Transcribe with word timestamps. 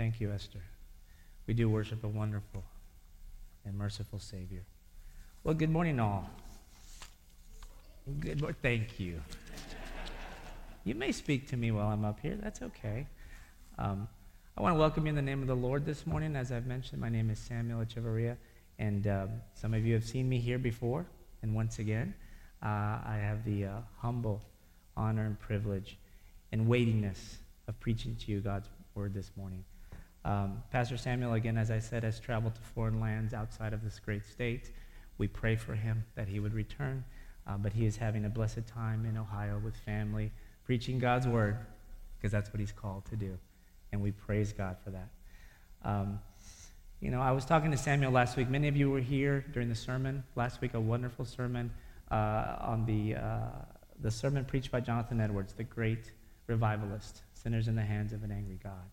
Thank 0.00 0.18
you, 0.18 0.32
Esther. 0.32 0.62
We 1.46 1.52
do 1.52 1.68
worship 1.68 2.04
a 2.04 2.08
wonderful 2.08 2.64
and 3.66 3.76
merciful 3.76 4.18
Savior. 4.18 4.62
Well, 5.44 5.52
good 5.52 5.68
morning, 5.68 6.00
all. 6.00 6.30
Good 8.18 8.40
morning. 8.40 8.56
Thank 8.62 8.98
you. 8.98 9.20
You 10.84 10.94
may 10.94 11.12
speak 11.12 11.48
to 11.48 11.58
me 11.58 11.70
while 11.70 11.88
I'm 11.88 12.06
up 12.06 12.18
here. 12.18 12.38
That's 12.42 12.62
okay. 12.62 13.08
Um, 13.78 14.08
I 14.56 14.62
want 14.62 14.74
to 14.74 14.78
welcome 14.78 15.04
you 15.04 15.10
in 15.10 15.16
the 15.16 15.20
name 15.20 15.42
of 15.42 15.48
the 15.48 15.54
Lord 15.54 15.84
this 15.84 16.06
morning. 16.06 16.34
As 16.34 16.50
I've 16.50 16.66
mentioned, 16.66 16.98
my 16.98 17.10
name 17.10 17.28
is 17.28 17.38
Samuel 17.38 17.84
Echeverria, 17.84 18.38
and 18.78 19.06
um, 19.06 19.28
some 19.52 19.74
of 19.74 19.84
you 19.84 19.92
have 19.92 20.04
seen 20.04 20.26
me 20.30 20.38
here 20.38 20.58
before. 20.58 21.04
And 21.42 21.54
once 21.54 21.78
again, 21.78 22.14
uh, 22.62 23.04
I 23.04 23.18
have 23.20 23.44
the 23.44 23.66
uh, 23.66 23.72
humble 23.98 24.40
honor 24.96 25.26
and 25.26 25.38
privilege 25.38 25.98
and 26.52 26.66
weightiness 26.66 27.36
of 27.68 27.78
preaching 27.80 28.16
to 28.24 28.32
you 28.32 28.40
God's 28.40 28.70
word 28.94 29.12
this 29.12 29.30
morning. 29.36 29.62
Um, 30.24 30.62
Pastor 30.70 30.96
Samuel, 30.96 31.34
again, 31.34 31.56
as 31.56 31.70
I 31.70 31.78
said, 31.78 32.02
has 32.04 32.20
traveled 32.20 32.54
to 32.54 32.60
foreign 32.60 33.00
lands 33.00 33.32
outside 33.32 33.72
of 33.72 33.82
this 33.82 33.98
great 33.98 34.26
state. 34.26 34.70
We 35.18 35.28
pray 35.28 35.56
for 35.56 35.74
him 35.74 36.04
that 36.14 36.28
he 36.28 36.40
would 36.40 36.54
return, 36.54 37.04
uh, 37.46 37.56
but 37.56 37.72
he 37.72 37.86
is 37.86 37.96
having 37.96 38.24
a 38.24 38.28
blessed 38.28 38.66
time 38.66 39.06
in 39.06 39.16
Ohio 39.16 39.58
with 39.64 39.76
family, 39.76 40.30
preaching 40.64 40.98
God's 40.98 41.26
word, 41.26 41.58
because 42.16 42.32
that's 42.32 42.52
what 42.52 42.60
he's 42.60 42.72
called 42.72 43.04
to 43.06 43.16
do. 43.16 43.38
And 43.92 44.02
we 44.02 44.10
praise 44.12 44.52
God 44.52 44.76
for 44.84 44.90
that. 44.90 45.08
Um, 45.82 46.20
you 47.00 47.10
know, 47.10 47.20
I 47.20 47.32
was 47.32 47.46
talking 47.46 47.70
to 47.70 47.78
Samuel 47.78 48.12
last 48.12 48.36
week. 48.36 48.50
Many 48.50 48.68
of 48.68 48.76
you 48.76 48.90
were 48.90 49.00
here 49.00 49.44
during 49.52 49.70
the 49.70 49.74
sermon 49.74 50.22
last 50.36 50.60
week, 50.60 50.74
a 50.74 50.80
wonderful 50.80 51.24
sermon 51.24 51.70
uh, 52.10 52.56
on 52.60 52.84
the, 52.84 53.16
uh, 53.16 53.64
the 54.00 54.10
sermon 54.10 54.44
preached 54.44 54.70
by 54.70 54.80
Jonathan 54.80 55.18
Edwards, 55.18 55.54
the 55.54 55.64
great 55.64 56.12
revivalist, 56.46 57.22
Sinners 57.32 57.68
in 57.68 57.74
the 57.74 57.82
Hands 57.82 58.12
of 58.12 58.22
an 58.22 58.30
Angry 58.30 58.58
God. 58.62 58.84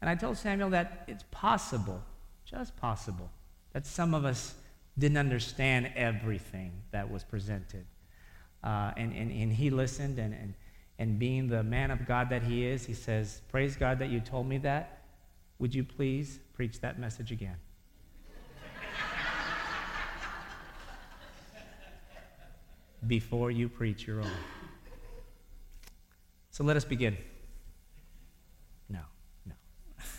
And 0.00 0.08
I 0.08 0.14
told 0.14 0.36
Samuel 0.36 0.70
that 0.70 1.04
it's 1.08 1.24
possible, 1.30 2.02
just 2.44 2.76
possible, 2.76 3.30
that 3.72 3.86
some 3.86 4.14
of 4.14 4.24
us 4.24 4.54
didn't 4.98 5.18
understand 5.18 5.90
everything 5.94 6.72
that 6.90 7.10
was 7.10 7.24
presented. 7.24 7.86
Uh, 8.62 8.92
and, 8.96 9.12
and, 9.12 9.30
and 9.30 9.52
he 9.52 9.70
listened, 9.70 10.18
and, 10.18 10.34
and, 10.34 10.54
and 10.98 11.18
being 11.18 11.48
the 11.48 11.62
man 11.62 11.90
of 11.90 12.06
God 12.06 12.30
that 12.30 12.42
he 12.42 12.66
is, 12.66 12.86
he 12.86 12.94
says, 12.94 13.42
Praise 13.48 13.76
God 13.76 13.98
that 14.00 14.08
you 14.08 14.20
told 14.20 14.48
me 14.48 14.58
that. 14.58 15.02
Would 15.58 15.74
you 15.74 15.84
please 15.84 16.38
preach 16.54 16.80
that 16.80 16.98
message 16.98 17.32
again? 17.32 17.56
Before 23.06 23.50
you 23.50 23.68
preach 23.68 24.06
your 24.06 24.20
own. 24.20 24.30
So 26.50 26.64
let 26.64 26.76
us 26.76 26.84
begin. 26.84 27.16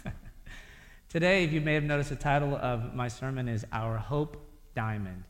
Today, 1.10 1.44
if 1.44 1.52
you 1.52 1.62
may 1.62 1.74
have 1.74 1.84
noticed, 1.84 2.10
the 2.10 2.16
title 2.16 2.56
of 2.56 2.94
my 2.94 3.08
sermon 3.08 3.48
is 3.48 3.66
Our 3.72 3.98
Hope 3.98 4.38
Diamond. 4.76 5.24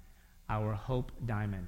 Our 0.50 0.74
Hope 0.74 1.12
Diamond. 1.26 1.68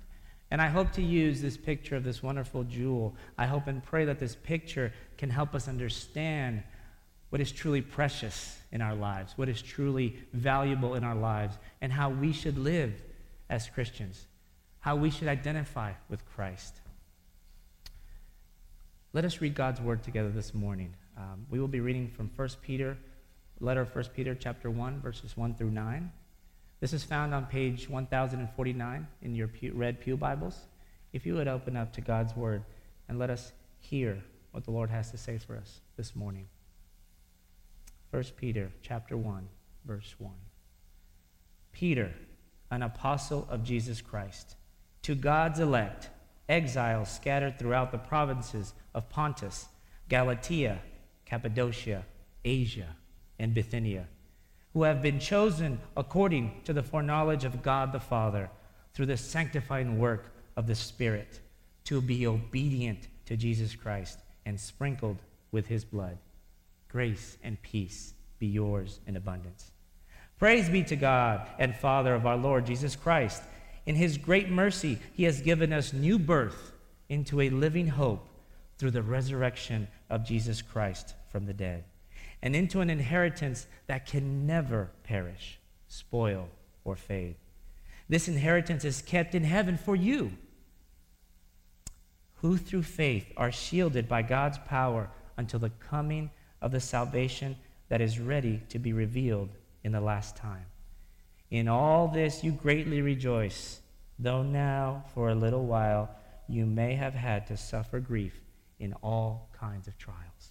And 0.51 0.61
I 0.61 0.67
hope 0.67 0.91
to 0.93 1.01
use 1.01 1.41
this 1.41 1.55
picture 1.55 1.95
of 1.95 2.03
this 2.03 2.21
wonderful 2.21 2.63
jewel. 2.65 3.15
I 3.37 3.45
hope 3.45 3.67
and 3.67 3.81
pray 3.81 4.05
that 4.05 4.19
this 4.19 4.35
picture 4.35 4.91
can 5.17 5.29
help 5.29 5.55
us 5.55 5.67
understand 5.67 6.63
what 7.29 7.39
is 7.39 7.51
truly 7.53 7.81
precious 7.81 8.59
in 8.73 8.81
our 8.81 8.93
lives, 8.93 9.33
what 9.37 9.47
is 9.47 9.61
truly 9.61 10.17
valuable 10.33 10.95
in 10.95 11.05
our 11.05 11.15
lives, 11.15 11.57
and 11.79 11.91
how 11.91 12.09
we 12.09 12.33
should 12.33 12.57
live 12.57 13.01
as 13.49 13.69
Christians, 13.69 14.25
how 14.81 14.97
we 14.97 15.09
should 15.09 15.29
identify 15.29 15.93
with 16.09 16.25
Christ. 16.25 16.81
Let 19.13 19.23
us 19.23 19.39
read 19.39 19.55
God's 19.55 19.79
word 19.79 20.03
together 20.03 20.29
this 20.29 20.53
morning. 20.53 20.93
Um, 21.17 21.45
we 21.49 21.59
will 21.59 21.67
be 21.67 21.79
reading 21.79 22.09
from 22.09 22.29
1 22.35 22.49
Peter 22.61 22.97
letter 23.61 23.81
of 23.81 23.95
1 23.95 24.05
Peter 24.15 24.33
chapter 24.35 24.69
1, 24.69 25.01
verses 25.01 25.37
1 25.37 25.53
through 25.53 25.69
9. 25.69 26.11
This 26.79 26.93
is 26.93 27.03
found 27.03 27.33
on 27.33 27.45
page 27.45 27.87
1049 27.87 29.07
in 29.21 29.35
your 29.35 29.47
pew, 29.47 29.71
red 29.73 30.01
Pew 30.01 30.17
Bibles. 30.17 30.65
If 31.13 31.25
you 31.25 31.35
would 31.35 31.47
open 31.47 31.77
up 31.77 31.93
to 31.93 32.01
God's 32.01 32.35
word 32.35 32.63
and 33.07 33.19
let 33.19 33.29
us 33.29 33.51
hear 33.77 34.23
what 34.51 34.65
the 34.65 34.71
Lord 34.71 34.89
has 34.89 35.11
to 35.11 35.17
say 35.17 35.37
for 35.37 35.55
us 35.55 35.81
this 35.95 36.15
morning. 36.15 36.47
1 38.09 38.23
Peter 38.35 38.71
chapter 38.81 39.15
1, 39.15 39.47
verse 39.85 40.15
1. 40.17 40.33
Peter, 41.71 42.11
an 42.71 42.81
apostle 42.81 43.47
of 43.49 43.63
Jesus 43.63 44.01
Christ, 44.01 44.55
to 45.03 45.13
God's 45.13 45.59
elect, 45.59 46.09
exiles 46.49 47.09
scattered 47.09 47.59
throughout 47.59 47.91
the 47.91 47.97
provinces 47.97 48.73
of 48.93 49.07
Pontus, 49.07 49.67
Galatia, 50.09 50.81
Cappadocia, 51.31 52.03
Asia, 52.43 52.93
and 53.39 53.53
Bithynia, 53.53 54.05
who 54.73 54.83
have 54.83 55.01
been 55.01 55.17
chosen 55.17 55.79
according 55.95 56.59
to 56.65 56.73
the 56.73 56.83
foreknowledge 56.83 57.45
of 57.45 57.63
God 57.63 57.93
the 57.93 58.01
Father 58.01 58.49
through 58.93 59.05
the 59.05 59.15
sanctifying 59.15 59.97
work 59.97 60.33
of 60.57 60.67
the 60.67 60.75
Spirit 60.75 61.39
to 61.85 62.01
be 62.01 62.27
obedient 62.27 63.07
to 63.27 63.37
Jesus 63.37 63.77
Christ 63.77 64.19
and 64.45 64.59
sprinkled 64.59 65.19
with 65.53 65.67
his 65.67 65.85
blood. 65.85 66.17
Grace 66.89 67.37
and 67.41 67.61
peace 67.61 68.13
be 68.37 68.47
yours 68.47 68.99
in 69.07 69.15
abundance. 69.15 69.71
Praise 70.37 70.67
be 70.67 70.83
to 70.83 70.97
God 70.97 71.47
and 71.57 71.73
Father 71.73 72.13
of 72.13 72.25
our 72.25 72.35
Lord 72.35 72.65
Jesus 72.65 72.97
Christ. 72.97 73.41
In 73.85 73.95
his 73.95 74.17
great 74.17 74.49
mercy, 74.49 74.99
he 75.13 75.23
has 75.23 75.39
given 75.39 75.71
us 75.71 75.93
new 75.93 76.19
birth 76.19 76.73
into 77.07 77.39
a 77.39 77.49
living 77.49 77.87
hope 77.87 78.27
through 78.77 78.91
the 78.91 79.01
resurrection 79.01 79.87
of 80.09 80.25
Jesus 80.25 80.61
Christ 80.61 81.15
from 81.31 81.45
the 81.45 81.53
dead 81.53 81.85
and 82.41 82.55
into 82.55 82.81
an 82.81 82.89
inheritance 82.89 83.67
that 83.87 84.05
can 84.05 84.45
never 84.45 84.89
perish, 85.03 85.59
spoil, 85.87 86.49
or 86.83 86.95
fade. 86.95 87.35
This 88.09 88.27
inheritance 88.27 88.83
is 88.83 89.01
kept 89.01 89.35
in 89.35 89.43
heaven 89.43 89.77
for 89.77 89.95
you, 89.95 90.31
who 92.35 92.57
through 92.57 92.83
faith 92.83 93.31
are 93.37 93.51
shielded 93.51 94.09
by 94.09 94.23
God's 94.23 94.57
power 94.59 95.09
until 95.37 95.59
the 95.59 95.69
coming 95.69 96.31
of 96.61 96.71
the 96.71 96.79
salvation 96.79 97.55
that 97.89 98.01
is 98.01 98.19
ready 98.19 98.61
to 98.69 98.79
be 98.79 98.93
revealed 98.93 99.49
in 99.83 99.91
the 99.91 100.01
last 100.01 100.35
time. 100.35 100.65
In 101.51 101.67
all 101.67 102.07
this 102.07 102.43
you 102.43 102.51
greatly 102.51 103.01
rejoice, 103.01 103.81
though 104.17 104.43
now, 104.43 105.03
for 105.13 105.29
a 105.29 105.35
little 105.35 105.65
while, 105.65 106.09
you 106.47 106.65
may 106.65 106.95
have 106.95 107.13
had 107.13 107.45
to 107.47 107.57
suffer 107.57 107.99
grief 107.99 108.39
in 108.79 108.93
all 109.03 109.49
kinds 109.53 109.87
of 109.87 109.97
trials. 109.97 110.50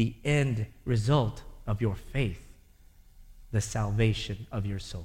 the 0.00 0.14
end 0.24 0.64
result 0.86 1.42
of 1.66 1.82
your 1.82 1.94
faith, 1.94 2.48
the 3.52 3.60
salvation 3.60 4.46
of 4.50 4.64
your 4.64 4.78
souls. 4.78 5.04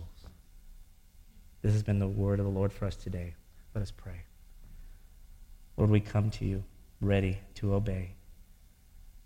This 1.62 1.74
has 1.74 1.84
been 1.84 2.00
the 2.00 2.08
word 2.08 2.40
of 2.40 2.46
the 2.46 2.52
Lord 2.52 2.72
for 2.72 2.86
us 2.86 2.96
today. 2.96 3.34
Let 3.74 3.82
us 3.82 3.92
pray. 3.92 4.22
Lord, 5.76 5.90
we 5.90 6.00
come 6.00 6.30
to 6.30 6.46
you 6.46 6.64
ready 7.02 7.38
to 7.56 7.74
obey. 7.74 8.12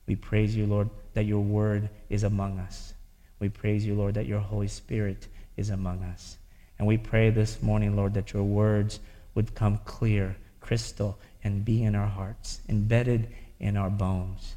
We 0.07 0.15
praise 0.15 0.55
you, 0.55 0.65
Lord, 0.65 0.89
that 1.13 1.27
your 1.27 1.41
word 1.41 1.87
is 2.09 2.23
among 2.23 2.57
us. 2.57 2.95
We 3.37 3.49
praise 3.49 3.85
you, 3.85 3.93
Lord, 3.93 4.15
that 4.15 4.25
your 4.25 4.39
Holy 4.39 4.67
Spirit 4.67 5.27
is 5.55 5.69
among 5.69 6.01
us. 6.01 6.39
And 6.79 6.87
we 6.87 6.97
pray 6.97 7.29
this 7.29 7.61
morning, 7.61 7.95
Lord, 7.95 8.15
that 8.15 8.33
your 8.33 8.41
words 8.41 9.01
would 9.35 9.53
come 9.53 9.77
clear, 9.85 10.35
crystal, 10.61 11.19
and 11.43 11.63
be 11.63 11.83
in 11.83 11.93
our 11.93 12.07
hearts, 12.07 12.61
embedded 12.67 13.27
in 13.59 13.77
our 13.77 13.91
bones. 13.91 14.55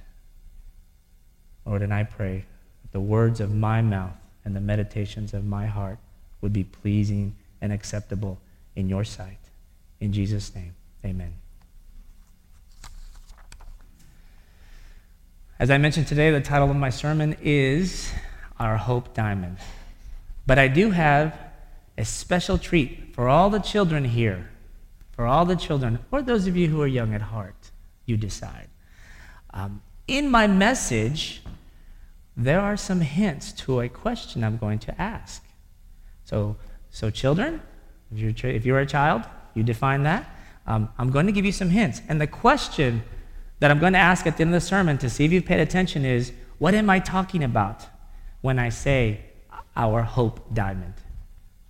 Lord, 1.64 1.82
and 1.82 1.92
I 1.92 2.04
pray 2.04 2.44
that 2.82 2.92
the 2.92 3.00
words 3.00 3.40
of 3.40 3.54
my 3.54 3.82
mouth 3.82 4.16
and 4.44 4.56
the 4.56 4.60
meditations 4.60 5.34
of 5.34 5.44
my 5.44 5.66
heart 5.66 5.98
would 6.40 6.52
be 6.52 6.64
pleasing 6.64 7.34
and 7.60 7.72
acceptable 7.72 8.38
in 8.74 8.88
your 8.88 9.04
sight. 9.04 9.38
In 10.00 10.12
Jesus' 10.12 10.54
name, 10.54 10.74
amen. 11.04 11.34
As 15.58 15.70
I 15.70 15.78
mentioned 15.78 16.08
today, 16.08 16.30
the 16.32 16.40
title 16.40 16.68
of 16.68 16.76
my 16.76 16.90
sermon 16.90 17.36
is 17.40 18.12
Our 18.58 18.76
Hope 18.76 19.14
Diamond. 19.14 19.58
But 20.44 20.58
I 20.58 20.66
do 20.66 20.90
have 20.90 21.38
a 21.96 22.04
special 22.04 22.58
treat 22.58 23.14
for 23.14 23.28
all 23.28 23.48
the 23.48 23.60
children 23.60 24.04
here, 24.04 24.50
for 25.12 25.24
all 25.24 25.44
the 25.44 25.54
children, 25.54 26.00
or 26.10 26.20
those 26.20 26.48
of 26.48 26.56
you 26.56 26.66
who 26.66 26.82
are 26.82 26.88
young 26.88 27.14
at 27.14 27.22
heart, 27.22 27.70
you 28.06 28.16
decide. 28.16 28.68
Um, 29.54 29.82
in 30.06 30.30
my 30.30 30.46
message, 30.46 31.42
there 32.36 32.60
are 32.60 32.76
some 32.76 33.00
hints 33.00 33.52
to 33.52 33.80
a 33.80 33.88
question 33.88 34.42
I'm 34.42 34.56
going 34.56 34.78
to 34.80 35.00
ask. 35.00 35.44
So, 36.24 36.56
so 36.90 37.10
children, 37.10 37.60
if 38.10 38.18
you're, 38.18 38.52
if 38.52 38.64
you're 38.64 38.80
a 38.80 38.86
child, 38.86 39.22
you 39.54 39.62
define 39.62 40.02
that. 40.04 40.28
Um, 40.66 40.88
I'm 40.98 41.10
going 41.10 41.26
to 41.26 41.32
give 41.32 41.44
you 41.44 41.52
some 41.52 41.70
hints. 41.70 42.00
And 42.08 42.20
the 42.20 42.26
question 42.26 43.02
that 43.60 43.70
I'm 43.70 43.78
going 43.78 43.92
to 43.92 43.98
ask 43.98 44.26
at 44.26 44.36
the 44.36 44.42
end 44.42 44.54
of 44.54 44.60
the 44.60 44.66
sermon 44.66 44.98
to 44.98 45.10
see 45.10 45.24
if 45.24 45.32
you've 45.32 45.44
paid 45.44 45.60
attention 45.60 46.04
is 46.04 46.32
what 46.58 46.74
am 46.74 46.88
I 46.88 46.98
talking 46.98 47.44
about 47.44 47.86
when 48.40 48.58
I 48.58 48.68
say 48.68 49.20
our 49.76 50.02
hope 50.02 50.54
diamond? 50.54 50.94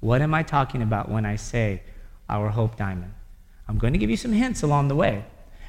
What 0.00 0.20
am 0.20 0.34
I 0.34 0.42
talking 0.42 0.82
about 0.82 1.10
when 1.10 1.24
I 1.24 1.36
say 1.36 1.82
our 2.28 2.50
hope 2.50 2.76
diamond? 2.76 3.12
I'm 3.68 3.78
going 3.78 3.92
to 3.92 3.98
give 3.98 4.10
you 4.10 4.16
some 4.16 4.32
hints 4.32 4.62
along 4.62 4.88
the 4.88 4.96
way. 4.96 5.24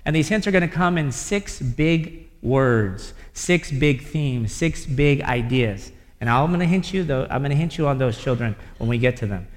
And 0.06 0.16
these 0.16 0.28
hints 0.28 0.48
are 0.48 0.52
going 0.52 0.68
to 0.68 0.76
come 0.76 0.98
in 0.98 1.12
six 1.12 1.62
big 1.62 2.23
words, 2.44 3.14
six 3.34 3.72
big 3.72 4.04
themes, 4.04 4.52
six 4.52 4.86
big 4.86 5.22
ideas. 5.22 5.92
And 6.20 6.30
I'm 6.30 6.48
going 6.48 6.60
to 6.60 6.66
hint 6.66 6.94
you 6.94 7.04
though, 7.04 7.26
I'm 7.30 7.42
going 7.42 7.52
to 7.52 7.58
hint 7.58 7.78
you 7.78 7.88
on 7.88 7.98
those 7.98 8.18
children 8.18 8.56
when 8.78 8.90
we 8.90 8.98
get 8.98 9.18
to 9.18 9.26
them. 9.26 9.48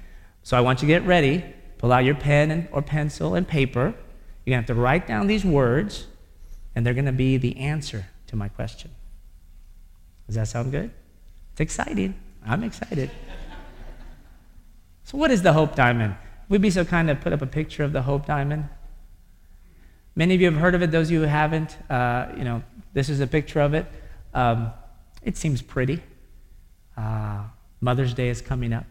So 0.43 0.57
I 0.57 0.61
want 0.61 0.81
you 0.81 0.87
to 0.87 0.93
get 0.93 1.05
ready. 1.05 1.43
Pull 1.77 1.91
out 1.91 2.05
your 2.05 2.15
pen 2.15 2.51
and, 2.51 2.67
or 2.71 2.81
pencil 2.81 3.35
and 3.35 3.47
paper. 3.47 3.93
You're 4.45 4.53
going 4.53 4.63
to 4.63 4.67
have 4.73 4.77
to 4.77 4.81
write 4.81 5.05
down 5.05 5.27
these 5.27 5.45
words, 5.45 6.07
and 6.73 6.85
they're 6.85 6.93
going 6.93 7.05
to 7.05 7.11
be 7.11 7.37
the 7.37 7.57
answer 7.57 8.07
to 8.27 8.35
my 8.35 8.47
question. 8.47 8.91
Does 10.25 10.35
that 10.35 10.47
sound 10.47 10.71
good? 10.71 10.91
It's 11.51 11.61
exciting. 11.61 12.15
I'm 12.45 12.63
excited. 12.63 13.11
so, 15.03 15.17
what 15.17 15.31
is 15.31 15.41
the 15.41 15.53
Hope 15.53 15.75
Diamond? 15.75 16.15
We'd 16.49 16.61
be 16.61 16.69
so 16.69 16.85
kind 16.85 17.09
to 17.09 17.15
put 17.15 17.33
up 17.33 17.41
a 17.41 17.45
picture 17.45 17.83
of 17.83 17.91
the 17.91 18.03
Hope 18.03 18.25
Diamond? 18.25 18.69
Many 20.17 20.33
of 20.33 20.41
you 20.41 20.49
have 20.49 20.59
heard 20.59 20.73
of 20.73 20.81
it. 20.81 20.89
Those 20.89 21.09
of 21.09 21.11
you 21.11 21.19
who 21.19 21.27
haven't, 21.27 21.77
uh, 21.91 22.29
you 22.35 22.43
know, 22.43 22.63
this 22.91 23.07
is 23.07 23.19
a 23.19 23.27
picture 23.27 23.61
of 23.61 23.75
it. 23.75 23.85
Um, 24.33 24.71
it 25.21 25.37
seems 25.37 25.61
pretty. 25.61 26.01
Uh, 26.97 27.43
Mother's 27.81 28.15
Day 28.15 28.29
is 28.29 28.41
coming 28.41 28.73
up. 28.73 28.85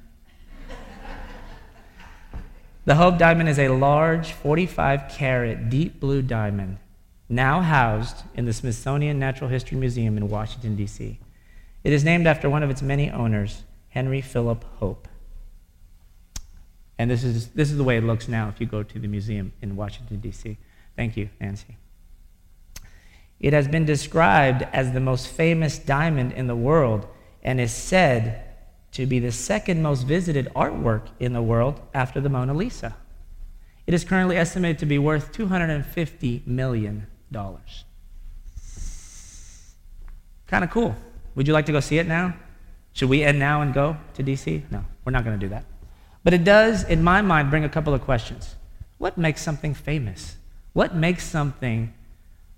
the 2.85 2.95
Hope 2.95 3.19
Diamond 3.19 3.49
is 3.49 3.59
a 3.59 3.71
large 3.71 4.31
45 4.35 5.09
carat 5.09 5.69
deep 5.69 5.99
blue 5.99 6.23
diamond 6.23 6.79
now 7.29 7.61
housed 7.61 8.23
in 8.37 8.45
the 8.45 8.53
Smithsonian 8.53 9.19
Natural 9.19 9.51
History 9.51 9.77
Museum 9.77 10.17
in 10.17 10.29
Washington, 10.29 10.77
D.C. 10.77 11.19
It 11.83 11.93
is 11.93 12.05
named 12.05 12.29
after 12.29 12.49
one 12.49 12.63
of 12.63 12.71
its 12.71 12.83
many 12.83 13.11
owners, 13.11 13.65
Henry 13.89 14.21
Philip 14.21 14.63
Hope. 14.77 15.09
And 17.01 17.11
this 17.11 17.25
is, 17.25 17.49
this 17.49 17.73
is 17.73 17.79
the 17.79 17.85
way 17.85 17.97
it 17.97 18.05
looks 18.05 18.29
now 18.29 18.49
if 18.49 18.61
you 18.61 18.67
go 18.67 18.85
to 18.85 18.99
the 19.01 19.09
museum 19.09 19.53
in 19.61 19.75
Washington, 19.75 20.21
D.C. 20.21 20.57
Thank 20.97 21.17
you, 21.17 21.29
Nancy. 21.41 21.77
It 23.39 23.53
has 23.53 23.69
been 23.69 23.85
described 23.85 24.63
as 24.73 24.93
the 24.93 25.01
most 25.01 25.29
famous 25.29 25.79
diamond 25.79 26.33
in 26.33 26.47
the 26.47 26.57
world 26.57 27.07
and 27.43 27.61
is 27.61 27.73
said 27.73 28.43
to 28.93 29.05
be 29.05 29.19
the 29.19 29.31
second 29.31 29.83
most 29.83 30.05
visited 30.05 30.49
artwork 30.57 31.09
in 31.21 31.35
the 31.35 31.43
world 31.43 31.81
after 31.93 32.21
the 32.21 32.31
Mona 32.31 32.55
Lisa. 32.55 32.97
It 33.87 33.93
is 33.93 34.05
currently 34.05 34.37
estimated 34.37 34.79
to 34.79 34.87
be 34.87 34.99
worth 34.99 35.33
$250 35.33 36.47
million. 36.47 37.07
Kind 40.47 40.65
of 40.65 40.71
cool. 40.71 40.97
Would 41.35 41.47
you 41.47 41.53
like 41.53 41.67
to 41.67 41.73
go 41.73 41.81
see 41.81 41.99
it 41.99 42.07
now? 42.07 42.35
Should 42.95 43.11
we 43.11 43.23
end 43.23 43.39
now 43.39 43.61
and 43.61 43.75
go 43.75 43.99
to 44.15 44.25
DC? 44.25 44.63
No, 44.71 44.83
we're 45.05 45.13
not 45.13 45.25
going 45.25 45.39
to 45.39 45.47
do 45.47 45.51
that. 45.51 45.67
But 46.25 46.33
it 46.33 46.43
does, 46.43 46.83
in 46.85 47.05
my 47.05 47.21
mind, 47.21 47.51
bring 47.51 47.65
a 47.65 47.69
couple 47.69 47.93
of 47.93 48.01
questions. 48.01 48.57
What 48.99 49.19
makes 49.19 49.43
something 49.43 49.75
famous? 49.75 50.37
What 50.77 50.95
makes 50.95 51.25
something 51.25 51.95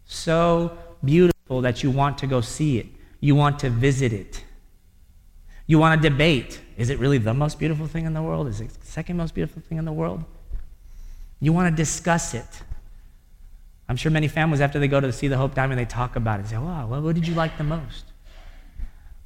so 0.05 0.77
beautiful 1.05 1.61
that 1.61 1.85
you 1.85 1.93
want 1.93 2.19
to 2.19 2.27
go 2.27 2.41
see 2.41 2.79
it? 2.79 2.87
You 3.21 3.37
want 3.37 3.61
to 3.61 3.71
visit 3.71 4.13
it? 4.13 4.43
You 5.69 5.79
want 5.79 6.03
to 6.03 6.11
debate 6.11 6.61
is 6.77 6.91
it 6.91 6.99
really 6.99 7.19
the 7.19 7.33
most 7.33 7.61
beautiful 7.61 7.87
thing 7.87 8.07
in 8.07 8.15
the 8.15 8.23
world? 8.23 8.49
Is 8.49 8.61
it 8.61 8.71
the 8.71 8.87
second 8.87 9.19
most 9.19 9.37
beautiful 9.37 9.63
thing 9.63 9.79
in 9.79 9.85
the 9.85 9.93
world? 9.93 10.25
You 11.39 11.53
want 11.53 11.71
to 11.71 11.77
discuss 11.77 12.35
it. 12.35 12.63
I'm 13.89 13.95
sure 13.95 14.11
many 14.11 14.27
families, 14.27 14.61
after 14.61 14.81
they 14.81 14.89
go 14.89 14.99
to 14.99 15.13
see 15.13 15.29
the 15.29 15.37
Hope 15.37 15.55
Diamond, 15.55 15.79
they 15.79 15.85
talk 15.85 16.17
about 16.17 16.41
it. 16.41 16.43
They 16.43 16.49
say, 16.51 16.59
wow, 16.59 16.89
well, 16.89 17.01
what 17.01 17.15
did 17.15 17.29
you 17.29 17.35
like 17.35 17.57
the 17.57 17.63
most? 17.63 18.07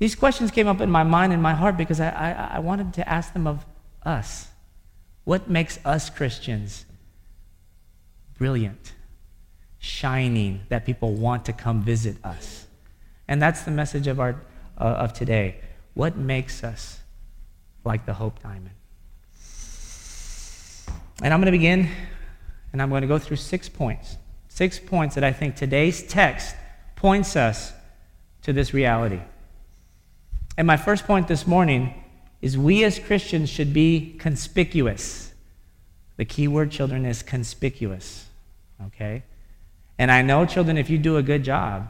These 0.01 0.15
questions 0.15 0.51
came 0.51 0.69
up 0.69 0.83
in 0.83 0.91
my 0.91 1.03
mind 1.03 1.33
and 1.33 1.43
my 1.43 1.55
heart 1.55 1.79
because 1.79 1.99
I, 1.99 2.11
I, 2.11 2.57
I 2.57 2.59
wanted 2.59 2.93
to 2.93 3.09
ask 3.09 3.33
them 3.33 3.47
of 3.47 3.65
us. 4.03 4.49
What 5.25 5.49
makes 5.49 5.79
us 5.83 6.11
Christians 6.11 6.85
brilliant, 8.43 8.93
shining, 9.79 10.63
that 10.69 10.85
people 10.85 11.15
want 11.15 11.45
to 11.45 11.53
come 11.53 11.81
visit 11.81 12.17
us. 12.25 12.67
And 13.29 13.41
that's 13.41 13.63
the 13.63 13.71
message 13.71 14.09
of, 14.09 14.19
our, 14.19 14.35
uh, 14.77 15.05
of 15.05 15.13
today. 15.13 15.61
What 15.95 16.17
makes 16.17 16.65
us 16.65 16.99
like 17.85 18.05
the 18.05 18.15
Hope 18.15 18.43
Diamond? 18.43 18.75
And 21.23 21.33
I'm 21.33 21.39
going 21.39 21.53
to 21.53 21.57
begin, 21.57 21.89
and 22.73 22.83
I'm 22.83 22.91
going 22.91 23.03
to 23.03 23.07
go 23.07 23.17
through 23.17 23.37
six 23.37 23.69
points. 23.69 24.17
Six 24.49 24.81
points 24.81 25.15
that 25.15 25.23
I 25.23 25.33
think 25.33 25.55
today's 25.55 26.03
text 26.03 26.57
points 26.97 27.37
us 27.37 27.73
to 28.43 28.53
this 28.53 28.75
reality. 28.75 29.21
And 30.59 30.67
my 30.67 30.77
first 30.77 31.07
point 31.07 31.29
this 31.29 31.47
morning 31.47 31.95
is 32.41 32.59
we 32.59 32.83
as 32.83 32.99
Christians 32.99 33.51
should 33.51 33.73
be 33.73 34.17
conspicuous. 34.19 35.33
The 36.17 36.25
key 36.25 36.49
word, 36.49 36.73
children, 36.73 37.07
is 37.07 37.23
conspicuous 37.23 38.27
okay? 38.89 39.23
And 39.99 40.11
I 40.11 40.23
know, 40.23 40.47
children, 40.47 40.77
if 40.77 40.91
you 40.91 40.99
do 40.99 41.17
a 41.17 41.23
good 41.23 41.43
job, 41.43 41.89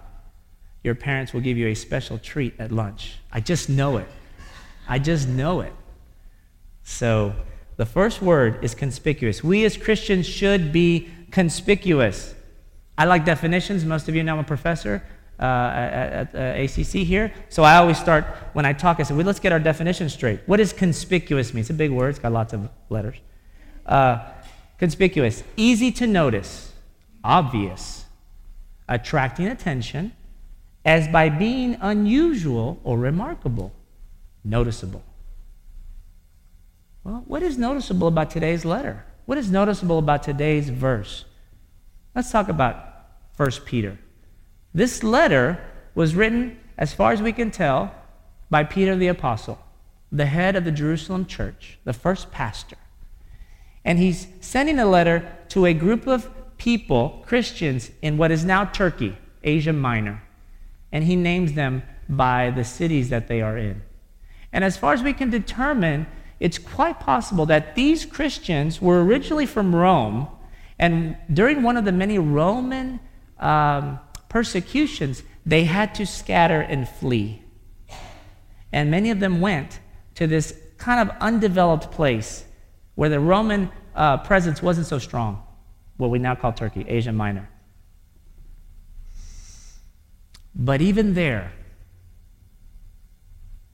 your 0.82 0.94
parents 0.94 1.32
will 1.32 1.40
give 1.40 1.56
you 1.56 1.68
a 1.68 1.74
special 1.74 2.18
treat 2.18 2.54
at 2.58 2.72
lunch. 2.72 3.18
I 3.32 3.40
just 3.40 3.68
know 3.68 3.96
it. 3.96 4.08
I 4.88 4.98
just 4.98 5.28
know 5.28 5.60
it. 5.60 5.72
So, 6.82 7.34
the 7.76 7.86
first 7.86 8.20
word 8.20 8.64
is 8.64 8.74
conspicuous. 8.74 9.42
We 9.42 9.64
as 9.64 9.76
Christians 9.76 10.26
should 10.26 10.72
be 10.72 11.08
conspicuous. 11.30 12.34
I 12.98 13.06
like 13.06 13.24
definitions. 13.24 13.84
Most 13.84 14.08
of 14.08 14.14
you 14.14 14.22
know 14.22 14.34
I'm 14.34 14.40
a 14.40 14.44
professor 14.44 15.02
uh, 15.40 15.44
at, 15.44 16.34
at 16.34 16.34
uh, 16.34 16.62
ACC 16.62 17.06
here. 17.06 17.32
So 17.48 17.62
I 17.62 17.76
always 17.76 17.98
start, 17.98 18.24
when 18.52 18.66
I 18.66 18.72
talk, 18.72 19.00
I 19.00 19.02
say, 19.04 19.14
well, 19.14 19.26
let's 19.26 19.40
get 19.40 19.52
our 19.52 19.58
definition 19.58 20.08
straight. 20.08 20.40
What 20.46 20.58
does 20.58 20.72
conspicuous 20.72 21.54
mean? 21.54 21.62
It's 21.62 21.70
a 21.70 21.74
big 21.74 21.90
word, 21.90 22.10
it's 22.10 22.18
got 22.18 22.32
lots 22.32 22.52
of 22.52 22.68
letters. 22.90 23.16
Uh, 23.86 24.18
conspicuous, 24.78 25.42
easy 25.56 25.90
to 25.92 26.06
notice 26.06 26.71
obvious, 27.24 28.06
attracting 28.88 29.46
attention, 29.46 30.12
as 30.84 31.08
by 31.08 31.28
being 31.28 31.76
unusual 31.80 32.80
or 32.84 32.98
remarkable, 32.98 33.72
noticeable. 34.44 35.02
Well, 37.04 37.22
what 37.26 37.42
is 37.42 37.58
noticeable 37.58 38.08
about 38.08 38.30
today's 38.30 38.64
letter? 38.64 39.04
What 39.26 39.38
is 39.38 39.50
noticeable 39.50 39.98
about 39.98 40.22
today's 40.22 40.68
verse? 40.68 41.24
Let's 42.14 42.30
talk 42.30 42.48
about 42.48 42.76
1 43.36 43.50
Peter. 43.64 43.98
This 44.74 45.02
letter 45.02 45.64
was 45.94 46.14
written, 46.14 46.58
as 46.76 46.92
far 46.92 47.12
as 47.12 47.22
we 47.22 47.32
can 47.32 47.50
tell, 47.50 47.94
by 48.50 48.64
Peter 48.64 48.96
the 48.96 49.08
Apostle, 49.08 49.58
the 50.10 50.26
head 50.26 50.56
of 50.56 50.64
the 50.64 50.72
Jerusalem 50.72 51.26
church, 51.26 51.78
the 51.84 51.92
first 51.92 52.30
pastor. 52.30 52.76
And 53.84 53.98
he's 53.98 54.26
sending 54.40 54.78
a 54.78 54.86
letter 54.86 55.36
to 55.48 55.66
a 55.66 55.74
group 55.74 56.06
of 56.06 56.28
people, 56.62 57.24
Christians, 57.26 57.90
in 58.02 58.16
what 58.16 58.30
is 58.30 58.44
now 58.44 58.64
Turkey, 58.64 59.18
Asia 59.42 59.72
Minor. 59.72 60.22
And 60.92 61.02
he 61.02 61.16
names 61.16 61.54
them 61.54 61.82
by 62.08 62.50
the 62.50 62.62
cities 62.62 63.08
that 63.08 63.26
they 63.26 63.42
are 63.42 63.58
in. 63.58 63.82
And 64.52 64.62
as 64.62 64.76
far 64.76 64.92
as 64.92 65.02
we 65.02 65.12
can 65.12 65.28
determine, 65.28 66.06
it's 66.38 66.58
quite 66.58 67.00
possible 67.00 67.46
that 67.46 67.74
these 67.74 68.06
Christians 68.06 68.80
were 68.80 69.04
originally 69.04 69.44
from 69.44 69.74
Rome, 69.74 70.28
and 70.78 71.16
during 71.32 71.64
one 71.64 71.76
of 71.76 71.84
the 71.84 71.90
many 71.90 72.18
Roman 72.20 73.00
um, 73.40 73.98
persecutions, 74.28 75.24
they 75.44 75.64
had 75.64 75.96
to 75.96 76.06
scatter 76.06 76.60
and 76.60 76.88
flee. 76.88 77.42
And 78.72 78.88
many 78.88 79.10
of 79.10 79.18
them 79.18 79.40
went 79.40 79.80
to 80.14 80.28
this 80.28 80.56
kind 80.78 81.08
of 81.08 81.16
undeveloped 81.20 81.90
place 81.90 82.44
where 82.94 83.08
the 83.08 83.18
Roman 83.18 83.68
uh, 83.96 84.18
presence 84.18 84.62
wasn't 84.62 84.86
so 84.86 85.00
strong 85.00 85.42
what 85.96 86.10
we 86.10 86.18
now 86.18 86.34
call 86.34 86.52
Turkey, 86.52 86.84
Asia 86.88 87.12
Minor. 87.12 87.48
But 90.54 90.82
even 90.82 91.14
there, 91.14 91.52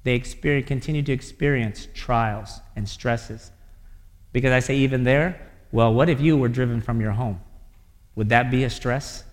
they 0.04 0.20
continue 0.20 1.02
to 1.02 1.12
experience 1.12 1.88
trials 1.94 2.60
and 2.76 2.88
stresses. 2.88 3.50
Because 4.32 4.52
I 4.52 4.60
say, 4.60 4.76
even 4.76 5.04
there, 5.04 5.40
well, 5.72 5.92
what 5.92 6.08
if 6.08 6.20
you 6.20 6.36
were 6.36 6.48
driven 6.48 6.80
from 6.80 7.00
your 7.00 7.12
home? 7.12 7.40
Would 8.14 8.28
that 8.30 8.50
be 8.50 8.64
a 8.64 8.70
stress? 8.70 9.24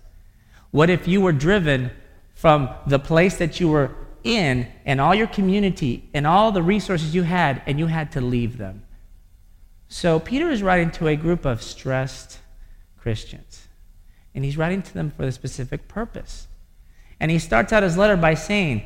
What 0.70 0.90
if 0.90 1.08
you 1.08 1.20
were 1.20 1.32
driven 1.32 1.90
from 2.34 2.68
the 2.86 2.98
place 2.98 3.36
that 3.38 3.58
you 3.60 3.68
were 3.68 3.90
in 4.22 4.66
and 4.84 5.00
all 5.00 5.14
your 5.14 5.28
community 5.28 6.08
and 6.12 6.26
all 6.26 6.52
the 6.52 6.62
resources 6.62 7.14
you 7.14 7.22
had, 7.22 7.62
and 7.66 7.78
you 7.78 7.86
had 7.86 8.12
to 8.12 8.20
leave 8.20 8.58
them? 8.58 8.82
So 9.88 10.18
Peter 10.18 10.50
is 10.50 10.62
writing 10.62 10.90
to 10.92 11.08
a 11.08 11.16
group 11.16 11.44
of 11.44 11.62
stressed, 11.62 12.40
Christians. 13.06 13.68
And 14.34 14.44
he's 14.44 14.56
writing 14.56 14.82
to 14.82 14.92
them 14.92 15.12
for 15.12 15.22
a 15.22 15.30
specific 15.30 15.86
purpose. 15.86 16.48
And 17.20 17.30
he 17.30 17.38
starts 17.38 17.72
out 17.72 17.84
his 17.84 17.96
letter 17.96 18.16
by 18.16 18.34
saying, 18.34 18.82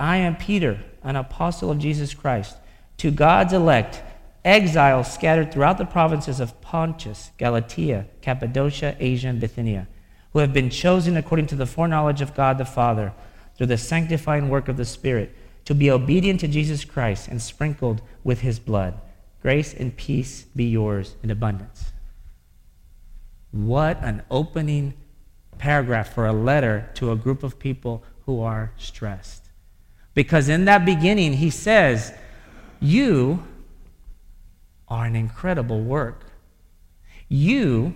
I 0.00 0.16
am 0.16 0.34
Peter, 0.34 0.80
an 1.04 1.14
apostle 1.14 1.70
of 1.70 1.78
Jesus 1.78 2.14
Christ, 2.14 2.56
to 2.96 3.12
God's 3.12 3.52
elect, 3.52 4.02
exiles 4.44 5.14
scattered 5.14 5.52
throughout 5.52 5.78
the 5.78 5.84
provinces 5.84 6.40
of 6.40 6.60
Pontus, 6.60 7.30
Galatia, 7.38 8.06
Cappadocia, 8.22 8.96
Asia, 8.98 9.28
and 9.28 9.38
Bithynia, 9.38 9.86
who 10.32 10.40
have 10.40 10.52
been 10.52 10.68
chosen 10.68 11.16
according 11.16 11.46
to 11.46 11.54
the 11.54 11.64
foreknowledge 11.64 12.22
of 12.22 12.34
God 12.34 12.58
the 12.58 12.64
Father, 12.64 13.12
through 13.56 13.68
the 13.68 13.78
sanctifying 13.78 14.48
work 14.48 14.66
of 14.66 14.76
the 14.76 14.84
Spirit, 14.84 15.32
to 15.64 15.76
be 15.76 15.92
obedient 15.92 16.40
to 16.40 16.48
Jesus 16.48 16.84
Christ 16.84 17.28
and 17.28 17.40
sprinkled 17.40 18.02
with 18.24 18.40
his 18.40 18.58
blood. 18.58 18.94
Grace 19.42 19.72
and 19.72 19.96
peace 19.96 20.42
be 20.56 20.64
yours 20.64 21.14
in 21.22 21.30
abundance. 21.30 21.91
What 23.52 24.02
an 24.02 24.22
opening 24.30 24.94
paragraph 25.58 26.12
for 26.12 26.26
a 26.26 26.32
letter 26.32 26.90
to 26.94 27.12
a 27.12 27.16
group 27.16 27.42
of 27.42 27.58
people 27.58 28.02
who 28.24 28.40
are 28.40 28.72
stressed. 28.76 29.50
Because 30.14 30.48
in 30.48 30.64
that 30.64 30.84
beginning, 30.84 31.34
he 31.34 31.50
says, 31.50 32.12
You 32.80 33.44
are 34.88 35.04
an 35.04 35.14
incredible 35.14 35.82
work. 35.82 36.24
You 37.28 37.94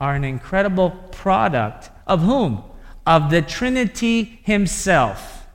are 0.00 0.14
an 0.14 0.24
incredible 0.24 0.90
product 0.90 1.90
of 2.06 2.22
whom? 2.22 2.64
Of 3.06 3.30
the 3.30 3.42
Trinity 3.42 4.40
Himself. 4.42 5.46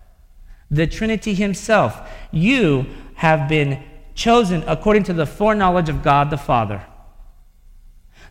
The 0.69 0.88
Trinity 0.88 1.33
Himself. 1.33 2.09
You 2.31 2.85
have 3.15 3.50
been 3.50 3.83
chosen 4.15 4.63
according 4.67 5.03
to 5.03 5.13
the 5.13 5.25
foreknowledge 5.25 5.89
of 5.89 6.03
God 6.03 6.29
the 6.29 6.38
Father 6.38 6.85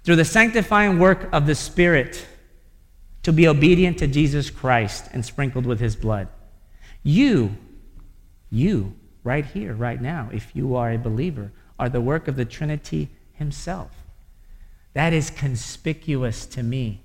through 0.05 0.17
the 0.17 0.25
sanctifying 0.25 0.99
work 0.99 1.29
of 1.33 1.47
the 1.47 1.55
Spirit 1.55 2.27
to 3.23 3.33
be 3.33 3.47
obedient 3.47 3.99
to 3.99 4.07
Jesus 4.07 4.51
Christ 4.51 5.09
and 5.13 5.25
sprinkled 5.25 5.65
with 5.65 5.81
his 5.81 5.95
blood. 5.95 6.29
You, 7.03 7.57
you, 8.51 8.95
right 9.25 9.45
here, 9.45 9.75
right 9.75 10.01
now, 10.01 10.29
if 10.33 10.55
you 10.55 10.75
are 10.75 10.93
a 10.93 10.99
believer, 10.99 11.53
are 11.79 11.89
the 11.89 12.01
work 12.01 12.29
of 12.29 12.37
the 12.37 12.45
Trinity 12.45 13.09
himself. 13.33 13.91
That 14.95 15.13
is 15.13 15.31
conspicuous 15.31 16.47
to 16.47 16.63
me. 16.63 17.01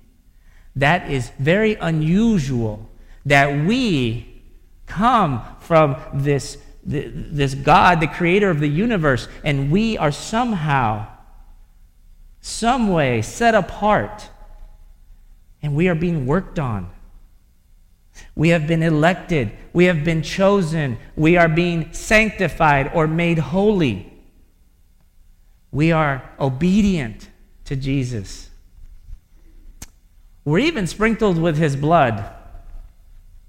That 0.76 1.10
is 1.10 1.30
very 1.38 1.74
unusual 1.74 2.88
that 3.26 3.66
we 3.66 4.42
come 4.86 5.42
from 5.60 5.96
this, 6.14 6.58
this 6.84 7.54
God, 7.54 8.00
the 8.00 8.06
creator 8.06 8.50
of 8.50 8.60
the 8.60 8.68
universe, 8.68 9.28
and 9.44 9.70
we 9.70 9.98
are 9.98 10.12
somehow, 10.12 11.06
some 12.40 12.88
way 12.88 13.22
set 13.22 13.54
apart 13.54 14.30
and 15.62 15.74
we 15.74 15.88
are 15.88 15.94
being 15.94 16.26
worked 16.26 16.58
on. 16.58 16.90
We 18.34 18.50
have 18.50 18.66
been 18.66 18.82
elected. 18.82 19.52
We 19.72 19.84
have 19.86 20.04
been 20.04 20.22
chosen. 20.22 20.98
We 21.16 21.36
are 21.36 21.48
being 21.48 21.92
sanctified 21.92 22.90
or 22.94 23.06
made 23.06 23.38
holy. 23.38 24.12
We 25.70 25.92
are 25.92 26.28
obedient 26.38 27.28
to 27.64 27.76
Jesus. 27.76 28.50
We're 30.44 30.60
even 30.60 30.86
sprinkled 30.86 31.38
with 31.38 31.58
his 31.58 31.76
blood. 31.76 32.24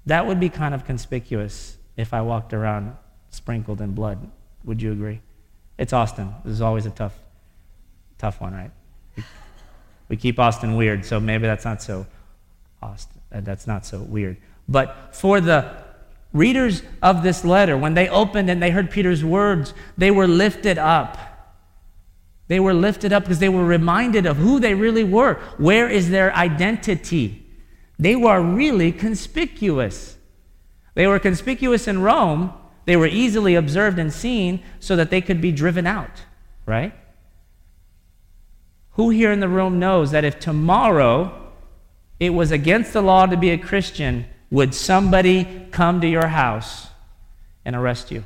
That 0.05 0.27
would 0.27 0.39
be 0.39 0.49
kind 0.49 0.73
of 0.73 0.85
conspicuous 0.85 1.77
if 1.95 2.13
I 2.13 2.21
walked 2.21 2.53
around 2.53 2.95
sprinkled 3.29 3.79
in 3.81 3.93
blood. 3.93 4.29
Would 4.65 4.81
you 4.81 4.91
agree? 4.91 5.21
It's 5.77 5.93
Austin. 5.93 6.33
This 6.43 6.53
is 6.53 6.61
always 6.61 6.85
a 6.85 6.89
tough, 6.89 7.17
tough 8.17 8.41
one, 8.41 8.53
right? 8.53 8.71
We 10.07 10.17
keep 10.17 10.39
Austin 10.39 10.75
weird, 10.75 11.05
so 11.05 11.19
maybe 11.19 11.45
that's 11.45 11.65
not 11.65 11.81
so 11.81 12.07
Austin, 12.81 13.21
uh, 13.31 13.41
that's 13.41 13.67
not 13.67 13.85
so 13.85 13.99
weird. 13.99 14.37
But 14.67 15.15
for 15.15 15.41
the 15.41 15.83
readers 16.33 16.83
of 17.01 17.23
this 17.23 17.43
letter, 17.43 17.77
when 17.77 17.93
they 17.93 18.09
opened 18.09 18.49
and 18.49 18.61
they 18.61 18.71
heard 18.71 18.91
Peter's 18.91 19.23
words, 19.23 19.73
they 19.97 20.11
were 20.11 20.27
lifted 20.27 20.77
up. 20.77 21.17
They 22.47 22.59
were 22.59 22.73
lifted 22.73 23.13
up 23.13 23.23
because 23.23 23.39
they 23.39 23.49
were 23.49 23.65
reminded 23.65 24.25
of 24.25 24.37
who 24.37 24.59
they 24.59 24.73
really 24.73 25.03
were. 25.03 25.35
Where 25.57 25.87
is 25.87 26.09
their 26.09 26.33
identity? 26.35 27.45
They 27.99 28.15
were 28.15 28.41
really 28.41 28.91
conspicuous. 28.91 30.17
They 30.95 31.05
were 31.05 31.19
conspicuous 31.19 31.87
in 31.87 32.01
Rome. 32.01 32.53
They 32.85 32.95
were 32.95 33.07
easily 33.07 33.53
observed 33.55 33.99
and 33.99 34.11
seen 34.11 34.63
so 34.79 34.95
that 34.95 35.11
they 35.11 35.21
could 35.21 35.41
be 35.41 35.51
driven 35.51 35.85
out, 35.85 36.23
right? 36.65 36.93
Who 38.99 39.11
here 39.11 39.31
in 39.31 39.39
the 39.39 39.47
room 39.47 39.79
knows 39.79 40.11
that 40.11 40.25
if 40.25 40.41
tomorrow 40.41 41.53
it 42.19 42.31
was 42.31 42.51
against 42.51 42.91
the 42.91 43.01
law 43.01 43.25
to 43.25 43.37
be 43.37 43.51
a 43.51 43.57
Christian, 43.57 44.25
would 44.51 44.75
somebody 44.75 45.69
come 45.71 46.01
to 46.01 46.07
your 46.09 46.27
house 46.27 46.87
and 47.63 47.77
arrest 47.77 48.11
you? 48.11 48.25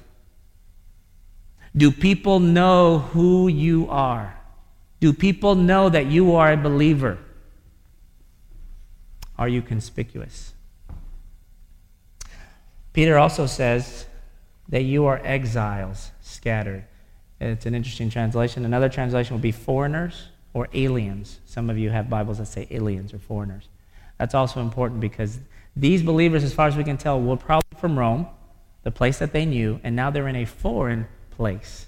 Do 1.78 1.92
people 1.92 2.40
know 2.40 2.98
who 2.98 3.48
you 3.48 3.88
are? 3.88 4.36
Do 5.00 5.14
people 5.14 5.54
know 5.54 5.90
that 5.90 6.08
you 6.08 6.34
are 6.34 6.52
a 6.52 6.58
believer? 6.58 7.20
Are 9.38 9.48
you 9.48 9.62
conspicuous? 9.62 10.54
Peter 12.94 13.20
also 13.20 13.46
says 13.46 14.08
that 14.70 14.82
you 14.82 15.06
are 15.06 15.22
exiles 15.24 16.10
scattered. 16.24 16.86
It's 17.40 17.68
an 17.68 17.76
interesting 17.76 18.10
translation. 18.10 18.66
Another 18.66 18.90
translation 18.90 19.36
would 19.36 19.44
be 19.44 19.52
foreigners 19.52 20.30
or 20.54 20.70
aliens. 20.74 21.40
Some 21.46 21.70
of 21.70 21.78
you 21.78 21.90
have 21.90 22.10
Bibles 22.10 22.38
that 22.38 22.48
say 22.48 22.68
aliens 22.70 23.14
or 23.14 23.20
foreigners. 23.20 23.70
That's 24.18 24.36
also 24.36 24.62
important 24.62 25.00
because 25.02 25.40
these 25.76 26.04
believers, 26.04 26.44
as 26.44 26.54
far 26.54 26.68
as 26.68 26.76
we 26.76 26.84
can 26.84 26.98
tell, 26.98 27.20
were 27.20 27.38
probably 27.38 27.78
from 27.78 27.98
Rome, 27.98 28.28
the 28.84 28.92
place 28.92 29.18
that 29.20 29.34
they 29.34 29.46
knew, 29.46 29.80
and 29.84 29.96
now 29.96 30.12
they're 30.12 30.28
in 30.28 30.36
a 30.36 30.46
foreign 30.46 31.08
place. 31.32 31.88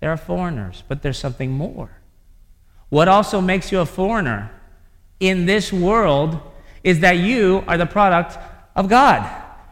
They 0.00 0.06
are 0.06 0.16
foreigners, 0.16 0.84
but 0.86 1.02
there's 1.02 1.18
something 1.18 1.50
more. 1.50 1.90
What 2.88 3.08
also 3.08 3.40
makes 3.40 3.72
you 3.72 3.80
a 3.80 3.86
foreigner 3.86 4.50
in 5.18 5.46
this 5.46 5.72
world 5.72 6.40
is 6.84 7.00
that 7.00 7.16
you 7.16 7.64
are 7.66 7.78
the 7.78 7.86
product 7.86 8.38
of 8.76 8.88
God. 8.88 9.28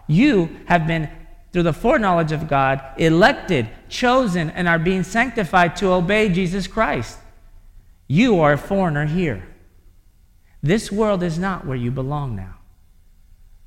You 0.06 0.56
have 0.66 0.86
been, 0.86 1.08
through 1.52 1.64
the 1.64 1.72
foreknowledge 1.72 2.32
of 2.32 2.48
God, 2.48 2.80
elected, 2.96 3.68
chosen, 3.88 4.50
and 4.50 4.66
are 4.66 4.78
being 4.78 5.02
sanctified 5.02 5.76
to 5.76 5.92
obey 5.92 6.28
Jesus 6.28 6.66
Christ. 6.66 7.18
You 8.10 8.40
are 8.40 8.54
a 8.54 8.58
foreigner 8.58 9.06
here. 9.06 9.46
This 10.64 10.90
world 10.90 11.22
is 11.22 11.38
not 11.38 11.64
where 11.64 11.76
you 11.76 11.92
belong 11.92 12.34
now. 12.34 12.56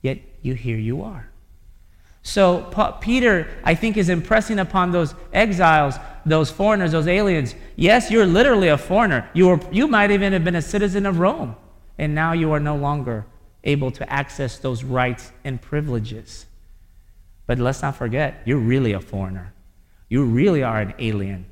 Yet 0.02 0.20
you 0.42 0.54
here 0.54 0.76
you 0.76 1.02
are. 1.04 1.30
So 2.24 2.70
Peter, 3.00 3.48
I 3.64 3.74
think, 3.74 3.96
is 3.96 4.10
impressing 4.10 4.60
upon 4.60 4.92
those 4.92 5.16
exiles, 5.32 5.96
those 6.26 6.52
foreigners, 6.52 6.92
those 6.92 7.08
aliens. 7.08 7.56
Yes, 7.78 8.12
you're 8.12 8.26
literally 8.26 8.68
a 8.68 8.78
foreigner. 8.78 9.30
You, 9.34 9.48
were, 9.48 9.60
you 9.72 9.88
might 9.88 10.12
even 10.12 10.34
have 10.34 10.44
been 10.44 10.56
a 10.56 10.62
citizen 10.62 11.06
of 11.06 11.20
Rome, 11.20 11.56
and 11.98 12.14
now 12.14 12.34
you 12.34 12.52
are 12.52 12.60
no 12.60 12.76
longer 12.76 13.26
able 13.64 13.92
to 13.92 14.12
access 14.12 14.58
those 14.58 14.84
rights 14.84 15.32
and 15.46 15.62
privileges. 15.62 16.48
But 17.48 17.60
let's 17.60 17.82
not 17.82 17.96
forget, 17.96 18.42
you're 18.44 18.58
really 18.58 18.92
a 18.92 19.00
foreigner. 19.00 19.54
You 20.10 20.26
really 20.26 20.64
are 20.64 20.82
an 20.82 20.96
alien. 21.00 21.46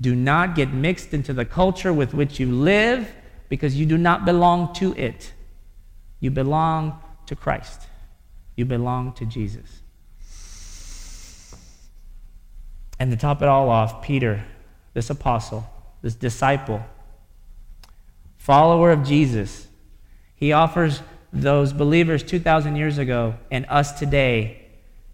Do 0.00 0.14
not 0.14 0.54
get 0.54 0.72
mixed 0.72 1.12
into 1.12 1.32
the 1.32 1.44
culture 1.44 1.92
with 1.92 2.14
which 2.14 2.40
you 2.40 2.50
live 2.50 3.10
because 3.48 3.76
you 3.76 3.84
do 3.84 3.98
not 3.98 4.24
belong 4.24 4.72
to 4.74 4.94
it. 4.94 5.32
You 6.20 6.30
belong 6.30 6.98
to 7.26 7.36
Christ, 7.36 7.82
you 8.56 8.64
belong 8.64 9.12
to 9.14 9.26
Jesus. 9.26 9.82
And 12.98 13.10
to 13.10 13.16
top 13.16 13.40
it 13.40 13.48
all 13.48 13.70
off, 13.70 14.02
Peter, 14.02 14.44
this 14.92 15.08
apostle, 15.08 15.68
this 16.02 16.14
disciple, 16.14 16.84
follower 18.36 18.90
of 18.90 19.04
Jesus, 19.04 19.66
he 20.34 20.52
offers 20.52 21.02
those 21.32 21.72
believers 21.72 22.22
2,000 22.22 22.76
years 22.76 22.98
ago 22.98 23.36
and 23.50 23.64
us 23.68 23.98
today 23.98 24.66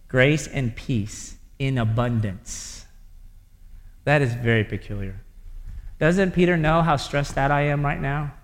grace 0.09 0.47
and 0.47 0.75
peace 0.75 1.37
in 1.59 1.79
abundance. 1.79 2.76
That 4.07 4.23
is 4.23 4.33
very 4.35 4.63
peculiar. 4.63 5.21
Doesn't 5.99 6.31
Peter 6.31 6.57
know 6.57 6.81
how 6.81 6.97
stressed 6.97 7.37
out 7.37 7.51
I 7.51 7.63
am 7.63 7.85
right 7.85 8.01
now? 8.01 8.35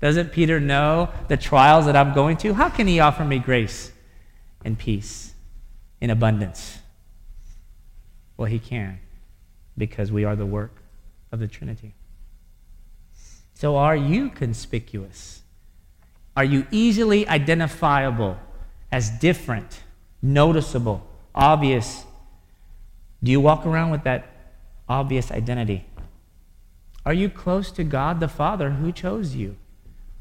Doesn't 0.00 0.32
Peter 0.32 0.58
know 0.58 1.10
the 1.28 1.36
trials 1.36 1.86
that 1.86 1.94
I'm 1.94 2.12
going 2.14 2.36
to? 2.38 2.52
How 2.52 2.68
can 2.68 2.88
he 2.88 2.98
offer 2.98 3.24
me 3.24 3.38
grace 3.38 3.92
and 4.64 4.76
peace 4.76 5.34
in 6.00 6.10
abundance? 6.10 6.80
Well, 8.36 8.46
he 8.46 8.58
can 8.58 8.98
because 9.78 10.10
we 10.10 10.24
are 10.24 10.34
the 10.34 10.46
work 10.46 10.82
of 11.30 11.38
the 11.38 11.46
Trinity. 11.46 11.94
So, 13.54 13.76
are 13.76 13.94
you 13.96 14.30
conspicuous? 14.30 15.42
Are 16.36 16.44
you 16.44 16.66
easily 16.72 17.28
identifiable 17.28 18.36
as 18.90 19.10
different, 19.10 19.78
noticeable, 20.20 21.06
obvious, 21.36 22.04
do 23.24 23.30
you 23.30 23.40
walk 23.40 23.64
around 23.64 23.90
with 23.90 24.04
that 24.04 24.28
obvious 24.86 25.32
identity? 25.32 25.86
Are 27.06 27.14
you 27.14 27.30
close 27.30 27.70
to 27.72 27.82
God 27.82 28.20
the 28.20 28.28
Father 28.28 28.70
who 28.70 28.92
chose 28.92 29.34
you, 29.34 29.56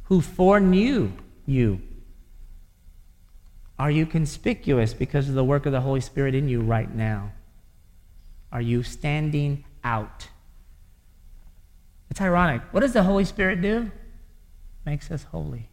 who 0.03 0.22
foreknew 0.22 1.12
you? 1.45 1.81
Are 3.77 3.91
you 3.91 4.05
conspicuous 4.05 4.93
because 4.93 5.27
of 5.27 5.36
the 5.36 5.43
work 5.43 5.65
of 5.65 5.74
the 5.74 5.81
Holy 5.81 6.00
Spirit 6.00 6.33
in 6.33 6.48
you 6.48 6.62
right 6.62 6.93
now? 6.93 7.33
Are 8.53 8.62
you 8.62 8.83
standing 8.83 9.65
out? 9.83 10.29
It's 12.10 12.22
ironic. 12.22 12.62
What 12.72 12.81
does 12.81 12.93
the 12.93 13.03
Holy 13.03 13.25
Spirit 13.25 13.62
do? 13.62 13.91
Makes 14.86 15.12
us 15.12 15.24
holy. 15.24 15.67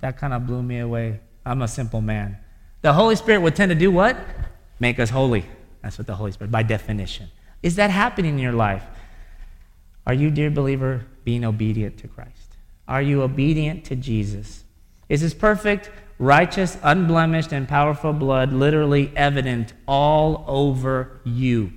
That 0.00 0.18
kind 0.18 0.34
of 0.34 0.46
blew 0.46 0.62
me 0.62 0.80
away. 0.80 1.20
I'm 1.46 1.62
a 1.62 1.68
simple 1.68 2.02
man. 2.02 2.36
The 2.82 2.92
Holy 2.92 3.16
Spirit 3.16 3.40
would 3.40 3.56
tend 3.56 3.70
to 3.70 3.74
do 3.74 3.90
what? 3.90 4.18
Make 4.80 4.98
us 4.98 5.10
holy. 5.10 5.44
That's 5.82 5.98
what 5.98 6.06
the 6.06 6.14
Holy 6.14 6.32
Spirit, 6.32 6.50
by 6.50 6.62
definition. 6.62 7.30
Is 7.62 7.76
that 7.76 7.90
happening 7.90 8.34
in 8.34 8.38
your 8.38 8.52
life? 8.52 8.84
Are 10.06 10.14
you, 10.14 10.30
dear 10.30 10.50
believer, 10.50 11.06
being 11.24 11.44
obedient 11.44 11.98
to 11.98 12.08
Christ? 12.08 12.56
Are 12.86 13.02
you 13.02 13.22
obedient 13.22 13.84
to 13.86 13.96
Jesus? 13.96 14.64
Is 15.08 15.20
his 15.20 15.34
perfect, 15.34 15.90
righteous, 16.18 16.78
unblemished, 16.82 17.52
and 17.52 17.68
powerful 17.68 18.12
blood 18.12 18.52
literally 18.52 19.12
evident 19.14 19.72
all 19.86 20.44
over 20.46 21.20
you? 21.24 21.72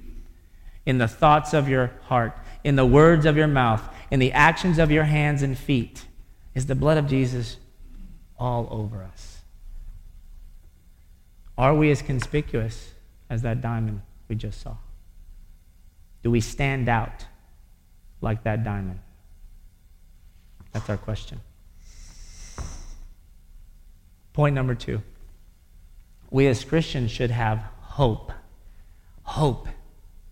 In 0.86 0.98
the 0.98 1.08
thoughts 1.08 1.54
of 1.54 1.68
your 1.68 1.92
heart, 2.04 2.38
in 2.64 2.76
the 2.76 2.86
words 2.86 3.26
of 3.26 3.36
your 3.36 3.48
mouth, 3.48 3.84
in 4.10 4.20
the 4.20 4.32
actions 4.32 4.80
of 4.80 4.92
your 4.92 5.04
hands 5.04 5.42
and 5.42 5.58
feet? 5.58 6.06
Is 6.54 6.66
the 6.66 6.76
blood 6.76 6.98
of 6.98 7.08
Jesus 7.08 7.58
all 8.38 8.68
over 8.72 9.04
us? 9.04 9.40
Are 11.58 11.76
we 11.76 11.92
as 11.92 12.02
conspicuous 12.02 12.91
as 13.32 13.42
that 13.44 13.62
diamond 13.62 14.02
we 14.28 14.36
just 14.36 14.62
saw? 14.62 14.76
Do 16.22 16.30
we 16.30 16.42
stand 16.42 16.90
out 16.90 17.26
like 18.20 18.44
that 18.44 18.64
diamond? 18.64 19.00
That's 20.74 20.90
our 20.90 20.98
question. 20.98 21.40
Point 24.34 24.54
number 24.54 24.76
two 24.76 25.02
we 26.30 26.48
as 26.48 26.64
Christians 26.64 27.10
should 27.10 27.32
have 27.32 27.64
hope. 27.82 28.32
Hope 29.24 29.68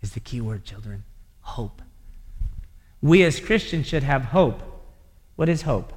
is 0.01 0.11
the 0.11 0.19
key 0.19 0.41
word, 0.41 0.63
children. 0.63 1.03
Hope. 1.41 1.81
We 3.01 3.23
as 3.23 3.39
Christians 3.39 3.87
should 3.87 4.03
have 4.03 4.25
hope. 4.25 4.61
What 5.35 5.49
is 5.49 5.61
hope? 5.63 5.93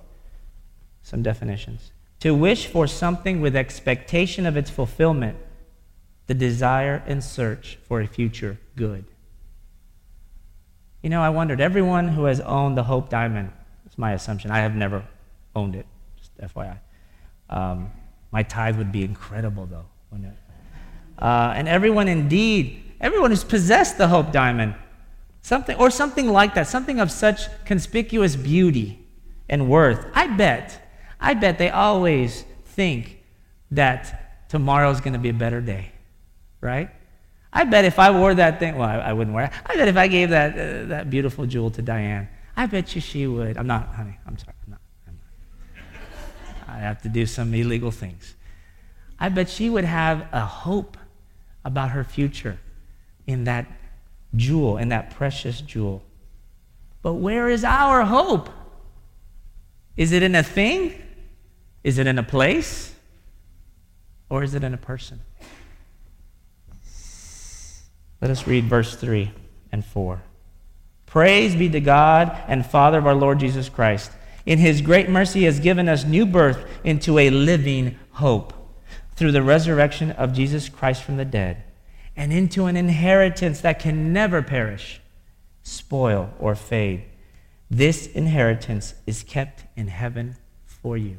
Some 1.03 1.23
definitions. 1.23 1.91
To 2.21 2.33
wish 2.33 2.67
for 2.67 2.87
something 2.87 3.41
with 3.41 3.57
expectation 3.57 4.47
of 4.47 4.57
its 4.57 4.71
fulfillment, 4.71 5.37
the 6.27 6.35
desire 6.35 7.03
and 7.07 7.23
search 7.23 7.79
for 7.83 8.01
a 8.01 8.07
future 8.07 8.59
good. 8.77 9.05
You 11.03 11.11
know, 11.11 11.21
I 11.21 11.31
wondered, 11.31 11.61
everyone 11.61 12.09
who 12.09 12.25
has 12.25 12.41
owned 12.41 12.77
the 12.77 12.85
Hope 12.85 13.09
Diamond, 13.09 13.51
it's 13.87 13.99
my 13.99 14.13
assumption, 14.13 14.51
I 14.51 14.59
have 14.59 14.75
never 14.75 15.05
owned 15.55 15.75
it, 15.75 15.87
just 16.17 16.37
FYI. 16.39 16.79
Um, 17.51 17.91
my 18.31 18.43
tithe 18.43 18.79
would 18.79 18.93
be 18.93 19.03
incredible, 19.05 19.67
though, 19.67 19.87
wouldn't 20.11 20.33
it? 20.33 20.39
Uh, 21.19 21.53
and 21.55 21.69
everyone 21.69 22.09
indeed, 22.09 22.83
everyone 23.01 23.31
who's 23.31 23.45
possessed 23.45 23.99
the 23.99 24.09
Hope 24.09 24.33
Diamond, 24.33 24.75
something, 25.43 25.77
or 25.77 25.91
something 25.91 26.29
like 26.29 26.55
that, 26.55 26.67
something 26.67 26.99
of 26.99 27.11
such 27.11 27.49
conspicuous 27.65 28.37
beauty 28.37 29.07
and 29.49 29.69
worth, 29.69 30.07
I 30.15 30.29
bet, 30.29 30.89
I 31.21 31.35
bet 31.35 31.59
they 31.59 31.71
always 31.71 32.45
think 32.65 33.23
that 33.71 34.49
tomorrow's 34.49 35.01
going 35.01 35.13
to 35.13 35.19
be 35.19 35.29
a 35.29 35.35
better 35.35 35.61
day, 35.61 35.92
right? 36.63 36.89
I 37.53 37.65
bet 37.65 37.85
if 37.85 37.99
I 37.99 38.11
wore 38.11 38.35
that 38.35 38.59
thing, 38.59 38.77
well, 38.77 38.89
I, 38.89 38.97
I 38.97 39.13
wouldn't 39.13 39.35
wear 39.35 39.47
it. 39.47 39.53
I 39.67 39.77
bet 39.77 39.89
if 39.89 39.97
I 39.99 40.09
gave 40.09 40.31
that, 40.31 40.53
uh, 40.55 40.87
that 40.87 41.11
beautiful 41.11 41.45
jewel 41.45 41.71
to 41.73 41.83
Diane, 41.83 42.29
I 42.57 42.65
bet 42.65 42.95
you 42.95 43.03
she 43.03 43.27
would. 43.27 43.59
I'm 43.59 43.67
not, 43.67 43.89
honey, 43.89 44.19
I'm 44.27 44.39
sorry. 44.39 44.55
I'm 44.65 44.71
not, 44.71 44.81
I'm 45.07 45.19
not. 46.67 46.77
I 46.77 46.79
have 46.79 47.03
to 47.03 47.11
do 47.11 47.27
some 47.27 47.53
illegal 47.53 47.91
things. 47.91 48.35
I 49.19 49.29
bet 49.29 49.51
she 49.51 49.69
would 49.69 49.85
have 49.85 50.27
a 50.33 50.41
hope 50.41 50.97
about 51.65 51.91
her 51.91 52.05
future 52.05 52.59
in 53.27 53.45
that 53.45 53.67
jewel, 54.35 54.79
in 54.79 54.89
that 54.89 55.11
precious 55.11 55.61
jewel. 55.61 56.03
But 57.03 57.15
where 57.15 57.49
is 57.49 57.65
our 57.65 58.03
hope? 58.03 58.49
Is 59.97 60.13
it 60.13 60.23
in 60.23 60.35
a 60.35 60.43
thing? 60.43 60.95
Is 61.85 61.99
it 61.99 62.07
in 62.07 62.19
a 62.19 62.23
place? 62.23 62.95
Or 64.31 64.43
is 64.43 64.55
it 64.55 64.65
in 64.65 64.73
a 64.73 64.79
person? 64.79 65.21
Let 68.23 68.31
us 68.31 68.47
read 68.47 68.67
verse 68.67 68.95
3 68.95 69.33
and 69.73 69.85
4. 69.85 70.23
Praise 71.07 71.57
be 71.57 71.69
to 71.71 71.81
God 71.81 72.41
and 72.47 72.65
Father 72.65 72.99
of 72.99 73.07
our 73.07 73.17
Lord 73.17 73.41
Jesus 73.41 73.69
Christ. 73.69 74.13
In 74.47 74.61
his 74.61 74.81
great 74.81 75.09
mercy, 75.09 75.43
has 75.43 75.59
given 75.59 75.89
us 75.89 76.05
new 76.05 76.25
birth 76.25 76.65
into 76.85 77.19
a 77.19 77.31
living 77.31 77.99
hope 78.13 78.55
through 79.17 79.33
the 79.33 79.43
resurrection 79.43 80.13
of 80.13 80.33
Jesus 80.33 80.69
Christ 80.69 81.03
from 81.03 81.17
the 81.17 81.25
dead, 81.25 81.65
and 82.17 82.33
into 82.33 82.67
an 82.67 82.77
inheritance 82.77 83.61
that 83.61 83.81
can 83.81 84.13
never 84.13 84.41
perish, 84.41 85.01
spoil, 85.65 86.33
or 86.39 86.55
fade. 86.55 87.05
This 87.71 88.07
inheritance 88.07 88.95
is 89.05 89.25
kept 89.25 89.65
in 89.77 89.89
heaven 89.89 90.37
for 90.65 90.97
you. 90.97 91.19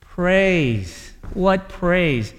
Praise. 0.00 1.12
What 1.34 1.68
praise? 1.68 2.32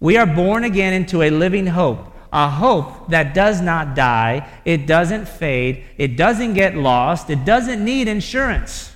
We 0.00 0.16
are 0.16 0.26
born 0.26 0.64
again 0.64 0.92
into 0.92 1.22
a 1.22 1.30
living 1.30 1.66
hope, 1.66 2.14
a 2.32 2.48
hope 2.48 3.08
that 3.10 3.34
does 3.34 3.60
not 3.60 3.94
die, 3.96 4.48
it 4.64 4.86
doesn't 4.86 5.26
fade, 5.26 5.84
it 5.96 6.16
doesn't 6.16 6.54
get 6.54 6.76
lost, 6.76 7.30
it 7.30 7.44
doesn't 7.44 7.84
need 7.84 8.06
insurance. 8.06 8.94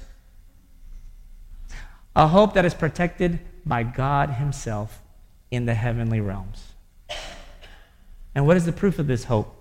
A 2.14 2.28
hope 2.28 2.54
that 2.54 2.64
is 2.64 2.74
protected 2.74 3.40
by 3.64 3.82
God 3.82 4.30
Himself 4.30 5.02
in 5.50 5.66
the 5.66 5.74
heavenly 5.74 6.20
realms. 6.20 6.72
And 8.34 8.46
what 8.46 8.56
is 8.56 8.64
the 8.64 8.72
proof 8.72 8.98
of 8.98 9.06
this 9.06 9.24
hope? 9.24 9.54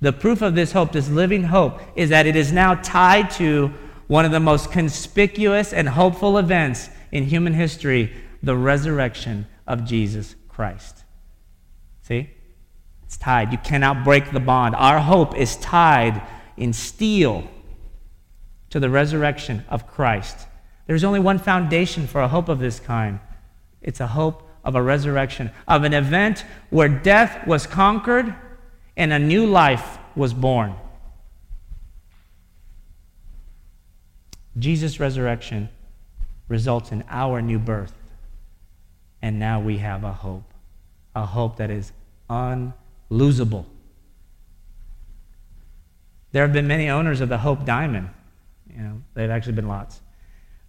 The 0.00 0.12
proof 0.12 0.42
of 0.42 0.54
this 0.54 0.72
hope, 0.72 0.92
this 0.92 1.08
living 1.08 1.44
hope, 1.44 1.80
is 1.94 2.10
that 2.10 2.26
it 2.26 2.36
is 2.36 2.52
now 2.52 2.74
tied 2.74 3.30
to 3.32 3.72
one 4.06 4.24
of 4.24 4.32
the 4.32 4.40
most 4.40 4.70
conspicuous 4.70 5.72
and 5.72 5.88
hopeful 5.88 6.36
events 6.38 6.90
in 7.12 7.24
human 7.24 7.54
history 7.54 8.12
the 8.42 8.56
resurrection 8.56 9.46
of 9.66 9.84
Jesus 9.84 10.36
Christ. 10.48 11.04
See? 12.02 12.30
It's 13.04 13.16
tied. 13.16 13.52
You 13.52 13.58
cannot 13.58 14.04
break 14.04 14.32
the 14.32 14.40
bond. 14.40 14.74
Our 14.74 15.00
hope 15.00 15.36
is 15.36 15.56
tied 15.56 16.22
in 16.56 16.72
steel 16.72 17.48
to 18.70 18.80
the 18.80 18.90
resurrection 18.90 19.64
of 19.68 19.86
Christ. 19.86 20.46
There's 20.86 21.04
only 21.04 21.20
one 21.20 21.38
foundation 21.38 22.06
for 22.06 22.20
a 22.20 22.28
hope 22.28 22.48
of 22.48 22.58
this 22.58 22.80
kind 22.80 23.20
it's 23.84 24.00
a 24.00 24.06
hope 24.06 24.48
of 24.64 24.74
a 24.74 24.82
resurrection, 24.82 25.50
of 25.68 25.84
an 25.84 25.92
event 25.92 26.44
where 26.70 26.88
death 26.88 27.46
was 27.46 27.66
conquered 27.66 28.34
and 28.96 29.12
a 29.12 29.18
new 29.18 29.46
life 29.46 29.98
was 30.16 30.32
born. 30.32 30.74
Jesus' 34.58 34.98
resurrection 34.98 35.68
results 36.48 36.92
in 36.92 37.04
our 37.08 37.42
new 37.42 37.58
birth. 37.58 37.92
And 39.24 39.38
now 39.38 39.58
we 39.58 39.78
have 39.78 40.04
a 40.04 40.12
hope, 40.12 40.52
a 41.16 41.24
hope 41.24 41.56
that 41.56 41.70
is 41.70 41.92
unlosable. 42.28 43.64
There 46.32 46.42
have 46.42 46.52
been 46.52 46.66
many 46.66 46.90
owners 46.90 47.22
of 47.22 47.30
the 47.30 47.38
Hope 47.38 47.64
Diamond. 47.64 48.10
You 48.68 48.82
know, 48.82 49.02
they've 49.14 49.30
actually 49.30 49.54
been 49.54 49.66
lots. 49.66 50.02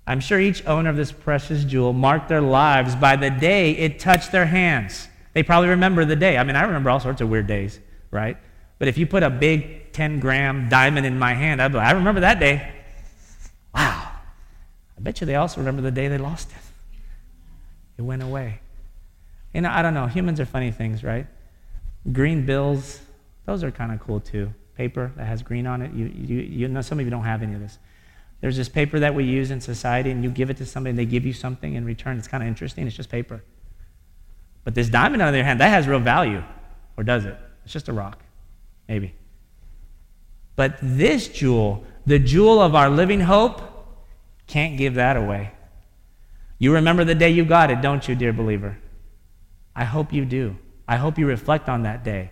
I'm 0.08 0.22
sure 0.22 0.40
each 0.40 0.66
owner 0.66 0.90
of 0.90 0.96
this 0.96 1.12
precious 1.12 1.66
jewel 1.66 1.92
marked 1.92 2.30
their 2.30 2.40
lives 2.40 2.96
by 2.96 3.18
the 3.18 3.30
day 3.30 3.72
it 3.72 4.00
touched 4.00 4.32
their 4.32 4.46
hands. 4.46 5.10
They 5.34 5.44
probably 5.44 5.68
remember 5.68 6.06
the 6.06 6.16
day. 6.16 6.38
I 6.38 6.46
mean, 6.46 6.56
I 6.56 6.64
remember 6.64 6.90
all 6.90 7.02
sorts 7.02 7.20
of 7.20 7.28
weird 7.28 7.48
days, 7.48 7.82
right? 8.10 8.38
But 8.80 8.88
if 8.88 8.98
you 8.98 9.06
put 9.06 9.22
a 9.22 9.30
big 9.30 9.92
10 9.92 10.22
gram 10.22 10.70
diamond 10.70 11.06
in 11.06 11.20
my 11.20 11.34
hand, 11.34 11.62
I'd 11.62 11.74
be 11.74 11.78
like, 11.78 11.88
I 11.88 11.92
remember 11.92 12.22
that 12.22 12.40
day. 12.40 12.72
Wow. 13.74 14.12
I 14.98 15.02
bet 15.02 15.20
you 15.20 15.28
they 15.28 15.36
also 15.36 15.60
remember 15.60 15.82
the 15.82 15.92
day 15.92 16.08
they 16.08 16.18
lost 16.18 16.52
it. 16.52 16.65
It 17.98 18.02
went 18.02 18.24
away. 18.24 18.60
You 19.54 19.62
know, 19.62 19.72
I 19.72 19.82
don't 19.82 19.94
know. 19.94 20.08
Humans 20.08 20.40
are 20.40 20.46
funny 20.46 20.72
things, 20.72 21.04
right? 21.04 21.28
Green 22.12 22.46
bills, 22.46 23.00
those 23.46 23.64
are 23.64 23.72
kind 23.72 23.92
of 23.92 24.00
cool 24.00 24.20
too. 24.20 24.54
Paper 24.76 25.12
that 25.16 25.26
has 25.26 25.42
green 25.42 25.66
on 25.66 25.82
it. 25.82 25.94
You, 25.94 26.06
you, 26.14 26.40
you 26.42 26.68
know, 26.68 26.82
some 26.82 27.00
of 27.00 27.06
you 27.06 27.12
don't 27.12 27.24
have 27.24 27.42
any 27.42 27.54
of 27.54 27.62
this. 27.62 27.80
There's 28.42 28.58
this 28.58 28.68
paper 28.70 29.00
that 29.00 29.16
we 29.16 29.24
use 29.24 29.50
in 29.50 29.62
society, 29.62 30.12
and 30.12 30.24
you 30.24 30.30
give 30.30 30.50
it 30.50 30.58
to 30.58 30.66
somebody, 30.66 30.90
and 30.92 31.00
they 31.00 31.06
give 31.06 31.26
you 31.26 31.34
something 31.34 31.74
in 31.74 31.86
return. 31.86 32.18
It's 32.18 32.28
kind 32.28 32.44
of 32.44 32.48
interesting. 32.48 32.86
It's 32.86 32.96
just 32.96 33.10
paper. 33.10 33.42
But 34.66 34.76
this 34.76 34.90
diamond, 34.90 35.22
on 35.22 35.32
the 35.32 35.40
other 35.40 35.46
hand, 35.46 35.62
that 35.62 35.70
has 35.70 35.88
real 35.88 36.00
value. 36.00 36.44
Or 36.98 37.04
does 37.04 37.26
it? 37.26 37.38
It's 37.64 37.74
just 37.74 37.88
a 37.88 37.94
rock. 37.94 38.22
Maybe. 38.90 39.16
But 40.56 40.78
this 40.82 41.28
jewel, 41.28 41.86
the 42.06 42.20
jewel 42.20 42.62
of 42.62 42.76
our 42.76 42.90
living 42.90 43.22
hope, 43.22 43.62
can't 44.48 44.78
give 44.78 44.96
that 44.96 45.18
away. 45.18 45.52
You 46.58 46.74
remember 46.74 47.04
the 47.04 47.16
day 47.16 47.30
you 47.30 47.46
got 47.46 47.72
it, 47.72 47.82
don't 47.82 48.08
you, 48.08 48.16
dear 48.16 48.34
believer? 48.34 48.78
I 49.76 49.84
hope 49.84 50.14
you 50.14 50.26
do. 50.26 50.58
I 50.88 50.98
hope 50.98 51.18
you 51.18 51.28
reflect 51.28 51.68
on 51.68 51.84
that 51.84 52.04
day 52.04 52.32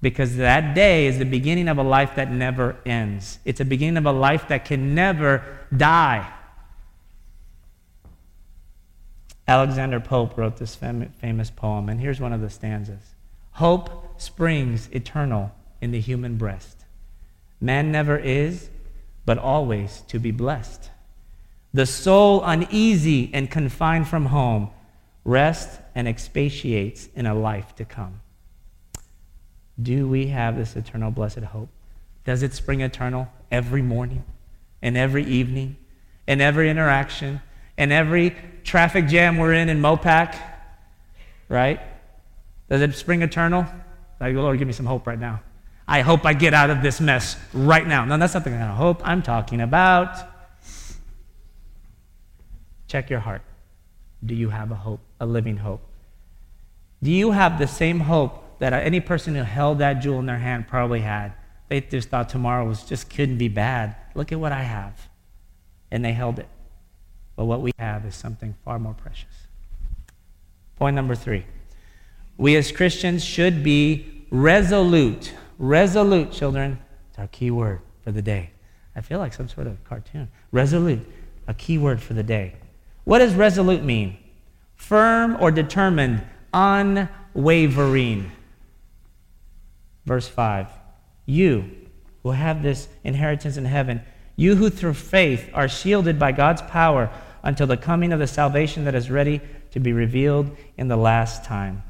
because 0.00 0.36
that 0.36 0.74
day 0.74 1.06
is 1.06 1.18
the 1.18 1.24
beginning 1.24 1.68
of 1.68 1.78
a 1.78 1.82
life 1.82 2.14
that 2.14 2.30
never 2.30 2.76
ends. 2.86 3.38
It's 3.44 3.60
a 3.60 3.64
beginning 3.64 3.96
of 3.96 4.06
a 4.06 4.12
life 4.12 4.48
that 4.48 4.64
can 4.64 4.94
never 4.94 5.44
die. 5.76 6.32
Alexander 9.46 9.98
Pope 9.98 10.36
wrote 10.36 10.58
this 10.58 10.74
fam- 10.74 11.12
famous 11.20 11.50
poem, 11.50 11.88
and 11.88 12.00
here's 12.00 12.20
one 12.20 12.32
of 12.32 12.40
the 12.40 12.50
stanzas 12.50 13.14
Hope 13.52 14.20
springs 14.20 14.88
eternal 14.92 15.52
in 15.80 15.90
the 15.90 16.00
human 16.00 16.36
breast. 16.36 16.84
Man 17.60 17.90
never 17.90 18.16
is, 18.16 18.70
but 19.26 19.38
always 19.38 20.02
to 20.08 20.18
be 20.18 20.30
blessed. 20.30 20.90
The 21.74 21.86
soul 21.86 22.42
uneasy 22.44 23.30
and 23.32 23.50
confined 23.50 24.08
from 24.08 24.26
home 24.26 24.70
rests 25.24 25.78
and 25.94 26.08
expatiates 26.08 27.08
in 27.14 27.26
a 27.26 27.34
life 27.34 27.74
to 27.76 27.84
come. 27.84 28.20
Do 29.80 30.08
we 30.08 30.28
have 30.28 30.56
this 30.56 30.74
eternal 30.76 31.10
blessed 31.10 31.40
hope? 31.40 31.68
Does 32.24 32.42
it 32.42 32.54
spring 32.54 32.80
eternal 32.80 33.28
every 33.50 33.82
morning 33.82 34.24
and 34.82 34.96
every 34.96 35.24
evening 35.24 35.76
and 36.26 36.40
every 36.40 36.70
interaction 36.70 37.40
and 37.76 37.92
every 37.92 38.34
traffic 38.64 39.06
jam 39.06 39.36
we're 39.36 39.52
in 39.52 39.68
in 39.68 39.80
Mopac? 39.80 40.36
Right? 41.48 41.80
Does 42.68 42.80
it 42.80 42.94
spring 42.94 43.22
eternal? 43.22 43.66
Lord, 44.20 44.58
give 44.58 44.66
me 44.66 44.72
some 44.72 44.86
hope 44.86 45.06
right 45.06 45.18
now. 45.18 45.40
I 45.86 46.00
hope 46.00 46.26
I 46.26 46.34
get 46.34 46.52
out 46.52 46.70
of 46.70 46.82
this 46.82 47.00
mess 47.00 47.36
right 47.54 47.86
now. 47.86 48.04
No, 48.04 48.18
that's 48.18 48.34
not 48.34 48.44
the 48.44 48.50
kind 48.50 48.62
of 48.62 48.76
hope 48.76 49.00
I'm 49.06 49.22
talking 49.22 49.60
about. 49.60 50.18
Check 52.88 53.10
your 53.10 53.20
heart. 53.20 53.42
Do 54.24 54.34
you 54.34 54.48
have 54.48 54.72
a 54.72 54.74
hope, 54.74 55.00
a 55.20 55.26
living 55.26 55.58
hope? 55.58 55.82
Do 57.02 57.12
you 57.12 57.30
have 57.30 57.58
the 57.58 57.68
same 57.68 58.00
hope 58.00 58.58
that 58.58 58.72
any 58.72 58.98
person 58.98 59.34
who 59.34 59.42
held 59.42 59.78
that 59.78 59.94
jewel 59.94 60.18
in 60.18 60.26
their 60.26 60.38
hand 60.38 60.66
probably 60.66 61.00
had? 61.00 61.34
They 61.68 61.82
just 61.82 62.08
thought 62.08 62.28
tomorrow 62.28 62.66
was 62.66 62.82
just 62.82 63.10
couldn't 63.10 63.38
be 63.38 63.48
bad. 63.48 63.94
Look 64.14 64.32
at 64.32 64.40
what 64.40 64.52
I 64.52 64.62
have. 64.62 65.08
And 65.90 66.04
they 66.04 66.12
held 66.12 66.38
it. 66.38 66.48
But 67.36 67.44
what 67.44 67.60
we 67.60 67.72
have 67.78 68.04
is 68.04 68.16
something 68.16 68.56
far 68.64 68.78
more 68.78 68.94
precious. 68.94 69.46
Point 70.76 70.96
number 70.96 71.14
three. 71.14 71.44
We 72.36 72.56
as 72.56 72.72
Christians 72.72 73.24
should 73.24 73.62
be 73.62 74.26
resolute. 74.30 75.34
Resolute, 75.58 76.32
children. 76.32 76.78
It's 77.10 77.18
our 77.18 77.28
key 77.28 77.50
word 77.50 77.80
for 78.02 78.12
the 78.12 78.22
day. 78.22 78.50
I 78.96 79.00
feel 79.02 79.18
like 79.18 79.32
some 79.32 79.48
sort 79.48 79.66
of 79.66 79.82
cartoon. 79.84 80.28
Resolute, 80.50 81.06
a 81.46 81.54
key 81.54 81.78
word 81.78 82.00
for 82.00 82.14
the 82.14 82.22
day. 82.22 82.54
What 83.08 83.20
does 83.20 83.34
resolute 83.34 83.82
mean? 83.82 84.18
Firm 84.74 85.38
or 85.40 85.50
determined, 85.50 86.20
unwavering. 86.52 88.30
Verse 90.04 90.28
5. 90.28 90.68
You 91.24 91.70
who 92.22 92.32
have 92.32 92.62
this 92.62 92.86
inheritance 93.04 93.56
in 93.56 93.64
heaven, 93.64 94.02
you 94.36 94.56
who 94.56 94.68
through 94.68 94.92
faith 94.92 95.48
are 95.54 95.70
shielded 95.70 96.18
by 96.18 96.32
God's 96.32 96.60
power 96.60 97.10
until 97.42 97.66
the 97.66 97.78
coming 97.78 98.12
of 98.12 98.18
the 98.18 98.26
salvation 98.26 98.84
that 98.84 98.94
is 98.94 99.10
ready 99.10 99.40
to 99.70 99.80
be 99.80 99.94
revealed 99.94 100.54
in 100.76 100.88
the 100.88 100.96
last 100.98 101.44
time. 101.44 101.82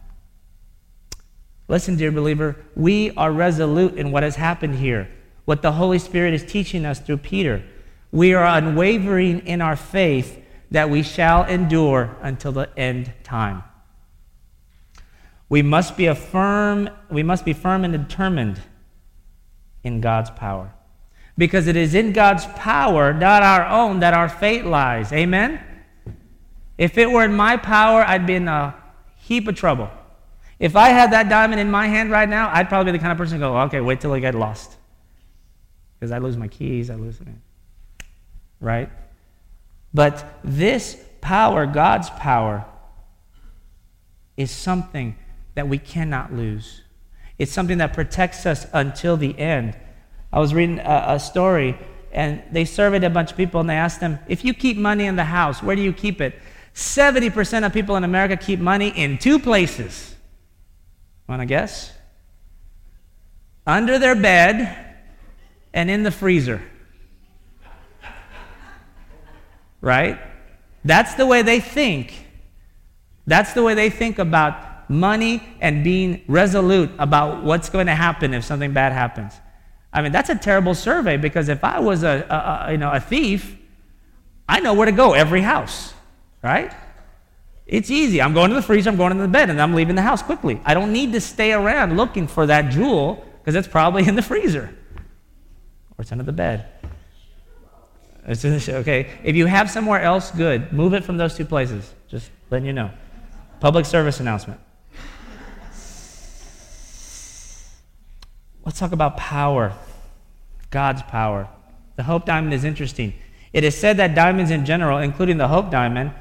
Listen, 1.66 1.96
dear 1.96 2.12
believer, 2.12 2.54
we 2.76 3.10
are 3.16 3.32
resolute 3.32 3.94
in 3.94 4.12
what 4.12 4.22
has 4.22 4.36
happened 4.36 4.76
here, 4.76 5.10
what 5.46 5.62
the 5.62 5.72
Holy 5.72 5.98
Spirit 5.98 6.32
is 6.32 6.44
teaching 6.44 6.86
us 6.86 7.00
through 7.00 7.18
Peter. 7.18 7.64
We 8.12 8.34
are 8.34 8.46
unwavering 8.46 9.48
in 9.48 9.60
our 9.60 9.74
faith 9.74 10.37
that 10.70 10.90
we 10.90 11.02
shall 11.02 11.44
endure 11.44 12.16
until 12.22 12.52
the 12.52 12.68
end 12.78 13.12
time. 13.24 13.62
We 15.48 15.62
must 15.62 15.96
be 15.96 16.12
firm, 16.14 16.90
we 17.10 17.22
must 17.22 17.44
be 17.44 17.52
firm 17.52 17.84
and 17.84 17.92
determined 17.92 18.60
in 19.82 20.00
God's 20.00 20.30
power. 20.30 20.72
Because 21.38 21.68
it 21.68 21.76
is 21.76 21.94
in 21.94 22.12
God's 22.12 22.44
power, 22.46 23.14
not 23.14 23.42
our 23.42 23.66
own, 23.66 24.00
that 24.00 24.12
our 24.12 24.28
fate 24.28 24.66
lies. 24.66 25.12
Amen? 25.12 25.60
If 26.76 26.98
it 26.98 27.10
were 27.10 27.24
in 27.24 27.34
my 27.34 27.56
power, 27.56 28.02
I'd 28.02 28.26
be 28.26 28.34
in 28.34 28.48
a 28.48 28.74
heap 29.16 29.48
of 29.48 29.54
trouble. 29.54 29.88
If 30.58 30.76
I 30.76 30.88
had 30.88 31.12
that 31.12 31.28
diamond 31.28 31.60
in 31.60 31.70
my 31.70 31.86
hand 31.86 32.10
right 32.10 32.28
now, 32.28 32.50
I'd 32.52 32.68
probably 32.68 32.92
be 32.92 32.98
the 32.98 33.02
kind 33.02 33.12
of 33.12 33.18
person 33.18 33.38
to 33.38 33.46
go, 33.46 33.58
okay, 33.62 33.80
wait 33.80 34.00
till 34.00 34.12
I 34.12 34.18
get 34.18 34.34
lost. 34.34 34.76
Because 35.98 36.10
I 36.10 36.18
lose 36.18 36.36
my 36.36 36.48
keys, 36.48 36.90
I 36.90 36.96
lose. 36.96 37.18
Right? 38.60 38.90
But 39.92 40.40
this 40.44 41.02
power, 41.20 41.66
God's 41.66 42.10
power, 42.10 42.64
is 44.36 44.50
something 44.50 45.16
that 45.54 45.68
we 45.68 45.78
cannot 45.78 46.32
lose. 46.32 46.82
It's 47.38 47.52
something 47.52 47.78
that 47.78 47.92
protects 47.92 48.46
us 48.46 48.66
until 48.72 49.16
the 49.16 49.36
end. 49.38 49.76
I 50.32 50.38
was 50.38 50.52
reading 50.52 50.78
a, 50.78 51.04
a, 51.08 51.20
story, 51.20 51.78
and 52.12 52.42
they 52.52 52.64
surveyed 52.64 53.04
a 53.04 53.10
bunch 53.10 53.30
of 53.30 53.36
people, 53.36 53.60
and 53.60 53.68
they 53.68 53.74
asked 53.74 54.00
them, 54.00 54.18
if 54.28 54.44
you 54.44 54.54
keep 54.54 54.76
money 54.76 55.06
in 55.06 55.16
the 55.16 55.24
house, 55.24 55.62
where 55.62 55.74
do 55.74 55.82
you 55.82 55.92
keep 55.92 56.20
it? 56.20 56.38
70% 56.74 57.66
of 57.66 57.72
people 57.72 57.96
in 57.96 58.04
America 58.04 58.36
keep 58.36 58.60
money 58.60 58.88
in 58.88 59.18
two 59.18 59.38
places. 59.38 60.14
Want 61.28 61.40
to 61.42 61.46
guess? 61.46 61.92
Under 63.66 63.98
their 63.98 64.14
bed 64.14 64.96
and 65.72 65.90
in 65.90 66.02
the 66.02 66.10
freezer. 66.10 66.62
Right? 69.80 70.18
That's 70.84 71.14
the 71.14 71.26
way 71.26 71.42
they 71.42 71.60
think. 71.60 72.26
That's 73.26 73.52
the 73.52 73.62
way 73.62 73.74
they 73.74 73.90
think 73.90 74.18
about 74.18 74.88
money 74.90 75.42
and 75.60 75.84
being 75.84 76.24
resolute 76.28 76.90
about 76.98 77.44
what's 77.44 77.68
going 77.68 77.86
to 77.86 77.94
happen 77.94 78.32
if 78.32 78.44
something 78.44 78.72
bad 78.72 78.92
happens. 78.92 79.34
I 79.92 80.02
mean, 80.02 80.12
that's 80.12 80.30
a 80.30 80.34
terrible 80.34 80.74
survey 80.74 81.16
because 81.16 81.48
if 81.48 81.62
I 81.64 81.80
was 81.80 82.02
a, 82.02 82.26
a, 82.28 82.68
a, 82.68 82.72
you 82.72 82.78
know, 82.78 82.90
a 82.90 83.00
thief, 83.00 83.56
I 84.48 84.60
know 84.60 84.74
where 84.74 84.86
to 84.86 84.92
go 84.92 85.12
every 85.12 85.42
house, 85.42 85.92
right? 86.42 86.72
It's 87.66 87.90
easy. 87.90 88.22
I'm 88.22 88.32
going 88.32 88.48
to 88.48 88.56
the 88.56 88.62
freezer, 88.62 88.88
I'm 88.88 88.96
going 88.96 89.14
to 89.14 89.22
the 89.22 89.28
bed, 89.28 89.50
and 89.50 89.60
I'm 89.60 89.74
leaving 89.74 89.94
the 89.94 90.02
house 90.02 90.22
quickly. 90.22 90.60
I 90.64 90.72
don't 90.72 90.92
need 90.92 91.12
to 91.12 91.20
stay 91.20 91.52
around 91.52 91.96
looking 91.96 92.26
for 92.26 92.46
that 92.46 92.70
jewel 92.70 93.24
because 93.40 93.54
it's 93.54 93.68
probably 93.68 94.08
in 94.08 94.14
the 94.14 94.22
freezer 94.22 94.74
or 95.98 96.02
it's 96.02 96.12
under 96.12 96.24
the 96.24 96.32
bed. 96.32 96.66
Okay. 98.28 99.08
If 99.24 99.36
you 99.36 99.46
have 99.46 99.70
somewhere 99.70 100.02
else, 100.02 100.30
good. 100.30 100.72
Move 100.72 100.92
it 100.92 101.04
from 101.04 101.16
those 101.16 101.34
two 101.34 101.44
places. 101.44 101.94
Just 102.08 102.30
letting 102.50 102.66
you 102.66 102.72
know. 102.72 102.90
Public 103.60 103.86
service 103.86 104.20
announcement. 104.20 104.60
Let's 108.64 108.78
talk 108.78 108.92
about 108.92 109.16
power, 109.16 109.72
God's 110.70 111.00
power. 111.02 111.48
The 111.96 112.02
Hope 112.02 112.26
Diamond 112.26 112.52
is 112.52 112.64
interesting. 112.64 113.14
It 113.54 113.64
is 113.64 113.74
said 113.74 113.96
that 113.96 114.14
diamonds 114.14 114.50
in 114.50 114.66
general, 114.66 114.98
including 114.98 115.38
the 115.38 115.48
Hope 115.48 115.70
Diamond, 115.70 116.12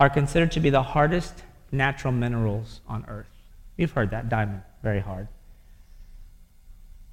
are 0.00 0.08
considered 0.08 0.52
to 0.52 0.60
be 0.60 0.70
the 0.70 0.82
hardest 0.82 1.42
natural 1.70 2.14
minerals 2.14 2.80
on 2.88 3.04
earth. 3.08 3.28
You've 3.76 3.92
heard 3.92 4.10
that 4.10 4.30
diamond, 4.30 4.62
very 4.82 5.00
hard. 5.00 5.28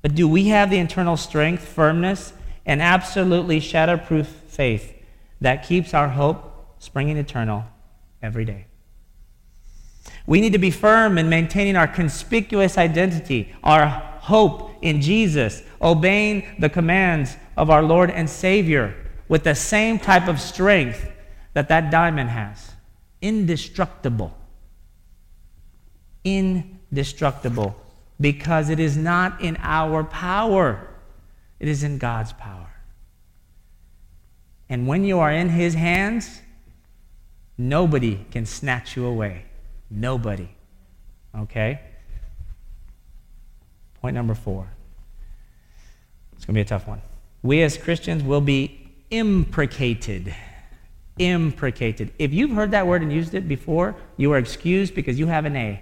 But 0.01 0.15
do 0.15 0.29
we 0.29 0.47
have 0.47 0.69
the 0.69 0.77
internal 0.77 1.17
strength, 1.17 1.63
firmness, 1.63 2.33
and 2.65 2.81
absolutely 2.81 3.59
shatterproof 3.59 4.25
faith 4.25 4.93
that 5.41 5.67
keeps 5.67 5.93
our 5.93 6.09
hope 6.09 6.75
springing 6.79 7.17
eternal 7.17 7.65
every 8.21 8.45
day? 8.45 8.67
We 10.25 10.39
need 10.39 10.53
to 10.53 10.59
be 10.59 10.71
firm 10.71 11.17
in 11.17 11.29
maintaining 11.29 11.75
our 11.75 11.87
conspicuous 11.87 12.77
identity, 12.77 13.53
our 13.63 13.85
hope 13.87 14.71
in 14.81 15.01
Jesus, 15.01 15.63
obeying 15.81 16.55
the 16.59 16.69
commands 16.69 17.35
of 17.57 17.69
our 17.69 17.83
Lord 17.83 18.09
and 18.09 18.29
Savior 18.29 18.95
with 19.27 19.43
the 19.43 19.55
same 19.55 19.99
type 19.99 20.27
of 20.27 20.39
strength 20.39 21.09
that 21.53 21.67
that 21.69 21.91
diamond 21.91 22.29
has. 22.29 22.71
Indestructible. 23.21 24.37
Indestructible. 26.23 27.75
Because 28.19 28.69
it 28.69 28.79
is 28.79 28.95
not 28.95 29.41
in 29.41 29.57
our 29.61 30.03
power, 30.03 30.89
it 31.63 31.69
is 31.69 31.81
in 31.81 31.97
God's 31.97 32.33
power. 32.33 32.73
And 34.67 34.85
when 34.85 35.05
you 35.05 35.19
are 35.19 35.31
in 35.31 35.47
His 35.47 35.75
hands, 35.75 36.41
nobody 37.57 38.25
can 38.31 38.45
snatch 38.45 38.97
you 38.97 39.05
away. 39.05 39.45
Nobody. 39.89 40.49
Okay? 41.33 41.79
Point 44.01 44.13
number 44.13 44.33
four. 44.33 44.67
It's 46.35 46.43
going 46.43 46.53
to 46.53 46.57
be 46.57 46.61
a 46.63 46.65
tough 46.65 46.85
one. 46.85 47.01
We 47.43 47.61
as 47.61 47.77
Christians 47.77 48.23
will 48.23 48.41
be 48.41 48.91
imprecated. 49.09 50.35
Imprecated. 51.17 52.11
If 52.19 52.33
you've 52.33 52.51
heard 52.51 52.71
that 52.71 52.85
word 52.85 53.03
and 53.03 53.13
used 53.13 53.35
it 53.35 53.47
before, 53.47 53.95
you 54.17 54.33
are 54.33 54.37
excused 54.37 54.95
because 54.95 55.17
you 55.17 55.27
have 55.27 55.45
an 55.45 55.55
A. 55.55 55.81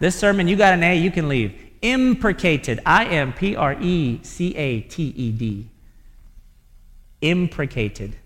This 0.00 0.14
sermon, 0.14 0.48
you 0.48 0.56
got 0.56 0.74
an 0.74 0.82
A, 0.82 0.98
you 0.98 1.10
can 1.10 1.30
leave. 1.30 1.58
Imprecated. 1.84 2.80
I 2.86 3.04
M 3.04 3.34
P 3.34 3.54
R 3.54 3.76
E 3.78 4.18
C 4.22 4.56
A 4.56 4.80
T 4.80 5.02
E 5.02 5.30
D. 5.32 5.68
Imprecated. 7.20 8.16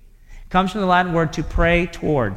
Comes 0.48 0.70
from 0.70 0.80
the 0.80 0.86
Latin 0.86 1.12
word 1.12 1.32
to 1.32 1.42
pray 1.42 1.86
toward. 1.86 2.36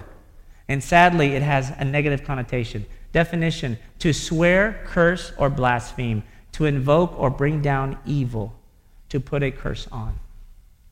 And 0.67 0.84
sadly, 0.84 1.36
it 1.36 1.43
has 1.43 1.71
a 1.77 1.86
negative 1.86 2.23
connotation. 2.23 2.88
Definition 3.12 3.77
to 3.99 4.13
swear, 4.13 4.81
curse, 4.88 5.31
or 5.38 5.51
blaspheme, 5.51 6.23
to 6.53 6.65
invoke 6.65 7.17
or 7.19 7.29
bring 7.29 7.62
down 7.62 7.99
evil, 8.03 8.60
to 9.10 9.19
put 9.19 9.43
a 9.43 9.51
curse 9.51 9.88
on. 9.91 10.17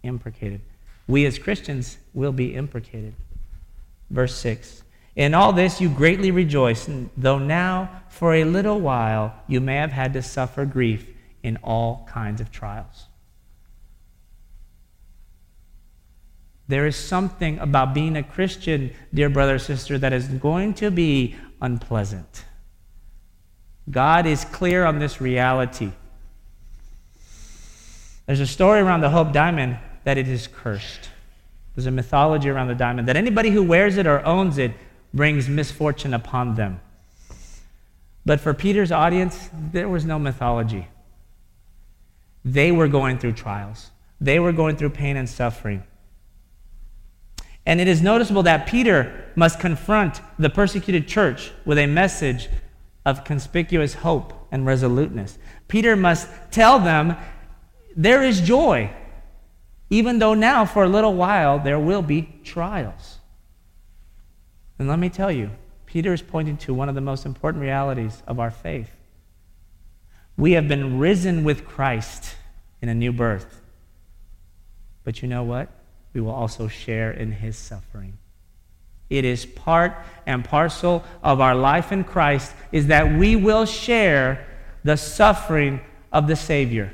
Imprecated. 0.03 0.61
We 1.07 1.25
as 1.25 1.39
Christians 1.39 1.97
will 2.13 2.33
be 2.33 2.53
imprecated. 2.53 3.15
Verse 4.11 4.35
6 4.35 4.83
In 5.19 5.33
all 5.33 5.51
this 5.51 5.81
you 5.81 5.89
greatly 5.89 6.31
rejoice, 6.31 6.89
though 7.17 7.39
now 7.39 8.03
for 8.07 8.35
a 8.35 8.45
little 8.45 8.79
while 8.79 9.35
you 9.49 9.59
may 9.59 9.75
have 9.75 9.91
had 9.91 10.13
to 10.13 10.21
suffer 10.21 10.63
grief 10.63 11.05
in 11.43 11.57
all 11.57 12.07
kinds 12.09 12.39
of 12.39 12.53
trials. 12.53 13.07
There 16.69 16.87
is 16.87 16.95
something 16.95 17.59
about 17.59 17.93
being 17.93 18.15
a 18.15 18.23
Christian, 18.23 18.93
dear 19.13 19.29
brother 19.29 19.55
or 19.55 19.59
sister, 19.59 19.97
that 19.97 20.13
is 20.13 20.29
going 20.29 20.75
to 20.75 20.89
be 20.89 21.35
unpleasant. 21.61 22.45
God 23.91 24.25
is 24.25 24.45
clear 24.45 24.85
on 24.85 24.99
this 24.99 25.19
reality. 25.19 25.91
There's 28.25 28.39
a 28.39 28.47
story 28.47 28.79
around 28.79 29.01
the 29.01 29.09
Hope 29.09 29.33
Diamond 29.33 29.79
that 30.05 30.17
it 30.17 30.29
is 30.29 30.47
cursed. 30.47 31.09
There's 31.75 31.87
a 31.87 31.91
mythology 31.91 32.47
around 32.49 32.69
the 32.69 32.75
diamond 32.75 33.09
that 33.09 33.17
anybody 33.17 33.49
who 33.49 33.63
wears 33.63 33.97
it 33.97 34.07
or 34.07 34.25
owns 34.25 34.57
it 34.57 34.71
brings 35.13 35.49
misfortune 35.49 36.13
upon 36.13 36.55
them. 36.55 36.79
But 38.25 38.39
for 38.39 38.53
Peter's 38.53 38.91
audience, 38.91 39.49
there 39.53 39.89
was 39.89 40.05
no 40.05 40.19
mythology. 40.19 40.87
They 42.45 42.71
were 42.71 42.87
going 42.87 43.17
through 43.17 43.33
trials, 43.33 43.91
they 44.21 44.39
were 44.39 44.51
going 44.51 44.75
through 44.77 44.91
pain 44.91 45.17
and 45.17 45.29
suffering. 45.29 45.83
And 47.65 47.79
it 47.79 47.87
is 47.87 48.01
noticeable 48.01 48.43
that 48.43 48.67
Peter 48.67 49.31
must 49.35 49.59
confront 49.59 50.21
the 50.39 50.49
persecuted 50.49 51.07
church 51.07 51.51
with 51.65 51.77
a 51.77 51.85
message 51.85 52.49
of 53.05 53.23
conspicuous 53.23 53.93
hope 53.93 54.33
and 54.51 54.65
resoluteness. 54.65 55.37
Peter 55.67 55.95
must 55.95 56.27
tell 56.51 56.79
them 56.79 57.15
there 57.95 58.23
is 58.23 58.41
joy, 58.41 58.91
even 59.89 60.19
though 60.19 60.33
now, 60.33 60.65
for 60.65 60.83
a 60.83 60.89
little 60.89 61.13
while, 61.13 61.59
there 61.59 61.79
will 61.79 62.01
be 62.01 62.29
trials. 62.43 63.18
And 64.79 64.87
let 64.87 64.97
me 64.97 65.09
tell 65.09 65.31
you, 65.31 65.51
Peter 65.85 66.13
is 66.13 66.21
pointing 66.21 66.57
to 66.57 66.73
one 66.73 66.87
of 66.89 66.95
the 66.95 67.01
most 67.01 67.25
important 67.25 67.61
realities 67.61 68.23
of 68.25 68.39
our 68.39 68.49
faith. 68.49 68.89
We 70.37 70.53
have 70.53 70.67
been 70.67 70.97
risen 70.99 71.43
with 71.43 71.65
Christ 71.65 72.35
in 72.81 72.87
a 72.87 72.95
new 72.95 73.11
birth. 73.11 73.61
But 75.03 75.21
you 75.21 75.27
know 75.27 75.43
what? 75.43 75.69
We 76.13 76.21
will 76.21 76.31
also 76.31 76.67
share 76.67 77.11
in 77.11 77.31
his 77.31 77.57
suffering. 77.57 78.17
It 79.09 79.25
is 79.25 79.45
part 79.45 79.93
and 80.25 80.45
parcel 80.45 81.03
of 81.23 81.41
our 81.41 81.55
life 81.55 81.91
in 81.91 82.03
Christ 82.03 82.53
is 82.71 82.87
that 82.87 83.17
we 83.17 83.35
will 83.35 83.65
share 83.65 84.45
the 84.83 84.95
suffering 84.95 85.81
of 86.11 86.27
the 86.27 86.35
Savior. 86.35 86.93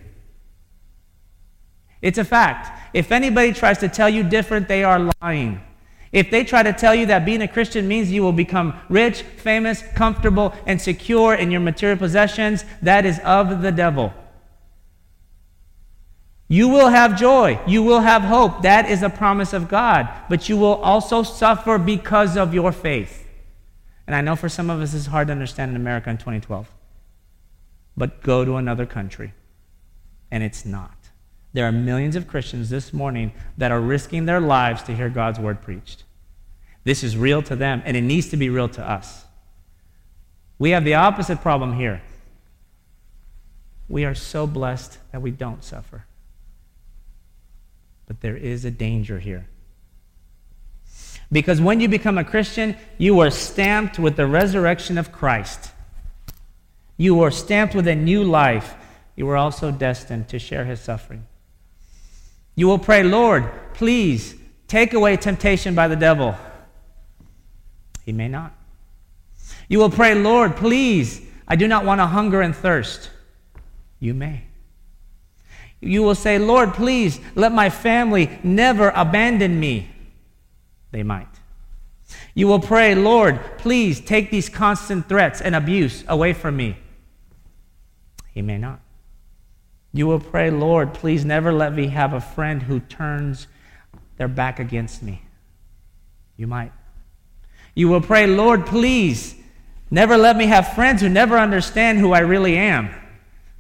It's 2.02 2.18
a 2.18 2.24
fact. 2.24 2.96
If 2.96 3.12
anybody 3.12 3.52
tries 3.52 3.80
to 3.80 3.90
tell 3.90 4.10
you 4.10 4.24
different, 4.24 4.68
they 4.68 4.84
are 4.84 5.12
lying. 5.22 5.62
If 6.16 6.32
they 6.32 6.46
try 6.46 6.64
to 6.64 6.72
tell 6.72 6.96
you 6.96 7.08
that 7.08 7.26
being 7.26 7.42
a 7.42 7.48
Christian 7.48 7.90
means 7.90 8.10
you 8.10 8.24
will 8.24 8.32
become 8.32 8.80
rich, 8.88 9.24
famous, 9.24 9.84
comfortable, 9.96 10.54
and 10.66 10.82
secure 10.82 11.36
in 11.36 11.52
your 11.52 11.60
material 11.60 11.98
possessions, 11.98 12.64
that 12.82 13.06
is 13.06 13.20
of 13.20 13.62
the 13.62 13.74
devil. 13.74 14.14
You 16.48 16.70
will 16.70 16.88
have 16.88 17.20
joy. 17.20 17.60
You 17.68 17.84
will 17.84 18.00
have 18.00 18.22
hope. 18.22 18.62
That 18.62 18.90
is 18.90 19.04
a 19.04 19.10
promise 19.10 19.52
of 19.52 19.68
God. 19.68 20.08
But 20.30 20.48
you 20.48 20.56
will 20.56 20.76
also 20.76 21.22
suffer 21.22 21.78
because 21.78 22.38
of 22.38 22.54
your 22.54 22.72
faith. 22.72 23.28
And 24.08 24.16
I 24.16 24.22
know 24.22 24.38
for 24.38 24.48
some 24.48 24.70
of 24.70 24.80
us 24.80 24.94
it's 24.94 25.08
hard 25.08 25.28
to 25.28 25.34
understand 25.34 25.72
in 25.72 25.76
America 25.76 26.10
in 26.10 26.16
2012. 26.16 26.72
But 27.98 28.24
go 28.24 28.46
to 28.46 28.56
another 28.56 28.86
country, 28.86 29.34
and 30.32 30.44
it's 30.44 30.64
not. 30.64 30.96
There 31.52 31.68
are 31.68 31.74
millions 31.74 32.16
of 32.16 32.26
Christians 32.26 32.70
this 32.70 32.94
morning 32.94 33.34
that 33.58 33.74
are 33.74 33.82
risking 33.82 34.26
their 34.26 34.40
lives 34.40 34.82
to 34.84 34.96
hear 34.96 35.10
God's 35.10 35.40
word 35.40 35.62
preached. 35.62 36.05
This 36.86 37.04
is 37.04 37.18
real 37.18 37.42
to 37.42 37.56
them, 37.56 37.82
and 37.84 37.98
it 37.98 38.02
needs 38.02 38.30
to 38.30 38.38
be 38.38 38.50
real 38.50 38.70
to 38.70 38.90
us. 38.90 39.26
We 40.58 40.70
have 40.70 40.86
the 40.86 40.94
opposite 40.94 41.42
problem 41.42 41.74
here. 41.74 42.02
We 43.90 44.06
are 44.06 44.16
so 44.16 44.48
blessed 44.48 44.98
that 45.12 45.22
we 45.22 45.32
don't 45.32 45.64
suffer. 45.64 46.06
But 48.06 48.22
there 48.22 48.38
is 48.38 48.64
a 48.66 48.72
danger 48.72 49.20
here. 49.20 49.48
Because 51.32 51.60
when 51.60 51.80
you 51.80 51.90
become 51.90 52.20
a 52.20 52.24
Christian, 52.24 52.78
you 53.00 53.20
are 53.20 53.32
stamped 53.32 53.98
with 53.98 54.16
the 54.16 54.28
resurrection 54.28 54.98
of 54.98 55.12
Christ. 55.12 55.72
You 56.98 57.22
are 57.22 57.32
stamped 57.32 57.74
with 57.74 57.88
a 57.88 57.96
new 57.96 58.24
life. 58.24 58.76
You 59.16 59.28
are 59.30 59.38
also 59.38 59.72
destined 59.72 60.30
to 60.30 60.40
share 60.40 60.66
his 60.66 60.80
suffering. 60.80 61.26
You 62.56 62.68
will 62.68 62.80
pray, 62.80 63.02
Lord, 63.02 63.50
please 63.74 64.36
take 64.68 64.94
away 64.94 65.18
temptation 65.18 65.74
by 65.74 65.88
the 65.88 65.96
devil. 65.96 66.36
He 68.06 68.14
may 68.14 68.28
not. 68.28 68.54
You 69.68 69.80
will 69.80 69.90
pray, 69.90 70.14
Lord, 70.16 70.56
please, 70.56 71.22
I 71.48 71.56
do 71.56 71.68
not 71.68 71.86
want 71.86 72.00
to 72.00 72.06
hunger 72.06 72.42
and 72.42 72.56
thirst. 72.56 73.10
You 74.00 74.14
may. 74.14 74.44
You 75.82 76.04
will 76.04 76.16
say, 76.16 76.38
Lord, 76.38 76.74
please 76.74 77.20
let 77.36 77.52
my 77.52 77.70
family 77.70 78.30
never 78.44 78.92
abandon 78.96 79.60
me. 79.60 79.90
They 80.92 81.04
might. 81.04 81.28
You 82.34 82.48
will 82.48 82.60
pray, 82.60 82.96
Lord, 82.96 83.40
please 83.58 84.00
take 84.00 84.30
these 84.30 84.50
constant 84.50 85.10
threats 85.10 85.42
and 85.42 85.56
abuse 85.56 86.04
away 86.08 86.34
from 86.34 86.56
me. 86.58 86.78
He 88.34 88.42
may 88.42 88.58
not. 88.58 88.80
You 89.94 90.08
will 90.08 90.20
pray, 90.20 90.52
Lord, 90.52 90.94
please 90.94 91.24
never 91.24 91.54
let 91.54 91.74
me 91.74 91.88
have 91.88 92.14
a 92.14 92.22
friend 92.22 92.64
who 92.64 92.82
turns 92.82 93.48
their 94.18 94.28
back 94.28 94.60
against 94.60 95.02
me. 95.02 95.22
You 96.36 96.48
might. 96.48 96.74
You 97.76 97.90
will 97.90 98.02
pray, 98.02 98.26
Lord, 98.26 98.66
please 98.66 99.36
never 99.92 100.18
let 100.18 100.38
me 100.38 100.46
have 100.46 100.74
friends 100.74 101.02
who 101.02 101.10
never 101.10 101.38
understand 101.38 102.00
who 102.00 102.14
I 102.14 102.20
really 102.20 102.58
am. 102.58 102.90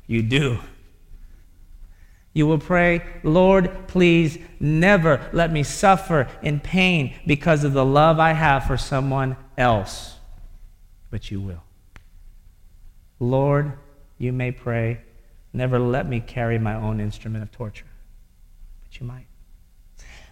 You 0.07 0.23
do. 0.23 0.59
You 2.33 2.47
will 2.47 2.59
pray, 2.59 3.01
Lord, 3.23 3.87
please 3.87 4.37
never 4.59 5.29
let 5.31 5.51
me 5.51 5.63
suffer 5.63 6.27
in 6.41 6.59
pain 6.59 7.13
because 7.25 7.63
of 7.63 7.73
the 7.73 7.85
love 7.85 8.19
I 8.19 8.33
have 8.33 8.65
for 8.65 8.77
someone 8.77 9.37
else. 9.57 10.17
But 11.11 11.31
you 11.31 11.39
will. 11.39 11.63
Lord, 13.19 13.73
you 14.17 14.33
may 14.33 14.51
pray, 14.51 15.01
never 15.53 15.79
let 15.79 16.07
me 16.07 16.19
carry 16.19 16.59
my 16.59 16.75
own 16.75 16.99
instrument 16.99 17.43
of 17.43 17.51
torture. 17.51 17.85
But 18.83 18.99
you 18.99 19.07
might. 19.07 19.27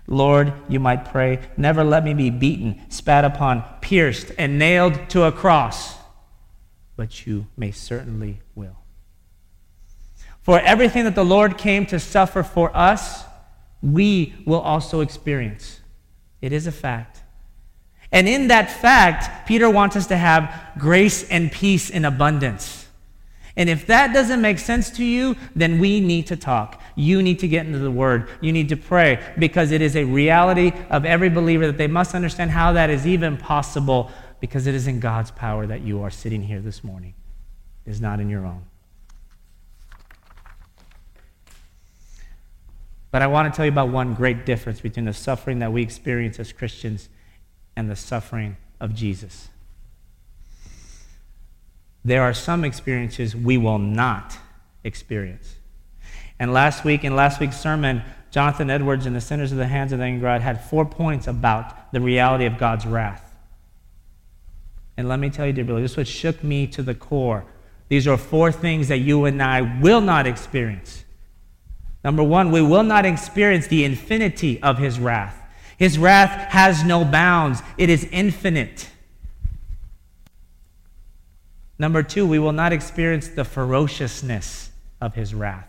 Lord, 0.07 0.53
you 0.67 0.79
might 0.79 1.05
pray, 1.05 1.39
never 1.55 1.83
let 1.83 2.03
me 2.03 2.13
be 2.13 2.29
beaten, 2.29 2.81
spat 2.89 3.23
upon, 3.23 3.63
pierced, 3.81 4.31
and 4.37 4.59
nailed 4.59 5.09
to 5.09 5.23
a 5.23 5.31
cross. 5.31 5.95
But 6.95 7.25
you 7.25 7.47
may 7.55 7.71
certainly 7.71 8.39
will. 8.53 8.77
For 10.41 10.59
everything 10.59 11.05
that 11.05 11.15
the 11.15 11.23
Lord 11.23 11.57
came 11.57 11.85
to 11.85 11.99
suffer 11.99 12.43
for 12.43 12.75
us, 12.75 13.23
we 13.81 14.33
will 14.45 14.59
also 14.59 14.99
experience. 14.99 15.79
It 16.41 16.51
is 16.51 16.67
a 16.67 16.71
fact. 16.71 17.21
And 18.11 18.27
in 18.27 18.49
that 18.49 18.69
fact, 18.69 19.47
Peter 19.47 19.69
wants 19.69 19.95
us 19.95 20.07
to 20.07 20.17
have 20.17 20.73
grace 20.77 21.27
and 21.29 21.51
peace 21.51 21.89
in 21.89 22.05
abundance. 22.05 22.87
And 23.55 23.69
if 23.69 23.87
that 23.87 24.13
doesn't 24.13 24.41
make 24.41 24.59
sense 24.59 24.89
to 24.91 25.05
you, 25.05 25.35
then 25.55 25.79
we 25.79 25.99
need 25.99 26.27
to 26.27 26.35
talk. 26.35 26.81
You 26.95 27.21
need 27.21 27.39
to 27.39 27.47
get 27.47 27.65
into 27.65 27.79
the 27.79 27.91
Word. 27.91 28.29
You 28.41 28.51
need 28.51 28.69
to 28.69 28.77
pray 28.77 29.23
because 29.38 29.71
it 29.71 29.82
is 29.82 29.95
a 29.95 30.03
reality 30.03 30.71
of 30.89 31.06
every 31.06 31.29
believer 31.29 31.67
that 31.67 31.77
they 31.77 31.88
must 31.88 32.13
understand 32.13 32.51
how 32.51 32.73
that 32.73 32.89
is 32.89 33.08
even 33.08 33.38
possible 33.38 34.12
because 34.39 34.67
it 34.67 34.75
is 34.75 34.88
in 34.88 34.99
God's 34.99 35.32
power 35.32 35.65
that 35.67 35.82
you 35.82 36.01
are 36.01 36.10
sitting 36.10 36.43
here 36.43 36.60
this 36.60 36.84
morning. 36.84 37.13
It 37.86 37.91
is 37.91 38.01
not 38.01 38.19
in 38.19 38.29
your 38.29 38.45
own. 38.45 38.63
But 43.10 43.21
I 43.21 43.27
want 43.27 43.53
to 43.53 43.56
tell 43.56 43.65
you 43.65 43.71
about 43.71 43.89
one 43.89 44.15
great 44.15 44.45
difference 44.45 44.82
between 44.82 45.06
the 45.06 45.13
suffering 45.13 45.60
that 45.60 45.71
we 45.71 45.84
experience 45.84 46.39
as 46.39 46.51
Christians 46.51 47.10
and 47.75 47.89
the 47.89 47.95
suffering 47.95 48.58
of 48.79 48.93
Jesus. 48.93 49.49
There 52.03 52.23
are 52.23 52.34
some 52.34 52.65
experiences 52.65 53.36
we 53.36 53.58
will 53.58 53.79
not 53.79 54.38
experience. 54.84 55.56
And 56.39 56.54
last 56.54 56.84
week, 56.84 57.04
in 57.04 57.15
last 57.15 57.39
week's 57.39 57.60
sermon, 57.60 58.02
Jonathan 58.32 58.69
Edwards 58.69 59.06
in 59.06 59.13
The 59.13 59.22
Sinners 59.22 59.52
of 59.52 59.58
the 59.58 59.67
Hands 59.67 59.91
of 59.91 60.00
the 60.00 60.17
God 60.19 60.41
had 60.41 60.63
four 60.63 60.86
points 60.86 61.28
about 61.28 61.91
the 61.91 62.02
reality 62.02 62.46
of 62.46 62.58
God's 62.58 62.86
wrath. 62.86 63.36
And 64.98 65.08
let 65.08 65.19
me 65.19 65.30
tell 65.30 65.46
you, 65.46 65.54
dear 65.54 65.65
brother, 65.65 65.82
this 65.82 65.91
is 65.91 65.98
what 65.98 66.08
shook 66.08 66.43
me 66.43 66.67
to 66.67 66.82
the 66.82 66.96
core. 66.96 67.46
These 67.89 68.08
are 68.08 68.17
four 68.17 68.52
things 68.52 68.88
that 68.88 68.98
you 68.98 69.26
and 69.26 69.41
I 69.41 69.80
will 69.80 70.02
not 70.02 70.26
experience. 70.26 71.04
Number 72.04 72.24
one, 72.24 72.52
we 72.52 72.62
will 72.62 72.84
not 72.84 73.06
experience 73.06 73.67
the 73.67 73.84
infinity 73.84 74.62
of 74.62 74.78
his 74.78 75.00
wrath. 75.00 75.39
His 75.78 75.98
wrath 75.98 76.52
has 76.52 76.84
no 76.84 77.06
bounds, 77.06 77.62
it 77.78 77.89
is 77.89 78.08
infinite. 78.12 78.89
Number 81.80 82.04
two, 82.04 82.26
we 82.26 82.39
will 82.39 82.52
not 82.52 82.72
experience 82.72 83.28
the 83.28 83.43
ferociousness 83.43 84.72
of 85.02 85.15
his 85.15 85.34
wrath. 85.34 85.67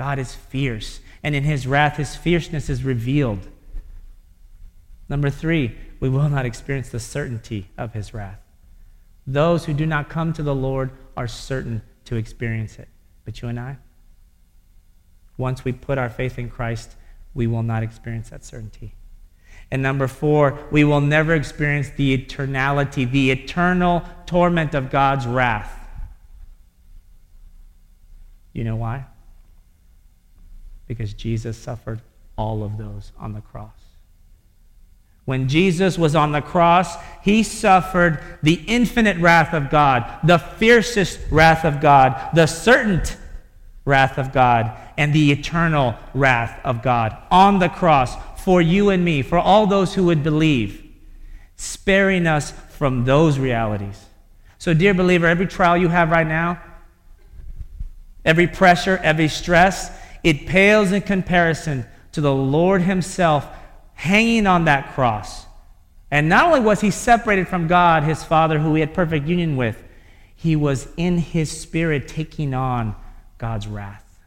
God 0.00 0.18
is 0.18 0.34
fierce, 0.34 1.00
and 1.22 1.34
in 1.34 1.44
his 1.44 1.66
wrath, 1.66 1.98
his 1.98 2.16
fierceness 2.16 2.70
is 2.70 2.84
revealed. 2.84 3.46
Number 5.10 5.28
three, 5.28 5.76
we 6.00 6.08
will 6.08 6.30
not 6.30 6.46
experience 6.46 6.88
the 6.88 6.98
certainty 6.98 7.68
of 7.76 7.92
his 7.92 8.14
wrath. 8.14 8.40
Those 9.26 9.66
who 9.66 9.74
do 9.74 9.84
not 9.84 10.08
come 10.08 10.32
to 10.32 10.42
the 10.42 10.54
Lord 10.54 10.90
are 11.18 11.28
certain 11.28 11.82
to 12.06 12.16
experience 12.16 12.78
it. 12.78 12.88
But 13.26 13.42
you 13.42 13.48
and 13.48 13.60
I, 13.60 13.76
once 15.36 15.66
we 15.66 15.72
put 15.72 15.98
our 15.98 16.08
faith 16.08 16.38
in 16.38 16.48
Christ, 16.48 16.96
we 17.34 17.46
will 17.46 17.62
not 17.62 17.82
experience 17.82 18.30
that 18.30 18.42
certainty. 18.42 18.94
And 19.70 19.82
number 19.82 20.08
four, 20.08 20.66
we 20.70 20.82
will 20.82 21.02
never 21.02 21.34
experience 21.34 21.90
the 21.90 22.16
eternality, 22.16 23.10
the 23.10 23.32
eternal 23.32 24.02
torment 24.24 24.74
of 24.74 24.88
God's 24.88 25.26
wrath. 25.26 25.76
You 28.54 28.64
know 28.64 28.76
why? 28.76 29.04
Because 30.90 31.14
Jesus 31.14 31.56
suffered 31.56 32.00
all 32.36 32.64
of 32.64 32.76
those 32.76 33.12
on 33.16 33.32
the 33.32 33.40
cross. 33.40 33.70
When 35.24 35.48
Jesus 35.48 35.96
was 35.96 36.16
on 36.16 36.32
the 36.32 36.40
cross, 36.40 36.96
he 37.22 37.44
suffered 37.44 38.18
the 38.42 38.54
infinite 38.66 39.16
wrath 39.18 39.54
of 39.54 39.70
God, 39.70 40.18
the 40.24 40.38
fiercest 40.38 41.20
wrath 41.30 41.64
of 41.64 41.80
God, 41.80 42.30
the 42.34 42.46
certain 42.48 43.02
wrath 43.84 44.18
of 44.18 44.32
God, 44.32 44.76
and 44.98 45.12
the 45.12 45.30
eternal 45.30 45.94
wrath 46.12 46.58
of 46.64 46.82
God 46.82 47.16
on 47.30 47.60
the 47.60 47.68
cross 47.68 48.16
for 48.42 48.60
you 48.60 48.90
and 48.90 49.04
me, 49.04 49.22
for 49.22 49.38
all 49.38 49.68
those 49.68 49.94
who 49.94 50.06
would 50.06 50.24
believe, 50.24 50.84
sparing 51.54 52.26
us 52.26 52.50
from 52.50 53.04
those 53.04 53.38
realities. 53.38 54.06
So, 54.58 54.74
dear 54.74 54.92
believer, 54.92 55.28
every 55.28 55.46
trial 55.46 55.76
you 55.76 55.86
have 55.86 56.10
right 56.10 56.26
now, 56.26 56.60
every 58.24 58.48
pressure, 58.48 58.98
every 59.04 59.28
stress, 59.28 59.92
it 60.22 60.46
pales 60.46 60.92
in 60.92 61.02
comparison 61.02 61.86
to 62.12 62.20
the 62.20 62.34
Lord 62.34 62.82
Himself 62.82 63.46
hanging 63.94 64.46
on 64.46 64.64
that 64.64 64.94
cross. 64.94 65.46
And 66.10 66.28
not 66.28 66.46
only 66.46 66.60
was 66.60 66.80
He 66.80 66.90
separated 66.90 67.48
from 67.48 67.68
God, 67.68 68.02
His 68.02 68.24
Father, 68.24 68.58
who 68.58 68.74
He 68.74 68.80
had 68.80 68.94
perfect 68.94 69.26
union 69.26 69.56
with, 69.56 69.82
He 70.34 70.56
was 70.56 70.88
in 70.96 71.18
His 71.18 71.50
Spirit 71.50 72.08
taking 72.08 72.54
on 72.54 72.96
God's 73.38 73.66
wrath 73.66 74.18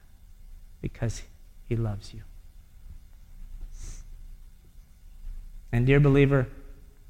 because 0.82 1.24
He 1.68 1.76
loves 1.76 2.14
you. 2.14 2.22
And, 5.72 5.88
dear 5.88 6.00
believer, 6.00 6.48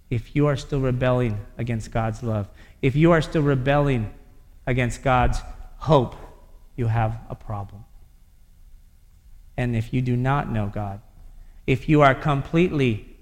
if 0.10 0.36
you 0.36 0.48
are 0.48 0.56
still 0.56 0.80
rebelling 0.80 1.38
against 1.58 1.92
God's 1.92 2.24
love, 2.24 2.48
if 2.82 2.96
you 2.96 3.12
are 3.12 3.22
still 3.22 3.42
rebelling 3.42 4.14
against 4.66 5.04
God's 5.04 5.40
hope, 5.78 6.16
you 6.78 6.88
have 6.88 7.20
a 7.30 7.36
problem. 7.36 7.84
And 9.58 9.76
if 9.76 9.94
you 9.94 10.02
do 10.02 10.16
not 10.16 10.52
know 10.52 10.72
God, 10.74 11.02
if 11.68 11.88
you 11.88 12.02
are 12.02 12.16
completely 12.16 13.16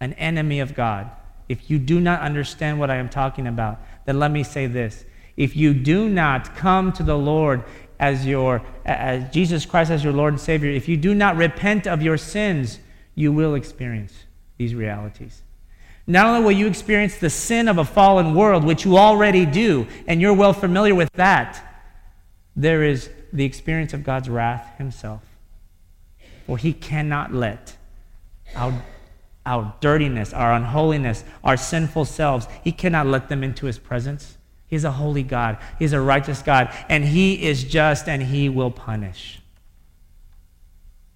an 0.00 0.12
enemy 0.14 0.60
of 0.60 0.74
God, 0.74 1.10
if 1.48 1.70
you 1.70 1.78
do 1.78 2.00
not 2.00 2.20
understand 2.20 2.78
what 2.78 2.90
I 2.90 2.96
am 2.96 3.08
talking 3.08 3.46
about, 3.46 3.80
then 4.04 4.18
let 4.18 4.30
me 4.30 4.42
say 4.42 4.66
this. 4.66 5.04
If 5.36 5.56
you 5.56 5.72
do 5.72 6.08
not 6.08 6.56
come 6.56 6.92
to 6.94 7.02
the 7.02 7.16
Lord 7.16 7.64
as 8.00 8.26
your 8.26 8.62
as 8.84 9.32
Jesus 9.32 9.64
Christ 9.66 9.90
as 9.90 10.04
your 10.04 10.12
Lord 10.12 10.34
and 10.34 10.40
Savior, 10.40 10.70
if 10.70 10.88
you 10.88 10.96
do 10.96 11.14
not 11.14 11.36
repent 11.36 11.86
of 11.86 12.02
your 12.02 12.16
sins, 12.16 12.80
you 13.14 13.32
will 13.32 13.54
experience 13.54 14.12
these 14.56 14.74
realities. 14.74 15.42
Not 16.06 16.26
only 16.26 16.42
will 16.42 16.52
you 16.52 16.66
experience 16.66 17.16
the 17.16 17.30
sin 17.30 17.68
of 17.68 17.78
a 17.78 17.84
fallen 17.84 18.34
world, 18.34 18.64
which 18.64 18.84
you 18.84 18.96
already 18.96 19.44
do, 19.44 19.86
and 20.06 20.20
you're 20.20 20.34
well 20.34 20.52
familiar 20.52 20.94
with 20.94 21.10
that, 21.12 21.62
there 22.56 22.82
is 22.82 23.10
the 23.32 23.44
experience 23.44 23.92
of 23.92 24.04
God's 24.04 24.28
wrath 24.28 24.76
himself. 24.78 25.22
For 26.46 26.58
he 26.58 26.72
cannot 26.72 27.34
let 27.34 27.76
our, 28.56 28.82
our 29.44 29.74
dirtiness, 29.80 30.32
our 30.32 30.52
unholiness, 30.52 31.24
our 31.44 31.56
sinful 31.56 32.06
selves, 32.06 32.46
he 32.64 32.72
cannot 32.72 33.06
let 33.06 33.28
them 33.28 33.44
into 33.44 33.66
his 33.66 33.78
presence. 33.78 34.38
He's 34.66 34.84
a 34.84 34.92
holy 34.92 35.22
God. 35.22 35.58
He's 35.78 35.92
a 35.92 36.00
righteous 36.00 36.42
God. 36.42 36.74
And 36.88 37.04
he 37.04 37.46
is 37.46 37.64
just 37.64 38.08
and 38.08 38.22
he 38.22 38.48
will 38.48 38.70
punish. 38.70 39.40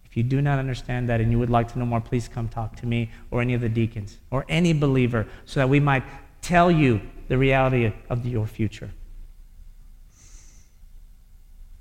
If 0.04 0.16
you 0.16 0.22
do 0.22 0.42
not 0.42 0.58
understand 0.58 1.08
that 1.08 1.20
and 1.20 1.30
you 1.30 1.38
would 1.38 1.50
like 1.50 1.72
to 1.72 1.78
know 1.78 1.86
more, 1.86 2.00
please 2.00 2.28
come 2.28 2.48
talk 2.48 2.76
to 2.76 2.86
me 2.86 3.10
or 3.30 3.40
any 3.40 3.54
of 3.54 3.62
the 3.62 3.68
deacons 3.68 4.18
or 4.30 4.44
any 4.48 4.74
believer 4.74 5.26
so 5.46 5.60
that 5.60 5.68
we 5.68 5.80
might 5.80 6.02
tell 6.42 6.70
you 6.70 7.00
the 7.28 7.38
reality 7.38 7.92
of 8.10 8.26
your 8.26 8.46
future. 8.46 8.90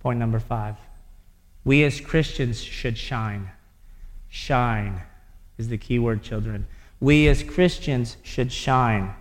Point 0.01 0.19
number 0.19 0.39
five. 0.39 0.75
We 1.63 1.83
as 1.83 2.01
Christians 2.01 2.61
should 2.61 2.97
shine. 2.97 3.51
Shine 4.29 5.01
is 5.57 5.67
the 5.67 5.77
key 5.77 5.99
word, 5.99 6.23
children. 6.23 6.65
We 6.99 7.27
as 7.27 7.43
Christians 7.43 8.17
should 8.23 8.51
shine. 8.51 9.13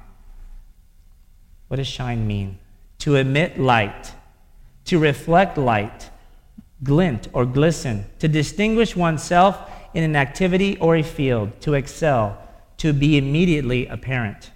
What 1.68 1.76
does 1.76 1.86
shine 1.86 2.26
mean? 2.26 2.58
To 3.00 3.16
emit 3.16 3.58
light, 3.58 4.12
to 4.86 4.98
reflect 4.98 5.58
light, 5.58 6.10
glint 6.82 7.28
or 7.32 7.44
glisten, 7.44 8.06
to 8.18 8.28
distinguish 8.28 8.96
oneself 8.96 9.70
in 9.92 10.02
an 10.02 10.16
activity 10.16 10.78
or 10.78 10.96
a 10.96 11.02
field, 11.02 11.60
to 11.60 11.74
excel, 11.74 12.38
to 12.78 12.92
be 12.92 13.18
immediately 13.18 13.86
apparent. 13.86 14.50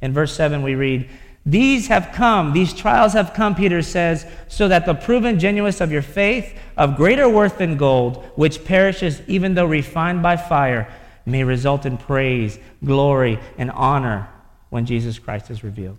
In 0.00 0.12
verse 0.12 0.34
7, 0.34 0.62
we 0.62 0.74
read, 0.74 1.08
these 1.44 1.88
have 1.88 2.10
come, 2.12 2.52
these 2.52 2.72
trials 2.72 3.14
have 3.14 3.34
come, 3.34 3.54
Peter 3.54 3.82
says, 3.82 4.26
so 4.46 4.68
that 4.68 4.86
the 4.86 4.94
proven 4.94 5.40
genuineness 5.40 5.80
of 5.80 5.90
your 5.90 6.02
faith, 6.02 6.56
of 6.76 6.96
greater 6.96 7.28
worth 7.28 7.58
than 7.58 7.76
gold, 7.76 8.24
which 8.36 8.64
perishes 8.64 9.20
even 9.26 9.54
though 9.54 9.66
refined 9.66 10.22
by 10.22 10.36
fire, 10.36 10.92
may 11.26 11.42
result 11.42 11.84
in 11.84 11.98
praise, 11.98 12.58
glory, 12.84 13.40
and 13.58 13.70
honor 13.72 14.28
when 14.70 14.86
Jesus 14.86 15.18
Christ 15.18 15.50
is 15.50 15.64
revealed. 15.64 15.98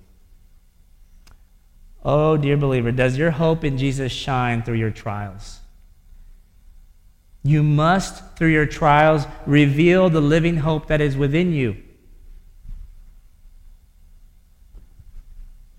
Oh, 2.05 2.37
dear 2.37 2.57
believer, 2.57 2.91
does 2.91 3.17
your 3.17 3.31
hope 3.31 3.63
in 3.63 3.77
Jesus 3.77 4.11
shine 4.11 4.63
through 4.63 4.75
your 4.75 4.91
trials? 4.91 5.59
You 7.43 7.63
must, 7.63 8.37
through 8.37 8.49
your 8.49 8.65
trials, 8.65 9.25
reveal 9.45 10.09
the 10.09 10.21
living 10.21 10.57
hope 10.57 10.87
that 10.87 11.01
is 11.01 11.17
within 11.17 11.51
you. 11.51 11.82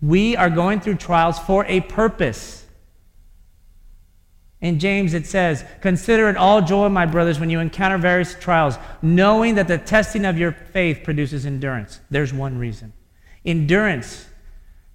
We 0.04 0.36
are 0.36 0.50
going 0.50 0.80
through 0.80 0.96
trials 0.96 1.38
for 1.38 1.64
a 1.64 1.80
purpose. 1.80 2.66
In 4.60 4.78
James, 4.78 5.14
it 5.14 5.24
says, 5.24 5.64
Consider 5.80 6.28
it 6.28 6.36
all 6.36 6.60
joy, 6.60 6.90
my 6.90 7.06
brothers, 7.06 7.40
when 7.40 7.48
you 7.48 7.58
encounter 7.58 7.96
various 7.96 8.34
trials, 8.34 8.76
knowing 9.00 9.54
that 9.54 9.66
the 9.66 9.78
testing 9.78 10.26
of 10.26 10.38
your 10.38 10.52
faith 10.52 11.00
produces 11.04 11.46
endurance. 11.46 12.00
There's 12.10 12.34
one 12.34 12.58
reason 12.58 12.92
endurance 13.46 14.26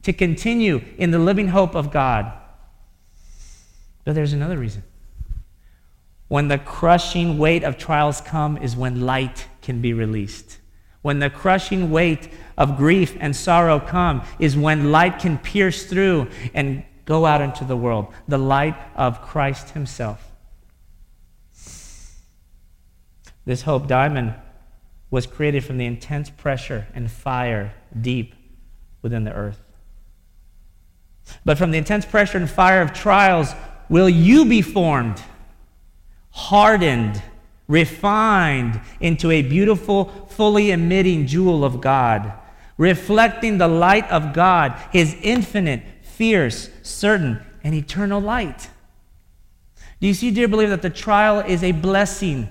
to 0.02 0.13
continue 0.13 0.84
in 0.98 1.12
the 1.12 1.19
living 1.19 1.50
hope 1.50 1.76
of 1.76 1.91
God. 1.91 2.32
But 4.06 4.15
there's 4.15 4.34
another 4.34 4.58
reason. 4.58 4.84
When 6.28 6.48
the 6.48 6.58
crushing 6.58 7.38
weight 7.38 7.63
of 7.63 7.78
trials 7.78 8.22
come 8.22 8.58
is 8.58 8.76
when 8.76 9.02
light 9.02 9.48
can 9.62 9.82
be 9.82 9.93
released. 9.93 10.59
When 11.01 11.19
the 11.19 11.29
crushing 11.29 11.91
weight 11.91 12.29
of 12.57 12.77
grief 12.77 13.15
and 13.19 13.35
sorrow 13.35 13.79
come 13.79 14.23
is 14.38 14.57
when 14.57 14.91
light 14.91 15.19
can 15.19 15.38
pierce 15.38 15.85
through 15.85 16.27
and 16.53 16.83
go 17.05 17.25
out 17.25 17.41
into 17.41 17.63
the 17.63 17.77
world, 17.77 18.13
the 18.27 18.38
light 18.38 18.75
of 18.95 19.21
Christ 19.21 19.71
himself. 19.71 20.31
This 23.45 23.63
hope 23.63 23.88
diamond 23.88 24.35
was 25.09 25.25
created 25.25 25.63
from 25.63 25.77
the 25.77 25.85
intense 25.85 26.29
pressure 26.29 26.88
and 26.93 27.09
fire 27.09 27.73
deep 27.99 28.35
within 29.01 29.23
the 29.23 29.33
earth. 29.33 29.59
But 31.45 31.57
from 31.57 31.71
the 31.71 31.77
intense 31.77 32.05
pressure 32.05 32.38
and 32.38 32.49
fire 32.49 32.81
of 32.81 32.93
trials, 32.93 33.54
will 33.87 34.10
you 34.10 34.45
be 34.45 34.62
formed, 34.62 35.21
hardened, 36.31 37.21
refined 37.70 38.82
into 39.00 39.32
a 39.32 39.44
beautiful, 39.44 40.06
fully 40.28 40.72
emitting 40.72 41.28
jewel 41.28 41.63
of 41.63 41.80
God, 41.80 42.34
reflecting 42.78 43.58
the 43.58 43.67
light 43.67 44.10
of 44.12 44.34
God, 44.34 44.74
His 44.92 45.15
infinite, 45.22 45.84
fierce, 46.02 46.70
certain, 46.82 47.40
and 47.63 47.74
eternal 47.74 48.20
light. 48.20 48.70
Do 50.02 50.08
you 50.08 50.13
see, 50.13 50.32
dear 50.32 50.48
believer, 50.48 50.72
that 50.72 50.82
the 50.82 50.90
trial 50.90 51.40
is 51.40 51.63
a 51.63 51.72
blessing 51.72 52.50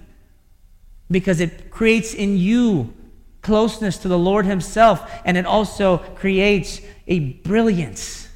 because 1.10 1.40
it 1.40 1.70
creates 1.70 2.14
in 2.14 2.38
you 2.38 2.94
closeness 3.42 3.98
to 3.98 4.08
the 4.08 4.18
Lord 4.18 4.46
Himself, 4.46 5.10
and 5.24 5.36
it 5.36 5.46
also 5.46 5.98
creates 5.98 6.80
a 7.08 7.18
brilliance, 7.18 8.28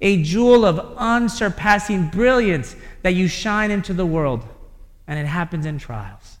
a 0.00 0.22
jewel 0.22 0.66
of 0.66 0.96
unsurpassing 0.98 2.08
brilliance 2.08 2.76
that 3.02 3.14
you 3.14 3.26
shine 3.26 3.70
into 3.70 3.94
the 3.94 4.04
world 4.04 4.46
and 5.06 5.18
it 5.18 5.26
happens 5.26 5.66
in 5.66 5.78
trials. 5.78 6.38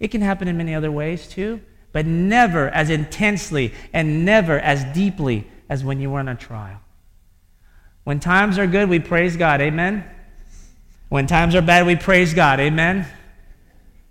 It 0.00 0.08
can 0.08 0.20
happen 0.20 0.48
in 0.48 0.56
many 0.56 0.74
other 0.74 0.90
ways 0.90 1.28
too, 1.28 1.60
but 1.92 2.06
never 2.06 2.68
as 2.68 2.90
intensely 2.90 3.72
and 3.92 4.24
never 4.24 4.58
as 4.58 4.84
deeply 4.94 5.46
as 5.68 5.84
when 5.84 6.00
you 6.00 6.14
are 6.14 6.20
in 6.20 6.28
a 6.28 6.34
trial. 6.34 6.80
When 8.04 8.20
times 8.20 8.58
are 8.58 8.66
good, 8.66 8.88
we 8.88 9.00
praise 9.00 9.36
God. 9.36 9.60
Amen. 9.60 10.04
When 11.08 11.26
times 11.26 11.54
are 11.54 11.62
bad, 11.62 11.86
we 11.86 11.96
praise 11.96 12.34
God. 12.34 12.60
Amen. 12.60 13.06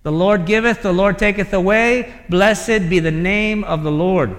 The 0.04 0.12
Lord 0.12 0.46
giveth, 0.46 0.82
the 0.82 0.94
Lord 0.94 1.20
taketh 1.20 1.54
away. 1.54 2.14
Blessed 2.30 2.90
be 2.90 3.00
the 3.00 3.12
name 3.12 3.64
of 3.64 3.84
the 3.84 3.92
Lord. 3.92 4.36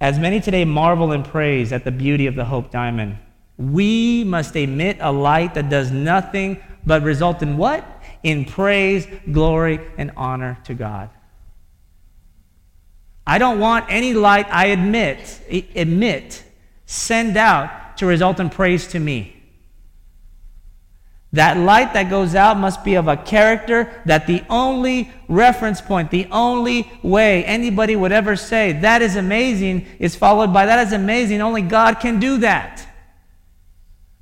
As 0.00 0.18
many 0.18 0.40
today 0.40 0.64
marvel 0.64 1.12
and 1.12 1.24
praise 1.24 1.72
at 1.72 1.84
the 1.84 1.90
beauty 1.90 2.26
of 2.26 2.34
the 2.34 2.44
Hope 2.44 2.70
Diamond, 2.70 3.18
we 3.56 4.24
must 4.24 4.56
emit 4.56 4.98
a 5.00 5.12
light 5.12 5.54
that 5.54 5.68
does 5.68 5.90
nothing 5.90 6.62
but 6.84 7.02
result 7.02 7.42
in 7.42 7.56
what? 7.56 7.84
In 8.22 8.44
praise, 8.44 9.06
glory, 9.30 9.80
and 9.98 10.10
honor 10.16 10.58
to 10.64 10.74
God. 10.74 11.10
I 13.26 13.38
don't 13.38 13.60
want 13.60 13.86
any 13.88 14.14
light 14.14 14.46
I 14.50 14.66
admit, 14.66 15.40
emit, 15.48 16.42
send 16.86 17.36
out 17.36 17.96
to 17.98 18.06
result 18.06 18.40
in 18.40 18.50
praise 18.50 18.88
to 18.88 18.98
me. 18.98 19.36
That 21.32 21.56
light 21.56 21.94
that 21.94 22.10
goes 22.10 22.34
out 22.34 22.58
must 22.58 22.84
be 22.84 22.94
of 22.94 23.08
a 23.08 23.16
character 23.16 24.02
that 24.04 24.26
the 24.26 24.44
only 24.50 25.10
reference 25.28 25.80
point, 25.80 26.10
the 26.10 26.26
only 26.30 26.90
way 27.02 27.42
anybody 27.44 27.96
would 27.96 28.12
ever 28.12 28.36
say, 28.36 28.72
that 28.72 29.00
is 29.00 29.16
amazing, 29.16 29.86
is 29.98 30.14
followed 30.14 30.52
by, 30.52 30.66
that 30.66 30.86
is 30.86 30.92
amazing, 30.92 31.40
only 31.40 31.62
God 31.62 32.00
can 32.00 32.20
do 32.20 32.38
that. 32.38 32.86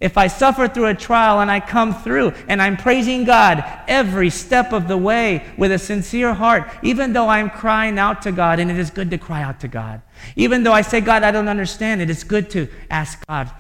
If 0.00 0.16
I 0.16 0.28
suffer 0.28 0.66
through 0.66 0.86
a 0.86 0.94
trial 0.94 1.40
and 1.40 1.50
I 1.50 1.60
come 1.60 1.94
through 1.94 2.32
and 2.48 2.62
I'm 2.62 2.78
praising 2.78 3.24
God 3.24 3.62
every 3.86 4.30
step 4.30 4.72
of 4.72 4.88
the 4.88 4.96
way 4.96 5.44
with 5.58 5.72
a 5.72 5.78
sincere 5.78 6.32
heart, 6.32 6.70
even 6.82 7.12
though 7.12 7.28
I'm 7.28 7.50
crying 7.50 7.98
out 7.98 8.22
to 8.22 8.32
God, 8.32 8.60
and 8.60 8.70
it 8.70 8.78
is 8.78 8.88
good 8.88 9.10
to 9.10 9.18
cry 9.18 9.42
out 9.42 9.60
to 9.60 9.68
God. 9.68 10.00
Even 10.36 10.62
though 10.62 10.72
I 10.72 10.80
say, 10.80 11.02
God, 11.02 11.22
I 11.22 11.30
don't 11.30 11.48
understand, 11.48 12.00
it 12.00 12.08
is 12.08 12.24
good 12.24 12.48
to 12.50 12.66
ask 12.90 13.24
God 13.26 13.50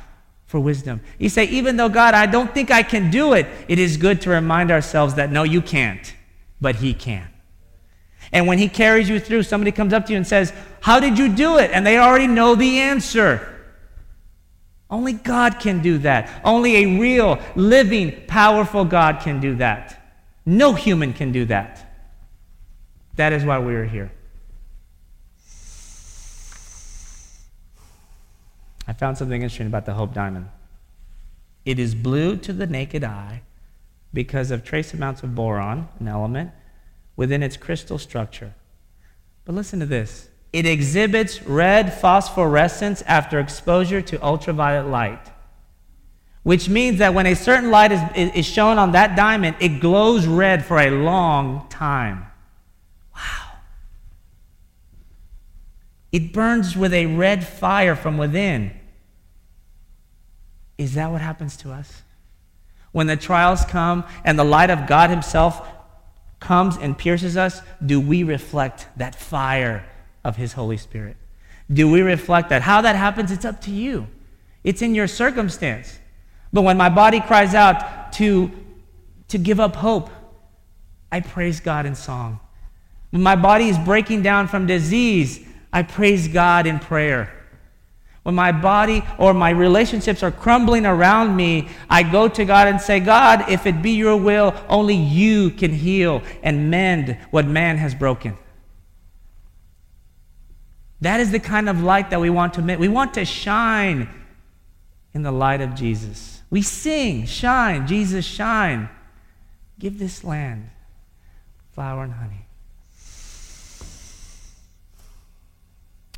for 0.46 0.58
wisdom. 0.58 1.02
You 1.18 1.28
say, 1.28 1.44
even 1.44 1.76
though 1.76 1.90
God, 1.90 2.14
I 2.14 2.24
don't 2.24 2.52
think 2.54 2.70
I 2.70 2.82
can 2.82 3.10
do 3.10 3.34
it, 3.34 3.46
it 3.68 3.78
is 3.78 3.98
good 3.98 4.22
to 4.22 4.30
remind 4.30 4.70
ourselves 4.70 5.14
that 5.14 5.30
no, 5.30 5.42
you 5.42 5.60
can't, 5.60 6.14
but 6.58 6.76
He 6.76 6.94
can. 6.94 7.28
And 8.32 8.46
when 8.46 8.58
He 8.58 8.68
carries 8.68 9.10
you 9.10 9.20
through, 9.20 9.42
somebody 9.42 9.72
comes 9.72 9.92
up 9.92 10.06
to 10.06 10.12
you 10.12 10.16
and 10.16 10.26
says, 10.26 10.54
How 10.80 11.00
did 11.00 11.18
you 11.18 11.28
do 11.28 11.58
it? 11.58 11.70
And 11.72 11.86
they 11.86 11.98
already 11.98 12.26
know 12.26 12.54
the 12.54 12.78
answer. 12.78 13.59
Only 14.90 15.12
God 15.12 15.60
can 15.60 15.80
do 15.80 15.98
that. 15.98 16.40
Only 16.44 16.76
a 16.76 16.98
real, 16.98 17.38
living, 17.54 18.24
powerful 18.26 18.84
God 18.84 19.20
can 19.20 19.40
do 19.40 19.54
that. 19.56 19.96
No 20.44 20.72
human 20.72 21.12
can 21.12 21.30
do 21.30 21.44
that. 21.44 21.86
That 23.16 23.32
is 23.32 23.44
why 23.44 23.58
we 23.58 23.74
are 23.74 23.84
here. 23.84 24.10
I 28.88 28.92
found 28.92 29.18
something 29.18 29.40
interesting 29.40 29.68
about 29.68 29.86
the 29.86 29.92
Hope 29.92 30.12
Diamond. 30.12 30.48
It 31.64 31.78
is 31.78 31.94
blue 31.94 32.36
to 32.38 32.52
the 32.52 32.66
naked 32.66 33.04
eye 33.04 33.42
because 34.12 34.50
of 34.50 34.64
trace 34.64 34.92
amounts 34.92 35.22
of 35.22 35.34
boron, 35.34 35.88
an 36.00 36.08
element, 36.08 36.50
within 37.14 37.42
its 37.42 37.56
crystal 37.56 37.98
structure. 37.98 38.54
But 39.44 39.54
listen 39.54 39.78
to 39.78 39.86
this 39.86 40.29
it 40.52 40.66
exhibits 40.66 41.42
red 41.42 41.92
phosphorescence 41.92 43.02
after 43.02 43.38
exposure 43.38 44.02
to 44.02 44.22
ultraviolet 44.24 44.90
light, 44.90 45.30
which 46.42 46.68
means 46.68 46.98
that 46.98 47.14
when 47.14 47.26
a 47.26 47.36
certain 47.36 47.70
light 47.70 47.92
is, 47.92 48.00
is 48.34 48.46
shown 48.46 48.78
on 48.78 48.92
that 48.92 49.16
diamond, 49.16 49.56
it 49.60 49.80
glows 49.80 50.26
red 50.26 50.64
for 50.64 50.80
a 50.80 50.90
long 50.90 51.68
time. 51.68 52.26
Wow. 53.14 53.58
It 56.10 56.32
burns 56.32 56.76
with 56.76 56.92
a 56.92 57.06
red 57.06 57.46
fire 57.46 57.94
from 57.94 58.18
within. 58.18 58.72
Is 60.78 60.94
that 60.94 61.12
what 61.12 61.20
happens 61.20 61.56
to 61.58 61.70
us? 61.70 62.02
When 62.90 63.06
the 63.06 63.16
trials 63.16 63.64
come 63.64 64.04
and 64.24 64.36
the 64.36 64.44
light 64.44 64.70
of 64.70 64.88
God 64.88 65.10
Himself 65.10 65.64
comes 66.40 66.76
and 66.76 66.98
pierces 66.98 67.36
us, 67.36 67.60
do 67.84 68.00
we 68.00 68.24
reflect 68.24 68.88
that 68.96 69.14
fire 69.14 69.86
of 70.24 70.36
His 70.36 70.54
Holy 70.54 70.76
Spirit? 70.76 71.16
Do 71.72 71.90
we 71.90 72.02
reflect 72.02 72.48
that? 72.48 72.62
How 72.62 72.80
that 72.80 72.96
happens, 72.96 73.30
it's 73.30 73.44
up 73.44 73.60
to 73.62 73.70
you. 73.70 74.06
It's 74.64 74.82
in 74.82 74.94
your 74.94 75.06
circumstance. 75.06 75.98
But 76.52 76.62
when 76.62 76.76
my 76.76 76.88
body 76.88 77.20
cries 77.20 77.54
out 77.54 78.12
to, 78.14 78.50
to 79.28 79.38
give 79.38 79.60
up 79.60 79.76
hope, 79.76 80.10
I 81.12 81.20
praise 81.20 81.60
God 81.60 81.86
in 81.86 81.94
song. 81.94 82.40
When 83.10 83.22
my 83.22 83.36
body 83.36 83.68
is 83.68 83.78
breaking 83.78 84.22
down 84.22 84.48
from 84.48 84.66
disease, 84.66 85.44
I 85.72 85.82
praise 85.82 86.28
God 86.28 86.66
in 86.66 86.78
prayer. 86.78 87.36
When 88.22 88.34
my 88.34 88.52
body 88.52 89.02
or 89.18 89.32
my 89.32 89.50
relationships 89.50 90.22
are 90.22 90.30
crumbling 90.30 90.84
around 90.84 91.34
me, 91.34 91.68
I 91.88 92.02
go 92.02 92.28
to 92.28 92.44
God 92.44 92.68
and 92.68 92.80
say, 92.80 93.00
God, 93.00 93.48
if 93.48 93.66
it 93.66 93.80
be 93.80 93.92
your 93.92 94.16
will, 94.16 94.54
only 94.68 94.94
you 94.94 95.50
can 95.50 95.72
heal 95.72 96.22
and 96.42 96.70
mend 96.70 97.16
what 97.30 97.46
man 97.46 97.78
has 97.78 97.94
broken. 97.94 98.36
That 101.00 101.20
is 101.20 101.30
the 101.30 101.40
kind 101.40 101.68
of 101.68 101.82
light 101.82 102.10
that 102.10 102.20
we 102.20 102.30
want 102.30 102.54
to 102.54 102.62
make. 102.62 102.78
We 102.78 102.88
want 102.88 103.14
to 103.14 103.24
shine 103.24 104.08
in 105.14 105.22
the 105.22 105.32
light 105.32 105.60
of 105.60 105.74
Jesus. 105.74 106.42
We 106.50 106.62
sing, 106.62 107.26
shine, 107.26 107.86
Jesus, 107.86 108.24
shine. 108.24 108.88
Give 109.78 109.98
this 109.98 110.24
land 110.24 110.70
flour 111.72 112.04
and 112.04 112.12
honey. 112.12 112.44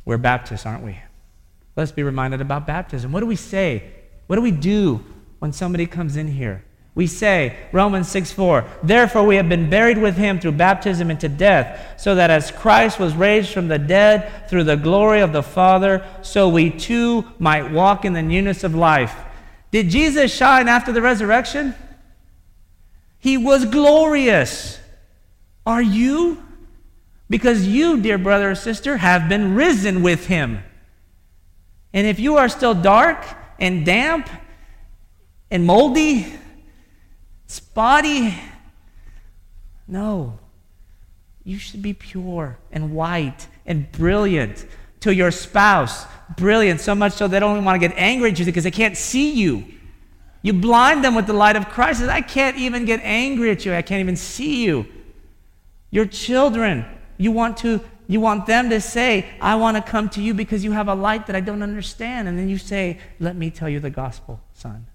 We're 0.05 0.17
Baptists, 0.17 0.65
aren't 0.65 0.83
we? 0.83 0.99
Let's 1.75 1.91
be 1.91 2.03
reminded 2.03 2.41
about 2.41 2.67
baptism. 2.67 3.11
What 3.11 3.21
do 3.21 3.25
we 3.25 3.35
say? 3.35 3.89
What 4.27 4.35
do 4.35 4.41
we 4.41 4.51
do 4.51 5.03
when 5.39 5.53
somebody 5.53 5.85
comes 5.85 6.17
in 6.17 6.27
here? 6.27 6.63
We 6.95 7.07
say, 7.07 7.57
Romans 7.71 8.07
6 8.09 8.31
4, 8.33 8.65
therefore 8.83 9.25
we 9.25 9.37
have 9.37 9.49
been 9.49 9.69
buried 9.69 9.97
with 9.97 10.15
him 10.15 10.39
through 10.39 10.51
baptism 10.53 11.09
into 11.09 11.27
death, 11.27 11.99
so 11.99 12.13
that 12.15 12.29
as 12.29 12.51
Christ 12.51 12.99
was 12.99 13.15
raised 13.15 13.51
from 13.51 13.67
the 13.67 13.79
dead 13.79 14.47
through 14.47 14.65
the 14.65 14.77
glory 14.77 15.21
of 15.21 15.33
the 15.33 15.41
Father, 15.41 16.05
so 16.21 16.49
we 16.49 16.69
too 16.69 17.25
might 17.39 17.71
walk 17.71 18.05
in 18.05 18.13
the 18.13 18.21
newness 18.21 18.63
of 18.63 18.75
life. 18.75 19.15
Did 19.71 19.89
Jesus 19.89 20.31
shine 20.31 20.67
after 20.67 20.91
the 20.91 21.01
resurrection? 21.01 21.73
He 23.17 23.37
was 23.37 23.65
glorious. 23.65 24.79
Are 25.65 25.81
you? 25.81 26.43
Because 27.27 27.65
you, 27.65 27.99
dear 27.99 28.19
brother 28.19 28.51
or 28.51 28.55
sister, 28.55 28.97
have 28.97 29.27
been 29.27 29.55
risen 29.55 30.03
with 30.03 30.27
him. 30.27 30.61
And 31.91 32.05
if 32.05 32.19
you 32.19 32.37
are 32.37 32.49
still 32.49 32.75
dark 32.75 33.25
and 33.59 33.83
damp 33.83 34.29
and 35.49 35.65
moldy, 35.65 36.31
spotty, 37.53 38.33
no. 39.87 40.39
You 41.43 41.57
should 41.57 41.81
be 41.81 41.93
pure 41.93 42.57
and 42.71 42.93
white 42.93 43.47
and 43.65 43.91
brilliant 43.91 44.65
to 45.01 45.13
your 45.13 45.31
spouse. 45.31 46.05
Brilliant, 46.37 46.79
so 46.79 46.95
much 46.95 47.13
so 47.13 47.27
they 47.27 47.39
don't 47.39 47.63
want 47.63 47.79
to 47.79 47.87
get 47.87 47.95
angry 47.97 48.31
at 48.31 48.39
you 48.39 48.45
because 48.45 48.63
they 48.63 48.71
can't 48.71 48.97
see 48.97 49.31
you. 49.33 49.65
You 50.41 50.53
blind 50.53 51.03
them 51.03 51.15
with 51.15 51.27
the 51.27 51.33
light 51.33 51.55
of 51.55 51.69
Christ. 51.69 52.01
I 52.03 52.21
can't 52.21 52.57
even 52.57 52.85
get 52.85 53.01
angry 53.03 53.51
at 53.51 53.65
you. 53.65 53.73
I 53.73 53.81
can't 53.81 53.99
even 53.99 54.15
see 54.15 54.63
you. 54.63 54.85
Your 55.91 56.05
children, 56.05 56.85
you 57.17 57.31
want 57.31 57.57
to 57.57 57.81
you 58.07 58.19
want 58.19 58.45
them 58.47 58.69
to 58.69 58.81
say, 58.81 59.29
I 59.39 59.55
want 59.55 59.77
to 59.77 59.81
come 59.81 60.09
to 60.09 60.21
you 60.21 60.33
because 60.33 60.63
you 60.63 60.73
have 60.73 60.89
a 60.89 60.93
light 60.93 61.27
that 61.27 61.37
I 61.37 61.39
don't 61.39 61.63
understand. 61.63 62.27
And 62.27 62.37
then 62.37 62.49
you 62.49 62.57
say, 62.57 62.99
Let 63.19 63.35
me 63.35 63.49
tell 63.49 63.69
you 63.69 63.79
the 63.79 63.89
gospel, 63.89 64.41
son. 64.53 64.87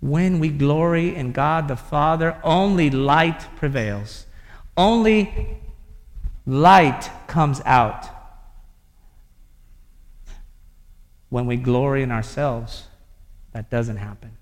When 0.00 0.38
we 0.38 0.48
glory 0.48 1.14
in 1.14 1.32
God 1.32 1.68
the 1.68 1.76
Father, 1.76 2.38
only 2.44 2.90
light 2.90 3.46
prevails. 3.56 4.26
Only 4.76 5.58
light 6.46 7.10
comes 7.26 7.60
out. 7.64 8.06
When 11.30 11.46
we 11.46 11.56
glory 11.56 12.02
in 12.02 12.12
ourselves, 12.12 12.84
that 13.52 13.70
doesn't 13.70 13.96
happen. 13.96 14.36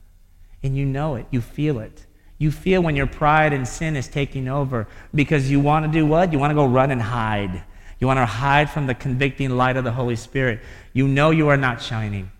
And 0.62 0.76
you 0.76 0.84
know 0.84 1.14
it, 1.14 1.26
you 1.30 1.40
feel 1.40 1.78
it. 1.80 2.06
You 2.38 2.50
feel 2.50 2.82
when 2.82 2.96
your 2.96 3.06
pride 3.06 3.52
and 3.52 3.66
sin 3.66 3.96
is 3.96 4.08
taking 4.08 4.46
over 4.46 4.86
because 5.14 5.50
you 5.50 5.58
want 5.58 5.86
to 5.86 5.90
do 5.90 6.04
what? 6.04 6.32
You 6.32 6.38
want 6.38 6.50
to 6.50 6.54
go 6.54 6.66
run 6.66 6.90
and 6.90 7.00
hide. 7.00 7.64
You 7.98 8.06
want 8.06 8.18
to 8.18 8.26
hide 8.26 8.68
from 8.68 8.86
the 8.86 8.94
convicting 8.94 9.50
light 9.50 9.78
of 9.78 9.84
the 9.84 9.92
Holy 9.92 10.16
Spirit. 10.16 10.60
You 10.92 11.08
know 11.08 11.30
you 11.30 11.48
are 11.48 11.56
not 11.56 11.80
shining. 11.80 12.30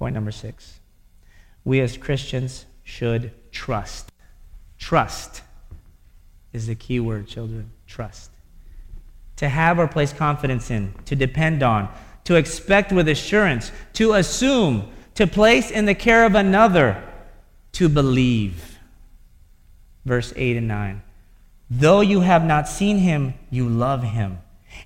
Point 0.00 0.14
number 0.14 0.32
six. 0.32 0.80
We 1.62 1.78
as 1.80 1.98
Christians 1.98 2.64
should 2.82 3.32
trust. 3.52 4.10
Trust 4.78 5.42
is 6.54 6.66
the 6.66 6.74
key 6.74 6.98
word, 6.98 7.28
children. 7.28 7.70
Trust. 7.86 8.30
To 9.36 9.48
have 9.50 9.78
or 9.78 9.86
place 9.86 10.14
confidence 10.14 10.70
in, 10.70 10.94
to 11.04 11.14
depend 11.14 11.62
on, 11.62 11.92
to 12.24 12.36
expect 12.36 12.92
with 12.92 13.08
assurance, 13.08 13.72
to 13.92 14.14
assume, 14.14 14.90
to 15.16 15.26
place 15.26 15.70
in 15.70 15.84
the 15.84 15.94
care 15.94 16.24
of 16.24 16.34
another, 16.34 17.06
to 17.72 17.90
believe. 17.90 18.78
Verse 20.06 20.32
8 20.34 20.56
and 20.56 20.68
9. 20.68 21.02
Though 21.68 22.00
you 22.00 22.20
have 22.20 22.44
not 22.44 22.68
seen 22.68 22.96
him, 22.96 23.34
you 23.50 23.68
love 23.68 24.02
him. 24.02 24.38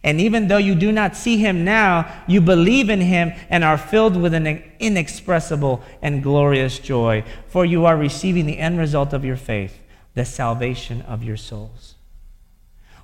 And 0.02 0.20
even 0.20 0.48
though 0.48 0.58
you 0.58 0.74
do 0.74 0.92
not 0.92 1.16
see 1.16 1.38
him 1.38 1.64
now, 1.64 2.22
you 2.26 2.40
believe 2.40 2.90
in 2.90 3.00
him 3.00 3.32
and 3.48 3.64
are 3.64 3.78
filled 3.78 4.16
with 4.16 4.34
an 4.34 4.62
inexpressible 4.78 5.82
and 6.02 6.22
glorious 6.22 6.78
joy, 6.78 7.24
for 7.48 7.64
you 7.64 7.86
are 7.86 7.96
receiving 7.96 8.46
the 8.46 8.58
end 8.58 8.78
result 8.78 9.12
of 9.12 9.24
your 9.24 9.36
faith, 9.36 9.80
the 10.14 10.24
salvation 10.24 11.02
of 11.02 11.22
your 11.22 11.36
souls. 11.36 11.94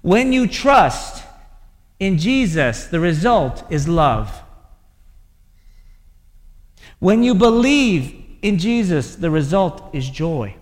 When 0.03 0.33
you 0.33 0.47
trust 0.47 1.25
in 1.99 2.19
Jesus, 2.19 2.87
the 2.87 3.01
result 3.01 3.65
is 3.71 3.87
love. 3.87 4.43
When 6.99 7.23
you 7.23 7.35
believe 7.35 8.39
in 8.43 8.59
Jesus, 8.59 9.17
the 9.17 9.31
result 9.31 9.95
is 9.95 10.09
joy. 10.09 10.57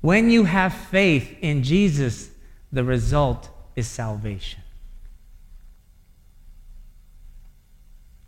When 0.00 0.28
you 0.28 0.44
have 0.44 0.74
faith 0.74 1.36
in 1.40 1.62
Jesus, 1.62 2.30
the 2.74 2.84
result 2.84 3.48
is 3.76 3.86
salvation. 3.86 4.60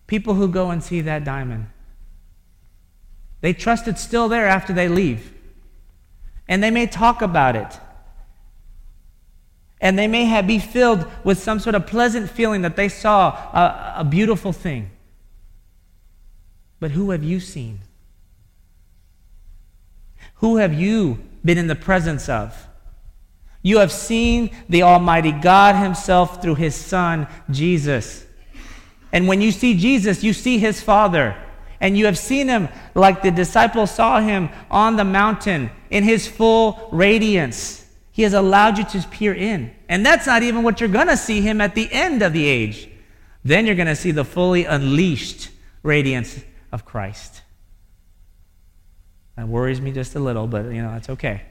People 0.06 0.34
who 0.34 0.46
go 0.46 0.70
and 0.70 0.82
see 0.82 1.00
that 1.00 1.24
diamond, 1.24 1.66
they 3.40 3.52
trust 3.52 3.88
it's 3.88 4.00
still 4.00 4.28
there 4.28 4.46
after 4.46 4.72
they 4.72 4.88
leave. 4.88 5.32
And 6.48 6.62
they 6.62 6.70
may 6.70 6.86
talk 6.86 7.22
about 7.22 7.56
it. 7.56 7.80
And 9.80 9.98
they 9.98 10.06
may 10.06 10.24
have, 10.24 10.46
be 10.46 10.60
filled 10.60 11.06
with 11.24 11.38
some 11.38 11.58
sort 11.58 11.74
of 11.74 11.86
pleasant 11.86 12.30
feeling 12.30 12.62
that 12.62 12.76
they 12.76 12.88
saw 12.88 13.30
a, 13.30 13.94
a 13.98 14.04
beautiful 14.04 14.52
thing. 14.52 14.90
But 16.78 16.92
who 16.92 17.10
have 17.10 17.24
you 17.24 17.40
seen? 17.40 17.80
Who 20.36 20.58
have 20.58 20.72
you 20.72 21.18
been 21.44 21.58
in 21.58 21.66
the 21.66 21.74
presence 21.74 22.28
of? 22.28 22.65
You 23.66 23.78
have 23.78 23.90
seen 23.90 24.54
the 24.68 24.84
Almighty 24.84 25.32
God 25.32 25.74
Himself 25.74 26.40
through 26.40 26.54
His 26.54 26.76
Son, 26.76 27.26
Jesus. 27.50 28.24
And 29.10 29.26
when 29.26 29.40
you 29.40 29.50
see 29.50 29.76
Jesus, 29.76 30.22
you 30.22 30.34
see 30.34 30.58
His 30.58 30.80
Father. 30.80 31.36
And 31.80 31.98
you 31.98 32.04
have 32.06 32.16
seen 32.16 32.46
Him 32.46 32.68
like 32.94 33.22
the 33.22 33.32
disciples 33.32 33.90
saw 33.90 34.20
Him 34.20 34.50
on 34.70 34.94
the 34.94 35.04
mountain 35.04 35.72
in 35.90 36.04
His 36.04 36.28
full 36.28 36.88
radiance. 36.92 37.84
He 38.12 38.22
has 38.22 38.34
allowed 38.34 38.78
you 38.78 38.84
to 38.84 39.08
peer 39.08 39.34
in. 39.34 39.74
And 39.88 40.06
that's 40.06 40.28
not 40.28 40.44
even 40.44 40.62
what 40.62 40.80
you're 40.80 40.88
going 40.88 41.08
to 41.08 41.16
see 41.16 41.40
Him 41.40 41.60
at 41.60 41.74
the 41.74 41.92
end 41.92 42.22
of 42.22 42.32
the 42.32 42.46
age. 42.46 42.88
Then 43.44 43.66
you're 43.66 43.74
going 43.74 43.88
to 43.88 43.96
see 43.96 44.12
the 44.12 44.24
fully 44.24 44.64
unleashed 44.64 45.50
radiance 45.82 46.38
of 46.70 46.84
Christ. 46.84 47.42
That 49.34 49.48
worries 49.48 49.80
me 49.80 49.90
just 49.90 50.14
a 50.14 50.20
little, 50.20 50.46
but 50.46 50.66
you 50.66 50.82
know, 50.82 50.92
that's 50.92 51.10
okay. 51.10 51.42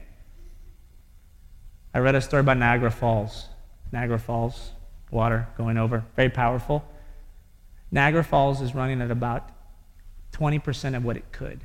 I 1.96 1.98
read 1.98 2.14
a 2.14 2.20
story 2.20 2.40
about 2.40 2.58
Niagara 2.58 2.90
Falls. 2.90 3.46
Niagara 3.90 4.18
Falls, 4.18 4.72
water 5.10 5.48
going 5.56 5.78
over, 5.78 6.04
very 6.14 6.28
powerful. 6.28 6.84
Niagara 7.90 8.22
Falls 8.22 8.60
is 8.60 8.74
running 8.74 9.00
at 9.00 9.10
about 9.10 9.48
20% 10.32 10.94
of 10.94 11.06
what 11.06 11.16
it 11.16 11.32
could. 11.32 11.58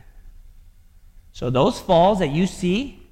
So 1.34 1.50
those 1.50 1.82
falls 1.82 2.20
that 2.20 2.30
you 2.30 2.48
see 2.48 3.06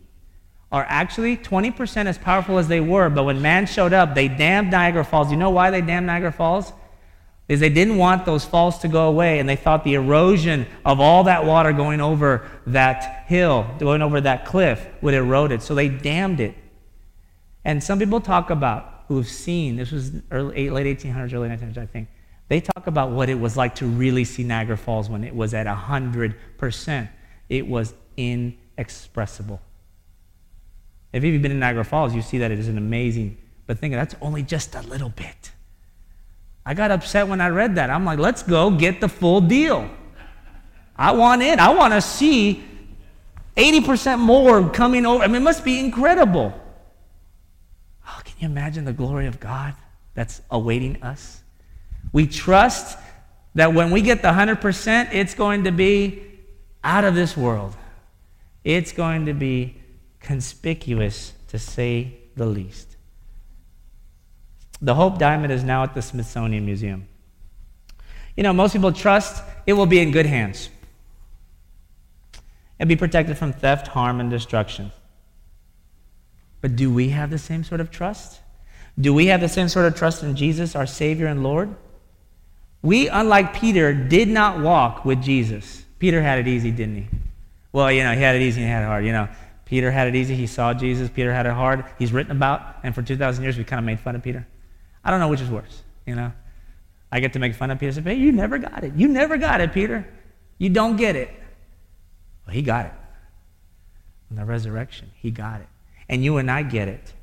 are 0.71 0.85
actually 0.87 1.35
20% 1.35 2.05
as 2.05 2.17
powerful 2.17 2.57
as 2.57 2.69
they 2.69 2.79
were, 2.79 3.09
but 3.09 3.25
when 3.25 3.41
man 3.41 3.65
showed 3.65 3.91
up, 3.91 4.15
they 4.15 4.29
dammed 4.29 4.71
Niagara 4.71 5.03
Falls. 5.03 5.29
You 5.29 5.35
know 5.35 5.49
why 5.49 5.71
they 5.71 5.81
dammed 5.81 6.07
Niagara 6.07 6.31
Falls? 6.31 6.71
Is 7.49 7.59
they 7.59 7.67
didn't 7.67 7.97
want 7.97 8.23
those 8.23 8.45
falls 8.45 8.79
to 8.79 8.87
go 8.87 9.09
away, 9.09 9.39
and 9.39 9.49
they 9.49 9.57
thought 9.57 9.83
the 9.83 9.95
erosion 9.95 10.65
of 10.85 11.01
all 11.01 11.25
that 11.25 11.43
water 11.43 11.73
going 11.73 11.99
over 11.99 12.49
that 12.67 13.25
hill, 13.27 13.69
going 13.77 14.01
over 14.01 14.21
that 14.21 14.45
cliff, 14.45 14.87
would 15.01 15.13
erode 15.13 15.51
it. 15.51 15.61
So 15.61 15.75
they 15.75 15.89
dammed 15.89 16.39
it. 16.39 16.55
And 17.65 17.83
some 17.83 17.99
people 17.99 18.21
talk 18.21 18.49
about 18.49 19.03
who 19.07 19.17
have 19.17 19.27
seen, 19.27 19.75
this 19.75 19.91
was 19.91 20.11
early, 20.31 20.69
late 20.69 20.99
1800s, 20.99 21.33
early 21.33 21.49
1900s, 21.49 21.77
I 21.77 21.85
think. 21.85 22.07
They 22.47 22.61
talk 22.61 22.87
about 22.87 23.11
what 23.11 23.29
it 23.29 23.35
was 23.35 23.57
like 23.57 23.75
to 23.75 23.85
really 23.85 24.23
see 24.23 24.43
Niagara 24.43 24.77
Falls 24.77 25.09
when 25.09 25.23
it 25.23 25.35
was 25.35 25.53
at 25.53 25.67
100%. 25.67 27.09
It 27.49 27.67
was 27.67 27.93
inexpressible. 28.17 29.61
If 31.11 31.23
you've 31.23 31.41
been 31.41 31.51
in 31.51 31.59
Niagara 31.59 31.83
Falls, 31.83 32.13
you 32.13 32.21
see 32.21 32.37
that 32.39 32.51
it 32.51 32.59
is 32.59 32.67
an 32.67 32.77
amazing, 32.77 33.37
but 33.65 33.79
think 33.79 33.93
that's 33.93 34.15
only 34.21 34.43
just 34.43 34.75
a 34.75 34.81
little 34.81 35.09
bit. 35.09 35.51
I 36.65 36.73
got 36.75 36.91
upset 36.91 37.27
when 37.27 37.41
I 37.41 37.49
read 37.49 37.75
that. 37.75 37.89
I'm 37.89 38.05
like, 38.05 38.19
let's 38.19 38.43
go 38.43 38.69
get 38.69 39.01
the 39.01 39.09
full 39.09 39.41
deal. 39.41 39.89
I 40.95 41.11
want 41.11 41.41
it. 41.41 41.57
I 41.57 41.73
want 41.73 41.93
to 41.93 42.01
see 42.01 42.63
80% 43.55 44.19
more 44.19 44.69
coming 44.69 45.05
over. 45.05 45.23
I 45.23 45.27
mean, 45.27 45.37
it 45.37 45.45
must 45.45 45.65
be 45.65 45.79
incredible 45.79 46.53
you 48.39 48.47
imagine 48.47 48.85
the 48.85 48.93
glory 48.93 49.27
of 49.27 49.39
God 49.39 49.75
that's 50.13 50.41
awaiting 50.49 51.01
us? 51.03 51.41
We 52.11 52.27
trust 52.27 52.97
that 53.55 53.73
when 53.73 53.91
we 53.91 54.01
get 54.01 54.21
the 54.21 54.29
100%, 54.29 55.09
it's 55.13 55.33
going 55.33 55.63
to 55.65 55.71
be 55.71 56.23
out 56.83 57.03
of 57.03 57.15
this 57.15 57.35
world. 57.35 57.75
It's 58.63 58.91
going 58.91 59.25
to 59.25 59.33
be 59.33 59.81
conspicuous, 60.19 61.33
to 61.47 61.59
say 61.59 62.13
the 62.35 62.45
least. 62.45 62.95
The 64.81 64.95
Hope 64.95 65.17
Diamond 65.17 65.51
is 65.51 65.63
now 65.63 65.83
at 65.83 65.93
the 65.93 66.01
Smithsonian 66.01 66.65
Museum. 66.65 67.07
You 68.37 68.43
know, 68.43 68.53
most 68.53 68.73
people 68.73 68.93
trust 68.93 69.43
it 69.65 69.73
will 69.73 69.85
be 69.85 69.99
in 69.99 70.11
good 70.11 70.25
hands 70.25 70.69
and 72.79 72.87
be 72.87 72.95
protected 72.95 73.37
from 73.37 73.51
theft, 73.51 73.87
harm, 73.87 74.21
and 74.21 74.29
destruction. 74.29 74.91
But 76.61 76.75
do 76.75 76.91
we 76.91 77.09
have 77.09 77.29
the 77.29 77.37
same 77.37 77.63
sort 77.63 77.81
of 77.81 77.91
trust? 77.91 78.41
Do 78.99 79.13
we 79.13 79.27
have 79.27 79.39
the 79.39 79.47
same 79.47 79.69
sort 79.69 79.85
of 79.85 79.95
trust 79.95 80.23
in 80.23 80.35
Jesus, 80.35 80.75
our 80.75 80.85
Savior 80.85 81.27
and 81.27 81.41
Lord? 81.41 81.73
We, 82.81 83.07
unlike 83.07 83.53
Peter, 83.53 83.93
did 83.93 84.27
not 84.27 84.59
walk 84.59 85.05
with 85.05 85.21
Jesus. 85.21 85.83
Peter 85.99 86.21
had 86.21 86.39
it 86.39 86.47
easy, 86.47 86.71
didn't 86.71 86.95
he? 86.95 87.07
Well, 87.71 87.91
you 87.91 88.03
know, 88.03 88.13
he 88.13 88.21
had 88.21 88.35
it 88.35 88.41
easy 88.41 88.61
and 88.61 88.69
he 88.69 88.73
had 88.73 88.83
it 88.83 88.87
hard. 88.87 89.05
You 89.05 89.11
know, 89.11 89.29
Peter 89.65 89.91
had 89.91 90.07
it 90.07 90.15
easy. 90.15 90.35
He 90.35 90.47
saw 90.47 90.73
Jesus. 90.73 91.09
Peter 91.09 91.33
had 91.33 91.45
it 91.45 91.53
hard. 91.53 91.85
He's 91.97 92.11
written 92.11 92.31
about, 92.31 92.77
and 92.83 92.95
for 92.95 93.01
2,000 93.01 93.43
years 93.43 93.57
we 93.57 93.63
kind 93.63 93.79
of 93.79 93.85
made 93.85 93.99
fun 93.99 94.15
of 94.15 94.23
Peter. 94.23 94.45
I 95.03 95.11
don't 95.11 95.19
know 95.19 95.27
which 95.27 95.41
is 95.41 95.49
worse, 95.49 95.83
you 96.05 96.15
know. 96.15 96.31
I 97.11 97.19
get 97.19 97.33
to 97.33 97.39
make 97.39 97.55
fun 97.55 97.71
of 97.71 97.79
Peter. 97.79 97.91
Say, 97.91 98.01
hey, 98.01 98.15
you 98.15 98.31
never 98.31 98.57
got 98.57 98.83
it. 98.83 98.93
You 98.95 99.07
never 99.07 99.37
got 99.37 99.61
it, 99.61 99.73
Peter. 99.73 100.07
You 100.57 100.69
don't 100.69 100.95
get 100.95 101.15
it. 101.15 101.29
Well, 102.45 102.53
he 102.53 102.61
got 102.61 102.85
it. 102.85 102.93
In 104.29 104.35
the 104.35 104.45
resurrection, 104.45 105.11
he 105.15 105.31
got 105.31 105.61
it 105.61 105.67
and 106.09 106.23
you 106.23 106.37
and 106.37 106.49
I 106.49 106.63
get 106.63 106.87
it. 106.87 107.13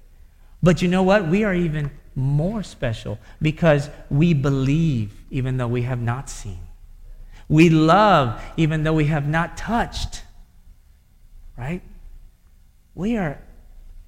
But 0.63 0.81
you 0.81 0.89
know 0.89 1.03
what? 1.03 1.27
We 1.27 1.45
are 1.45 1.55
even 1.55 1.91
more 2.15 2.63
special 2.63 3.19
because 3.43 3.91
we 4.09 4.33
believe 4.33 5.13
even 5.31 5.59
though 5.59 5.69
we 5.69 5.83
have 5.83 6.01
not 6.01 6.31
seen. 6.31 6.61
We 7.49 7.69
love 7.69 8.43
even 8.57 8.85
though 8.85 8.95
we 8.95 9.07
have 9.07 9.29
not 9.29 9.57
touched. 9.57 10.23
Right? 11.59 11.83
We 12.95 13.17
are 13.17 13.39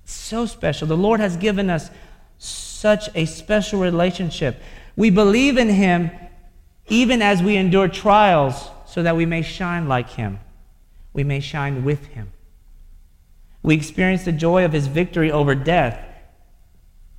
so 0.04 0.46
special. 0.46 0.86
The 0.86 0.96
Lord 0.96 1.20
has 1.20 1.36
given 1.36 1.68
us 1.68 1.90
such 2.38 3.10
a 3.14 3.26
special 3.26 3.80
relationship. 3.80 4.60
We 4.96 5.10
believe 5.10 5.58
in 5.58 5.68
Him 5.68 6.10
even 6.88 7.20
as 7.20 7.42
we 7.42 7.56
endure 7.56 7.88
trials 7.88 8.70
so 8.86 9.02
that 9.02 9.16
we 9.16 9.26
may 9.26 9.42
shine 9.42 9.88
like 9.88 10.10
Him. 10.10 10.38
We 11.12 11.24
may 11.24 11.40
shine 11.40 11.84
with 11.84 12.06
Him. 12.06 12.32
We 13.62 13.74
experience 13.74 14.24
the 14.24 14.32
joy 14.32 14.64
of 14.64 14.72
his 14.72 14.86
victory 14.86 15.30
over 15.30 15.54
death. 15.54 15.98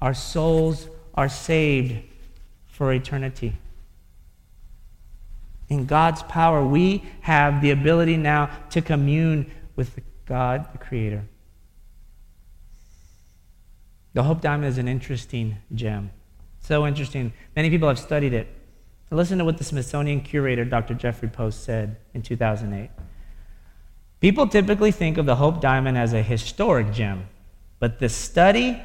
Our 0.02 0.14
souls 0.14 0.88
are 1.14 1.30
saved 1.30 2.04
for 2.68 2.94
eternity. 2.94 3.58
In 5.68 5.86
God's 5.86 6.24
power, 6.24 6.66
we 6.66 7.04
have 7.22 7.62
the 7.62 7.72
ability 7.72 8.18
now 8.18 8.50
to 8.72 8.82
commune 8.82 9.52
with 9.76 10.00
God, 10.26 10.72
the 10.72 10.78
Creator. 10.78 11.26
The 14.14 14.24
Hope 14.24 14.42
Diamond 14.42 14.66
is 14.66 14.78
an 14.78 14.88
interesting 14.88 15.58
gem. 15.76 16.10
So 16.62 16.88
interesting. 16.88 17.34
Many 17.56 17.70
people 17.70 17.88
have 17.88 18.00
studied 18.00 18.34
it. 18.34 18.48
Listen 19.12 19.38
to 19.40 19.46
what 19.46 19.58
the 19.58 19.64
Smithsonian 19.64 20.22
curator, 20.22 20.66
Dr. 20.66 20.94
Jeffrey 20.94 21.30
Post, 21.30 21.64
said 21.64 21.98
in 22.14 22.22
2008. 22.22 22.90
People 24.20 24.48
typically 24.48 24.92
think 24.92 25.18
of 25.18 25.26
the 25.26 25.36
Hope 25.36 25.62
Diamond 25.62 25.98
as 25.98 26.14
a 26.14 26.22
historic 26.22 26.92
gem, 26.92 27.28
but 27.80 28.00
the 28.00 28.10
study 28.10 28.82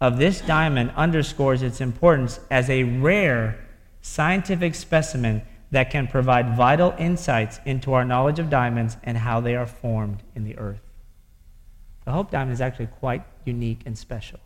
of 0.00 0.18
this 0.18 0.40
diamond 0.40 0.92
underscores 0.96 1.62
its 1.62 1.80
importance 1.80 2.40
as 2.50 2.70
a 2.70 2.84
rare 2.84 3.64
scientific 4.00 4.74
specimen 4.74 5.42
that 5.70 5.90
can 5.90 6.06
provide 6.06 6.56
vital 6.56 6.94
insights 6.98 7.60
into 7.64 7.92
our 7.92 8.04
knowledge 8.04 8.38
of 8.38 8.50
diamonds 8.50 8.96
and 9.04 9.18
how 9.18 9.40
they 9.40 9.54
are 9.54 9.66
formed 9.66 10.22
in 10.34 10.44
the 10.44 10.58
earth. 10.58 10.80
The 12.04 12.12
Hope 12.12 12.30
Diamond 12.30 12.52
is 12.52 12.60
actually 12.60 12.88
quite 12.88 13.22
unique 13.44 13.82
and 13.86 13.96
special. 13.96 14.40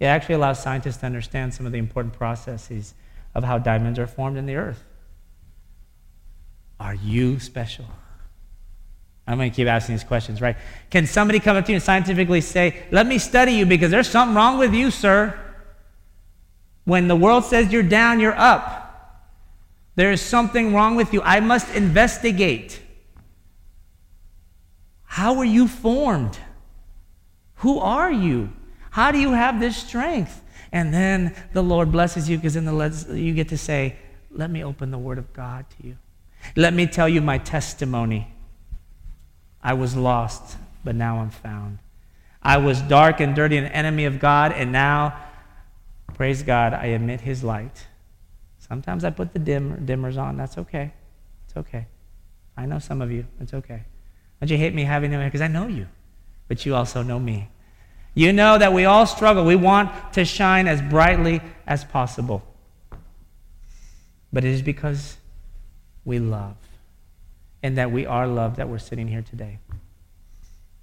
It 0.00 0.06
actually 0.06 0.34
allows 0.34 0.62
scientists 0.62 0.96
to 0.98 1.06
understand 1.06 1.54
some 1.54 1.64
of 1.64 1.72
the 1.72 1.78
important 1.78 2.14
processes 2.14 2.94
of 3.34 3.44
how 3.44 3.58
diamonds 3.58 3.98
are 3.98 4.06
formed 4.06 4.36
in 4.36 4.46
the 4.46 4.56
earth. 4.56 4.82
Are 6.80 6.94
you 6.94 7.38
special? 7.38 7.86
I'm 9.26 9.38
going 9.38 9.50
to 9.50 9.54
keep 9.54 9.68
asking 9.68 9.94
these 9.94 10.04
questions, 10.04 10.40
right? 10.40 10.56
Can 10.90 11.06
somebody 11.06 11.38
come 11.38 11.56
up 11.56 11.64
to 11.66 11.72
you 11.72 11.76
and 11.76 11.82
scientifically 11.82 12.40
say, 12.40 12.84
Let 12.90 13.06
me 13.06 13.18
study 13.18 13.52
you 13.52 13.66
because 13.66 13.90
there's 13.90 14.08
something 14.08 14.34
wrong 14.34 14.58
with 14.58 14.74
you, 14.74 14.90
sir? 14.90 15.38
When 16.84 17.06
the 17.06 17.16
world 17.16 17.44
says 17.44 17.72
you're 17.72 17.84
down, 17.84 18.18
you're 18.18 18.36
up. 18.36 18.82
There 19.94 20.10
is 20.10 20.20
something 20.20 20.74
wrong 20.74 20.96
with 20.96 21.12
you. 21.12 21.22
I 21.22 21.40
must 21.40 21.72
investigate. 21.74 22.80
How 25.04 25.34
were 25.34 25.44
you 25.44 25.68
formed? 25.68 26.38
Who 27.56 27.78
are 27.78 28.10
you? 28.10 28.52
How 28.90 29.12
do 29.12 29.18
you 29.18 29.32
have 29.32 29.60
this 29.60 29.76
strength? 29.76 30.42
And 30.72 30.92
then 30.92 31.36
the 31.52 31.62
Lord 31.62 31.92
blesses 31.92 32.28
you 32.28 32.38
because 32.38 32.54
then 32.54 32.64
the, 32.64 33.06
you 33.14 33.34
get 33.34 33.50
to 33.50 33.58
say, 33.58 33.96
Let 34.30 34.50
me 34.50 34.64
open 34.64 34.90
the 34.90 34.98
Word 34.98 35.18
of 35.18 35.32
God 35.32 35.66
to 35.78 35.86
you. 35.86 35.96
Let 36.56 36.74
me 36.74 36.86
tell 36.86 37.08
you 37.08 37.20
my 37.20 37.38
testimony. 37.38 38.31
I 39.62 39.74
was 39.74 39.94
lost, 39.96 40.56
but 40.84 40.94
now 40.94 41.18
I'm 41.18 41.30
found. 41.30 41.78
I 42.42 42.56
was 42.56 42.80
dark 42.82 43.20
and 43.20 43.36
dirty, 43.36 43.56
an 43.56 43.66
enemy 43.66 44.04
of 44.04 44.18
God, 44.18 44.52
and 44.52 44.72
now, 44.72 45.16
praise 46.14 46.42
God, 46.42 46.74
I 46.74 46.86
emit 46.86 47.20
His 47.20 47.44
light. 47.44 47.86
Sometimes 48.58 49.04
I 49.04 49.10
put 49.10 49.32
the 49.32 49.38
dimmer, 49.38 49.78
dimmers 49.78 50.18
on. 50.18 50.36
That's 50.36 50.58
okay. 50.58 50.92
It's 51.46 51.56
okay. 51.56 51.86
I 52.56 52.66
know 52.66 52.78
some 52.78 53.00
of 53.00 53.12
you. 53.12 53.26
It's 53.40 53.54
okay. 53.54 53.84
Don't 54.40 54.50
you 54.50 54.56
hate 54.56 54.74
me 54.74 54.82
having 54.84 55.10
them 55.10 55.24
because 55.24 55.40
I 55.40 55.48
know 55.48 55.68
you, 55.68 55.86
but 56.48 56.66
you 56.66 56.74
also 56.74 57.02
know 57.02 57.20
me. 57.20 57.48
You 58.14 58.32
know 58.32 58.58
that 58.58 58.72
we 58.72 58.84
all 58.84 59.06
struggle. 59.06 59.44
We 59.44 59.56
want 59.56 60.12
to 60.14 60.24
shine 60.24 60.66
as 60.66 60.82
brightly 60.82 61.40
as 61.66 61.84
possible. 61.84 62.42
But 64.32 64.44
it 64.44 64.50
is 64.50 64.62
because 64.62 65.16
we 66.04 66.18
love 66.18 66.56
and 67.62 67.78
that 67.78 67.90
we 67.92 68.06
are 68.06 68.26
loved 68.26 68.56
that 68.56 68.68
we're 68.68 68.78
sitting 68.78 69.08
here 69.08 69.22
today. 69.22 69.58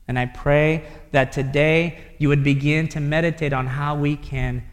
And 0.07 0.17
I 0.17 0.25
pray 0.25 0.85
that 1.11 1.31
today 1.31 1.99
you 2.17 2.29
would 2.29 2.43
begin 2.43 2.87
to 2.89 2.99
meditate 2.99 3.53
on 3.53 3.67
how 3.67 3.95
we 3.95 4.15
can 4.15 4.63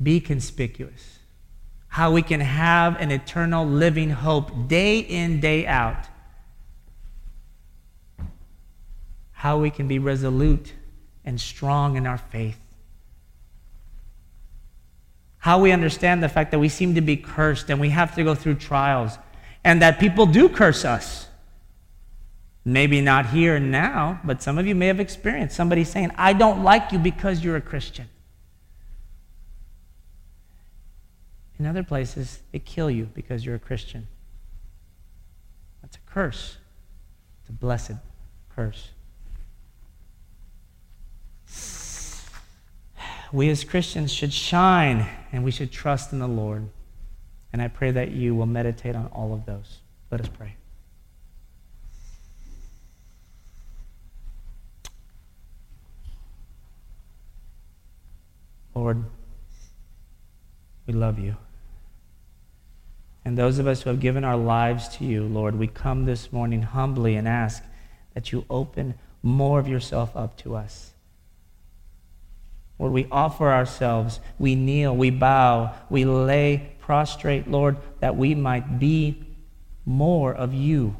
be 0.00 0.20
conspicuous, 0.20 1.18
how 1.88 2.12
we 2.12 2.22
can 2.22 2.40
have 2.40 3.00
an 3.00 3.10
eternal 3.10 3.66
living 3.66 4.10
hope 4.10 4.68
day 4.68 5.00
in, 5.00 5.40
day 5.40 5.66
out, 5.66 6.06
how 9.32 9.58
we 9.58 9.70
can 9.70 9.88
be 9.88 9.98
resolute 9.98 10.72
and 11.24 11.40
strong 11.40 11.96
in 11.96 12.06
our 12.06 12.18
faith. 12.18 12.58
How 15.38 15.58
we 15.58 15.72
understand 15.72 16.22
the 16.22 16.28
fact 16.28 16.52
that 16.52 16.58
we 16.58 16.68
seem 16.68 16.94
to 16.94 17.00
be 17.00 17.16
cursed 17.16 17.70
and 17.70 17.80
we 17.80 17.90
have 17.90 18.14
to 18.14 18.24
go 18.24 18.34
through 18.34 18.54
trials 18.54 19.18
and 19.64 19.80
that 19.82 19.98
people 19.98 20.26
do 20.26 20.48
curse 20.48 20.84
us. 20.84 21.28
Maybe 22.64 23.00
not 23.00 23.26
here 23.26 23.58
now, 23.58 24.20
but 24.24 24.42
some 24.42 24.58
of 24.58 24.66
you 24.66 24.74
may 24.74 24.86
have 24.86 25.00
experienced 25.00 25.56
somebody 25.56 25.84
saying, 25.84 26.12
I 26.16 26.32
don't 26.32 26.62
like 26.62 26.92
you 26.92 26.98
because 26.98 27.42
you're 27.42 27.56
a 27.56 27.60
Christian. 27.60 28.08
In 31.58 31.66
other 31.66 31.82
places, 31.82 32.40
they 32.52 32.58
kill 32.58 32.90
you 32.90 33.08
because 33.14 33.44
you're 33.44 33.54
a 33.54 33.60
Christian. 33.60 34.06
That's 35.82 35.96
a 35.96 36.10
curse. 36.10 36.56
It's 37.40 37.50
a 37.50 37.52
blessed 37.52 37.92
curse. 38.54 38.90
We 43.32 43.50
as 43.50 43.64
Christians 43.64 44.12
should 44.12 44.32
shine 44.32 45.06
and 45.32 45.44
we 45.44 45.50
should 45.50 45.70
trust 45.70 46.12
in 46.12 46.18
the 46.18 46.28
Lord. 46.28 46.68
And 47.54 47.62
I 47.62 47.68
pray 47.68 47.92
that 47.92 48.10
you 48.10 48.34
will 48.34 48.46
meditate 48.46 48.96
on 48.96 49.06
all 49.12 49.32
of 49.32 49.46
those. 49.46 49.78
Let 50.10 50.20
us 50.20 50.26
pray. 50.26 50.56
Lord, 58.74 59.04
we 60.88 60.94
love 60.94 61.20
you. 61.20 61.36
And 63.24 63.38
those 63.38 63.60
of 63.60 63.68
us 63.68 63.82
who 63.82 63.90
have 63.90 64.00
given 64.00 64.24
our 64.24 64.36
lives 64.36 64.88
to 64.96 65.04
you, 65.04 65.22
Lord, 65.22 65.54
we 65.54 65.68
come 65.68 66.06
this 66.06 66.32
morning 66.32 66.62
humbly 66.62 67.14
and 67.14 67.28
ask 67.28 67.62
that 68.14 68.32
you 68.32 68.44
open 68.50 68.94
more 69.22 69.60
of 69.60 69.68
yourself 69.68 70.10
up 70.16 70.36
to 70.38 70.56
us. 70.56 70.90
Lord, 72.80 72.92
we 72.92 73.06
offer 73.12 73.52
ourselves, 73.52 74.18
we 74.40 74.56
kneel, 74.56 74.96
we 74.96 75.10
bow, 75.10 75.72
we 75.88 76.04
lay 76.04 76.73
prostrate, 76.84 77.48
Lord, 77.48 77.78
that 78.00 78.14
we 78.14 78.34
might 78.34 78.78
be 78.78 79.24
more 79.86 80.34
of 80.34 80.52
you, 80.52 80.94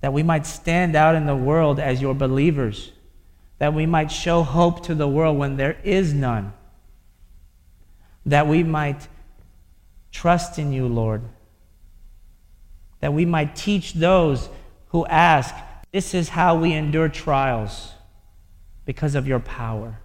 that 0.00 0.12
we 0.12 0.22
might 0.22 0.46
stand 0.46 0.94
out 0.94 1.16
in 1.16 1.26
the 1.26 1.34
world 1.34 1.80
as 1.80 2.00
your 2.00 2.14
believers, 2.14 2.92
that 3.58 3.74
we 3.74 3.84
might 3.84 4.12
show 4.12 4.44
hope 4.44 4.84
to 4.84 4.94
the 4.94 5.08
world 5.08 5.36
when 5.36 5.56
there 5.56 5.76
is 5.82 6.14
none, 6.14 6.52
that 8.24 8.46
we 8.46 8.62
might 8.62 9.08
trust 10.12 10.56
in 10.56 10.72
you, 10.72 10.86
Lord, 10.86 11.22
that 13.00 13.12
we 13.12 13.24
might 13.26 13.56
teach 13.56 13.94
those 13.94 14.48
who 14.90 15.04
ask, 15.06 15.52
This 15.90 16.14
is 16.14 16.28
how 16.28 16.54
we 16.54 16.72
endure 16.74 17.08
trials 17.08 17.92
because 18.84 19.16
of 19.16 19.26
your 19.26 19.40
power. 19.40 19.98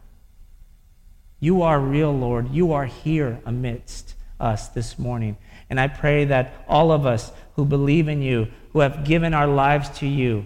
You 1.40 1.62
are 1.62 1.80
real, 1.80 2.12
Lord. 2.12 2.50
You 2.52 2.74
are 2.74 2.86
here 2.86 3.40
amidst 3.46 4.16
us 4.40 4.68
this 4.70 5.00
morning. 5.00 5.38
And 5.70 5.80
I 5.80 5.88
pray 5.88 6.26
that 6.26 6.54
all 6.68 6.92
of 6.92 7.06
us 7.06 7.32
who 7.56 7.66
believe 7.66 8.08
in 8.08 8.22
you, 8.22 8.48
who 8.72 8.80
have 8.80 9.06
given 9.06 9.34
our 9.34 9.48
lives 9.48 9.90
to 10.00 10.08
you, 10.08 10.46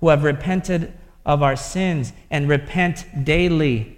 who 0.00 0.08
have 0.08 0.24
repented 0.24 0.92
of 1.24 1.42
our 1.42 1.56
sins 1.56 2.12
and 2.30 2.48
repent 2.48 3.24
daily, 3.24 3.96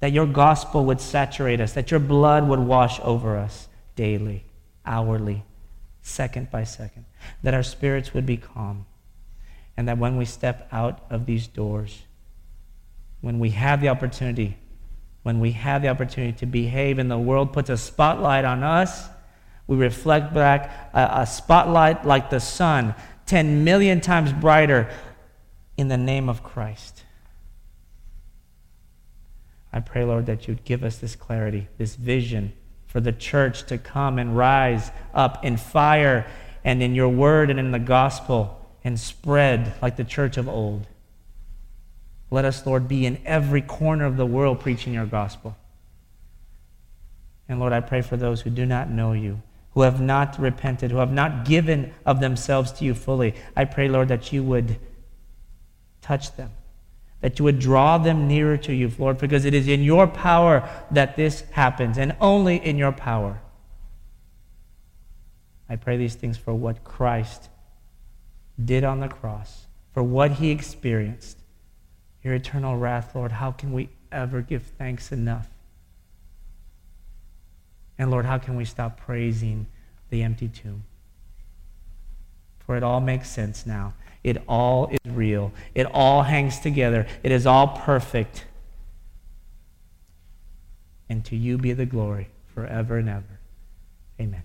that 0.00 0.12
your 0.12 0.26
gospel 0.26 0.84
would 0.84 1.00
saturate 1.00 1.60
us, 1.60 1.72
that 1.72 1.90
your 1.90 2.00
blood 2.00 2.48
would 2.48 2.58
wash 2.58 2.98
over 3.00 3.36
us 3.36 3.68
daily, 3.94 4.44
hourly, 4.84 5.44
second 6.02 6.50
by 6.50 6.64
second, 6.64 7.04
that 7.42 7.54
our 7.54 7.62
spirits 7.62 8.12
would 8.12 8.26
be 8.26 8.36
calm, 8.36 8.84
and 9.76 9.86
that 9.86 9.98
when 9.98 10.16
we 10.16 10.24
step 10.24 10.68
out 10.72 11.04
of 11.08 11.26
these 11.26 11.46
doors, 11.46 12.02
when 13.20 13.38
we 13.38 13.50
have 13.50 13.80
the 13.80 13.88
opportunity 13.88 14.56
when 15.22 15.40
we 15.40 15.52
have 15.52 15.82
the 15.82 15.88
opportunity 15.88 16.32
to 16.38 16.46
behave 16.46 16.98
and 16.98 17.10
the 17.10 17.18
world 17.18 17.52
puts 17.52 17.70
a 17.70 17.76
spotlight 17.76 18.44
on 18.44 18.62
us, 18.62 19.08
we 19.66 19.76
reflect 19.76 20.34
back 20.34 20.90
a, 20.92 21.20
a, 21.20 21.26
spotlight 21.26 22.04
like 22.04 22.30
the 22.30 22.40
sun, 22.40 22.94
10 23.26 23.62
million 23.64 24.00
times 24.00 24.32
brighter 24.32 24.90
in 25.76 25.88
the 25.88 25.96
name 25.96 26.28
of 26.28 26.42
Christ. 26.42 27.04
I 29.72 29.80
pray, 29.80 30.04
Lord, 30.04 30.26
that 30.26 30.48
you'd 30.48 30.64
give 30.64 30.84
us 30.84 30.98
this 30.98 31.16
clarity, 31.16 31.68
this 31.78 31.94
vision 31.94 32.52
for 32.86 33.00
the 33.00 33.12
church 33.12 33.64
to 33.68 33.78
come 33.78 34.18
and 34.18 34.36
rise 34.36 34.90
up 35.14 35.44
in 35.44 35.56
fire 35.56 36.26
and 36.64 36.82
in 36.82 36.94
your 36.94 37.08
word 37.08 37.48
and 37.48 37.58
in 37.58 37.70
the 37.70 37.78
gospel 37.78 38.60
and 38.84 38.98
spread 39.00 39.74
like 39.80 39.96
the 39.96 40.04
church 40.04 40.36
of 40.36 40.48
old. 40.48 40.86
Let 42.32 42.46
us, 42.46 42.64
Lord, 42.64 42.88
be 42.88 43.04
in 43.04 43.20
every 43.26 43.60
corner 43.60 44.06
of 44.06 44.16
the 44.16 44.24
world 44.24 44.58
preaching 44.58 44.94
your 44.94 45.04
gospel. 45.04 45.54
And 47.46 47.60
Lord, 47.60 47.74
I 47.74 47.80
pray 47.80 48.00
for 48.00 48.16
those 48.16 48.40
who 48.40 48.48
do 48.48 48.64
not 48.64 48.88
know 48.88 49.12
you, 49.12 49.42
who 49.74 49.82
have 49.82 50.00
not 50.00 50.40
repented, 50.40 50.90
who 50.90 50.96
have 50.96 51.12
not 51.12 51.44
given 51.44 51.92
of 52.06 52.20
themselves 52.20 52.72
to 52.72 52.86
you 52.86 52.94
fully. 52.94 53.34
I 53.54 53.66
pray, 53.66 53.86
Lord, 53.86 54.08
that 54.08 54.32
you 54.32 54.42
would 54.44 54.78
touch 56.00 56.34
them, 56.36 56.52
that 57.20 57.38
you 57.38 57.44
would 57.44 57.58
draw 57.58 57.98
them 57.98 58.28
nearer 58.28 58.56
to 58.56 58.72
you, 58.72 58.90
Lord, 58.98 59.18
because 59.18 59.44
it 59.44 59.52
is 59.52 59.68
in 59.68 59.82
your 59.82 60.06
power 60.06 60.66
that 60.90 61.16
this 61.16 61.42
happens, 61.50 61.98
and 61.98 62.16
only 62.18 62.56
in 62.56 62.78
your 62.78 62.92
power. 62.92 63.42
I 65.68 65.76
pray 65.76 65.98
these 65.98 66.14
things 66.14 66.38
for 66.38 66.54
what 66.54 66.82
Christ 66.82 67.50
did 68.64 68.84
on 68.84 69.00
the 69.00 69.08
cross, 69.08 69.66
for 69.92 70.02
what 70.02 70.32
he 70.32 70.50
experienced 70.50 71.36
your 72.22 72.34
eternal 72.34 72.76
wrath, 72.76 73.14
Lord, 73.14 73.32
how 73.32 73.50
can 73.50 73.72
we 73.72 73.88
ever 74.10 74.40
give 74.42 74.62
thanks 74.62 75.10
enough? 75.10 75.48
And 77.98 78.10
Lord, 78.10 78.24
how 78.24 78.38
can 78.38 78.56
we 78.56 78.64
stop 78.64 78.98
praising 78.98 79.66
the 80.10 80.22
empty 80.22 80.48
tomb? 80.48 80.84
For 82.60 82.76
it 82.76 82.82
all 82.82 83.00
makes 83.00 83.28
sense 83.28 83.66
now. 83.66 83.94
It 84.22 84.42
all 84.48 84.88
is 84.88 85.12
real. 85.12 85.52
It 85.74 85.86
all 85.86 86.22
hangs 86.22 86.60
together. 86.60 87.06
It 87.22 87.32
is 87.32 87.44
all 87.44 87.68
perfect. 87.68 88.44
And 91.08 91.24
to 91.24 91.36
you 91.36 91.58
be 91.58 91.72
the 91.72 91.86
glory 91.86 92.28
forever 92.54 92.98
and 92.98 93.08
ever. 93.08 93.38
Amen. 94.20 94.42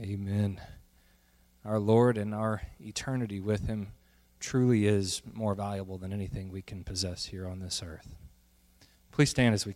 Amen 0.00 0.60
our 1.66 1.78
Lord 1.78 2.16
and 2.16 2.34
our 2.34 2.62
eternity 2.80 3.40
with 3.40 3.66
Him 3.66 3.88
truly 4.38 4.86
is 4.86 5.22
more 5.34 5.54
valuable 5.54 5.98
than 5.98 6.12
anything 6.12 6.50
we 6.50 6.62
can 6.62 6.84
possess 6.84 7.26
here 7.26 7.46
on 7.48 7.60
this 7.60 7.82
earth. 7.84 8.14
Please 9.10 9.30
stand 9.30 9.54
as 9.54 9.60
we 9.60 9.64